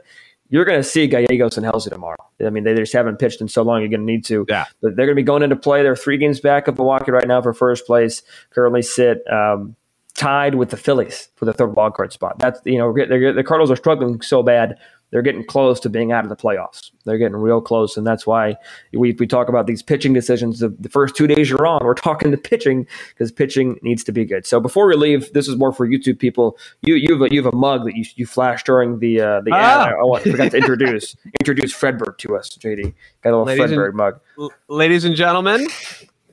you're 0.48 0.64
going 0.64 0.78
to 0.78 0.84
see 0.84 1.06
Gallegos 1.06 1.56
and 1.56 1.66
Helsley 1.66 1.90
tomorrow. 1.90 2.16
I 2.44 2.50
mean, 2.50 2.64
they 2.64 2.74
just 2.74 2.92
haven't 2.92 3.18
pitched 3.18 3.40
in 3.40 3.48
so 3.48 3.62
long. 3.62 3.80
You're 3.80 3.88
going 3.88 4.06
to 4.06 4.06
need 4.06 4.24
to. 4.26 4.46
Yeah. 4.48 4.66
But 4.80 4.96
they're 4.96 5.06
going 5.06 5.16
to 5.16 5.22
be 5.22 5.24
going 5.24 5.42
into 5.42 5.56
play. 5.56 5.82
They're 5.82 5.96
three 5.96 6.18
games 6.18 6.40
back 6.40 6.68
of 6.68 6.76
Milwaukee 6.76 7.10
right 7.10 7.26
now 7.26 7.42
for 7.42 7.52
first 7.52 7.86
place. 7.86 8.22
Currently 8.50 8.82
sit 8.82 9.22
um, 9.30 9.74
tied 10.14 10.54
with 10.54 10.70
the 10.70 10.76
Phillies 10.76 11.28
for 11.36 11.44
the 11.44 11.52
third 11.52 11.74
wild 11.74 11.94
card 11.94 12.12
spot. 12.12 12.38
That's 12.38 12.60
you 12.64 12.78
know 12.78 12.92
the 12.92 13.44
Cardinals 13.46 13.70
are 13.70 13.76
struggling 13.76 14.20
so 14.20 14.42
bad. 14.42 14.78
They're 15.10 15.22
getting 15.22 15.44
close 15.44 15.78
to 15.80 15.88
being 15.88 16.10
out 16.10 16.24
of 16.24 16.30
the 16.30 16.36
playoffs. 16.36 16.90
They're 17.04 17.16
getting 17.18 17.36
real 17.36 17.60
close, 17.60 17.96
and 17.96 18.04
that's 18.06 18.26
why 18.26 18.56
we, 18.92 19.12
we 19.12 19.26
talk 19.26 19.48
about 19.48 19.66
these 19.66 19.80
pitching 19.82 20.12
decisions. 20.12 20.58
The, 20.58 20.68
the 20.80 20.88
first 20.88 21.14
two 21.14 21.28
days 21.28 21.48
you're 21.48 21.64
on, 21.66 21.84
we're 21.84 21.94
talking 21.94 22.32
the 22.32 22.36
pitching 22.36 22.86
because 23.10 23.30
pitching 23.30 23.78
needs 23.82 24.02
to 24.04 24.12
be 24.12 24.24
good. 24.24 24.44
So 24.46 24.58
before 24.58 24.88
we 24.88 24.96
leave, 24.96 25.32
this 25.32 25.46
is 25.46 25.56
more 25.56 25.72
for 25.72 25.86
YouTube 25.86 26.18
people. 26.18 26.58
You 26.82 26.96
you 26.96 27.12
have 27.14 27.22
a, 27.22 27.32
you 27.34 27.42
have 27.42 27.52
a 27.52 27.56
mug 27.56 27.84
that 27.84 27.94
you, 27.96 28.04
you 28.16 28.26
flashed 28.26 28.66
during 28.66 28.98
the 28.98 29.20
uh, 29.20 29.40
the 29.42 29.54
ad. 29.54 29.92
Oh. 30.00 30.14
I, 30.14 30.18
I 30.18 30.22
forgot 30.22 30.50
to 30.50 30.56
introduce 30.56 31.16
introduce 31.40 31.72
Fredbird 31.72 32.18
to 32.18 32.36
us. 32.36 32.48
JD 32.50 32.92
got 33.22 33.30
a 33.30 33.38
little 33.38 33.44
Ladies 33.44 33.70
and- 33.70 33.94
mug. 33.94 34.20
L- 34.38 34.52
ladies 34.68 35.04
and 35.04 35.14
gentlemen, 35.14 35.68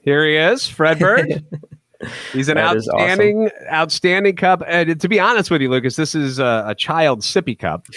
here 0.01 0.25
he 0.27 0.35
is, 0.35 0.63
Fredbird. 0.63 1.43
He's 2.33 2.49
an 2.49 2.55
That 2.55 2.75
outstanding, 2.75 3.49
outstanding 3.71 4.35
cup. 4.35 4.61
And 4.67 4.99
to 4.99 5.07
be 5.07 5.19
honest 5.21 5.49
with 5.49 5.61
you, 5.61 5.69
Lucas, 5.69 5.95
this 5.95 6.15
is 6.15 6.39
a, 6.39 6.65
a 6.67 6.75
child 6.75 7.21
sippy 7.21 7.57
cup. 7.57 7.87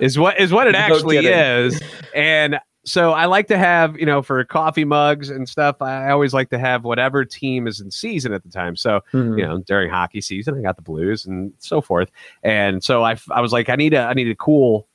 Is 0.00 0.18
what 0.18 0.38
is 0.40 0.52
what 0.52 0.66
it 0.66 0.74
actually 0.76 1.16
kidding. 1.16 1.32
is. 1.32 1.80
And 2.14 2.58
so 2.84 3.12
I 3.12 3.26
like 3.26 3.46
to 3.46 3.56
have, 3.58 3.96
you 3.98 4.06
know, 4.06 4.22
for 4.22 4.42
coffee 4.44 4.84
mugs 4.84 5.30
and 5.30 5.48
stuff, 5.48 5.80
I 5.80 6.10
always 6.10 6.34
like 6.34 6.50
to 6.50 6.58
have 6.58 6.82
whatever 6.82 7.24
team 7.24 7.66
is 7.68 7.80
in 7.80 7.90
season 7.92 8.32
at 8.32 8.42
the 8.42 8.48
time. 8.50 8.74
So, 8.74 9.00
Mhm. 9.12 9.38
you 9.38 9.46
know, 9.46 9.58
during 9.66 9.88
hockey 9.88 10.20
season, 10.20 10.58
I 10.58 10.62
got 10.62 10.74
the 10.76 10.82
Blues 10.82 11.24
and 11.24 11.52
so 11.58 11.80
forth. 11.80 12.10
And 12.42 12.82
so 12.82 13.04
I, 13.04 13.16
I 13.30 13.40
was 13.40 13.52
like, 13.52 13.68
I 13.68 13.76
need 13.76 13.94
a, 13.94 14.00
I 14.00 14.14
need 14.14 14.28
a 14.28 14.34
cool 14.34 14.88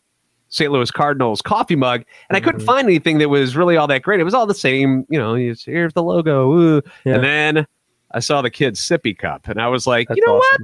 St. 0.50 0.70
Louis 0.72 0.92
Cardinals 0.92 1.42
coffee 1.42 1.76
mug, 1.76 2.04
and 2.30 2.36
I 2.38 2.40
couldn't 2.40 2.62
Mhm. 2.62 2.66
find 2.66 2.88
anything 2.88 3.18
that 3.20 3.30
was 3.30 3.56
really 3.56 3.76
all 3.78 3.88
that 3.88 4.02
great. 4.02 4.20
It 4.20 4.24
was 4.24 4.34
all 4.34 4.46
the 4.46 4.54
same, 4.54 5.06
you 5.10 5.20
know. 5.20 5.34
Here's 5.36 5.94
the 5.94 6.04
logo. 6.04 6.82
Yeah. 7.06 7.16
and 7.16 7.24
then 7.24 7.68
I 8.12 8.20
saw 8.20 8.42
the 8.42 8.50
kid's 8.50 8.80
sippy 8.82 9.18
cup, 9.18 9.48
and 9.48 9.62
I 9.62 9.68
was 9.70 9.86
like, 9.88 10.08
That's 10.10 10.18
you 10.18 10.24
know 10.26 10.36
what? 10.36 10.62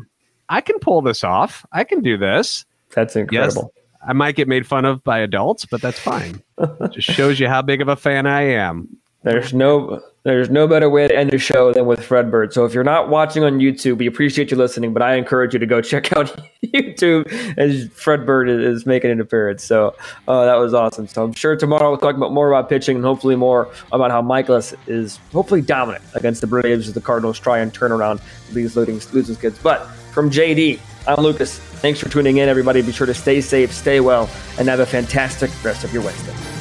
I 0.50 0.60
can 0.62 0.78
pull 0.80 1.02
this 1.02 1.24
off. 1.24 1.66
I 1.72 1.84
can 1.86 2.02
do 2.02 2.18
this. 2.18 2.66
That's 2.94 3.16
incredible. 3.16 3.74
I 4.06 4.13
might 4.13 4.36
get 4.36 4.48
made 4.48 4.68
fun 4.68 4.86
of 4.86 5.04
by 5.04 5.20
adults, 5.20 5.66
but 5.66 5.82
that's 5.82 6.00
fine. 6.00 6.42
Just 6.92 7.10
shows 7.10 7.39
you 7.39 7.48
how 7.48 7.62
big 7.62 7.82
of 7.82 7.88
a 7.88 7.96
fan 7.96 8.26
I 8.26 8.42
am. 8.42 8.98
There's 9.24 9.54
no 9.54 10.02
there's 10.24 10.50
no 10.50 10.68
better 10.68 10.89
way 10.89 11.08
to 11.08 11.16
end 11.16 11.32
the 11.32 11.38
show 11.38 11.74
than 11.74 11.86
with 11.86 12.00
Fredbird. 12.00 12.54
So 12.54 12.63
if 12.63 12.74
you're 12.74 12.84
not 12.84 13.10
watching 13.10 13.44
on 13.44 13.60
YouTube, 13.60 13.98
we 13.98 14.08
appreciate 14.08 14.52
you 14.52 14.58
listening, 14.58 14.94
but 14.94 15.02
I 15.02 15.16
encourage 15.16 15.54
you 15.54 15.60
to 15.60 15.66
go 15.66 15.82
check 15.82 16.13
out 16.13 16.39
YouTube 16.63 17.28
as 17.58 17.88
Fredbird 17.89 18.50
is, 18.50 18.80
is 18.80 18.86
making 18.86 19.12
an 19.12 19.20
appearance. 19.20 19.63
So 19.63 19.96
uh, 20.28 20.46
that 20.46 20.56
was 20.56 20.74
awesome. 20.74 21.08
So 21.08 21.24
I'm 21.24 21.34
sure 21.34 21.56
tomorrow 21.58 21.89
we'll 21.89 22.00
talk 22.00 22.16
about 22.16 22.32
more 22.32 22.50
about 22.50 22.70
pitching 22.70 22.98
and 22.98 23.06
hopefully 23.06 23.36
more 23.36 23.70
about 23.92 24.12
how 24.12 24.22
Mikolas 24.22 24.74
is 24.88 25.20
hopefully 25.34 25.62
dominant 25.62 26.04
against 26.16 26.39
the 26.39 26.48
Braves 26.48 26.88
as 26.88 26.94
the 26.94 27.02
Cardinals 27.02 27.38
try 27.38 27.60
and 27.60 27.74
turn 27.74 27.92
around 27.92 28.22
these 28.52 28.78
losing 28.78 29.02
losing 29.13 29.36
kids. 29.36 29.60
But 29.60 29.88
from 30.13 30.30
JD, 30.30 30.80
I'm 31.06 31.22
Lucas. 31.22 31.60
Thanks 31.60 32.00
for 32.00 32.08
tuning 32.08 32.38
in, 32.38 32.48
everybody. 32.48 32.82
Be 32.82 32.94
sure 32.94 33.08
to 33.08 33.13
stay 33.13 33.42
safe, 33.42 33.74
stay 33.74 34.00
well, 34.00 34.30
and 34.58 34.70
have 34.70 34.80
a 34.80 34.86
fantastic 34.86 35.52
rest 35.63 35.84
of 35.84 35.94
your 35.94 36.02
Wednesday. 36.02 36.53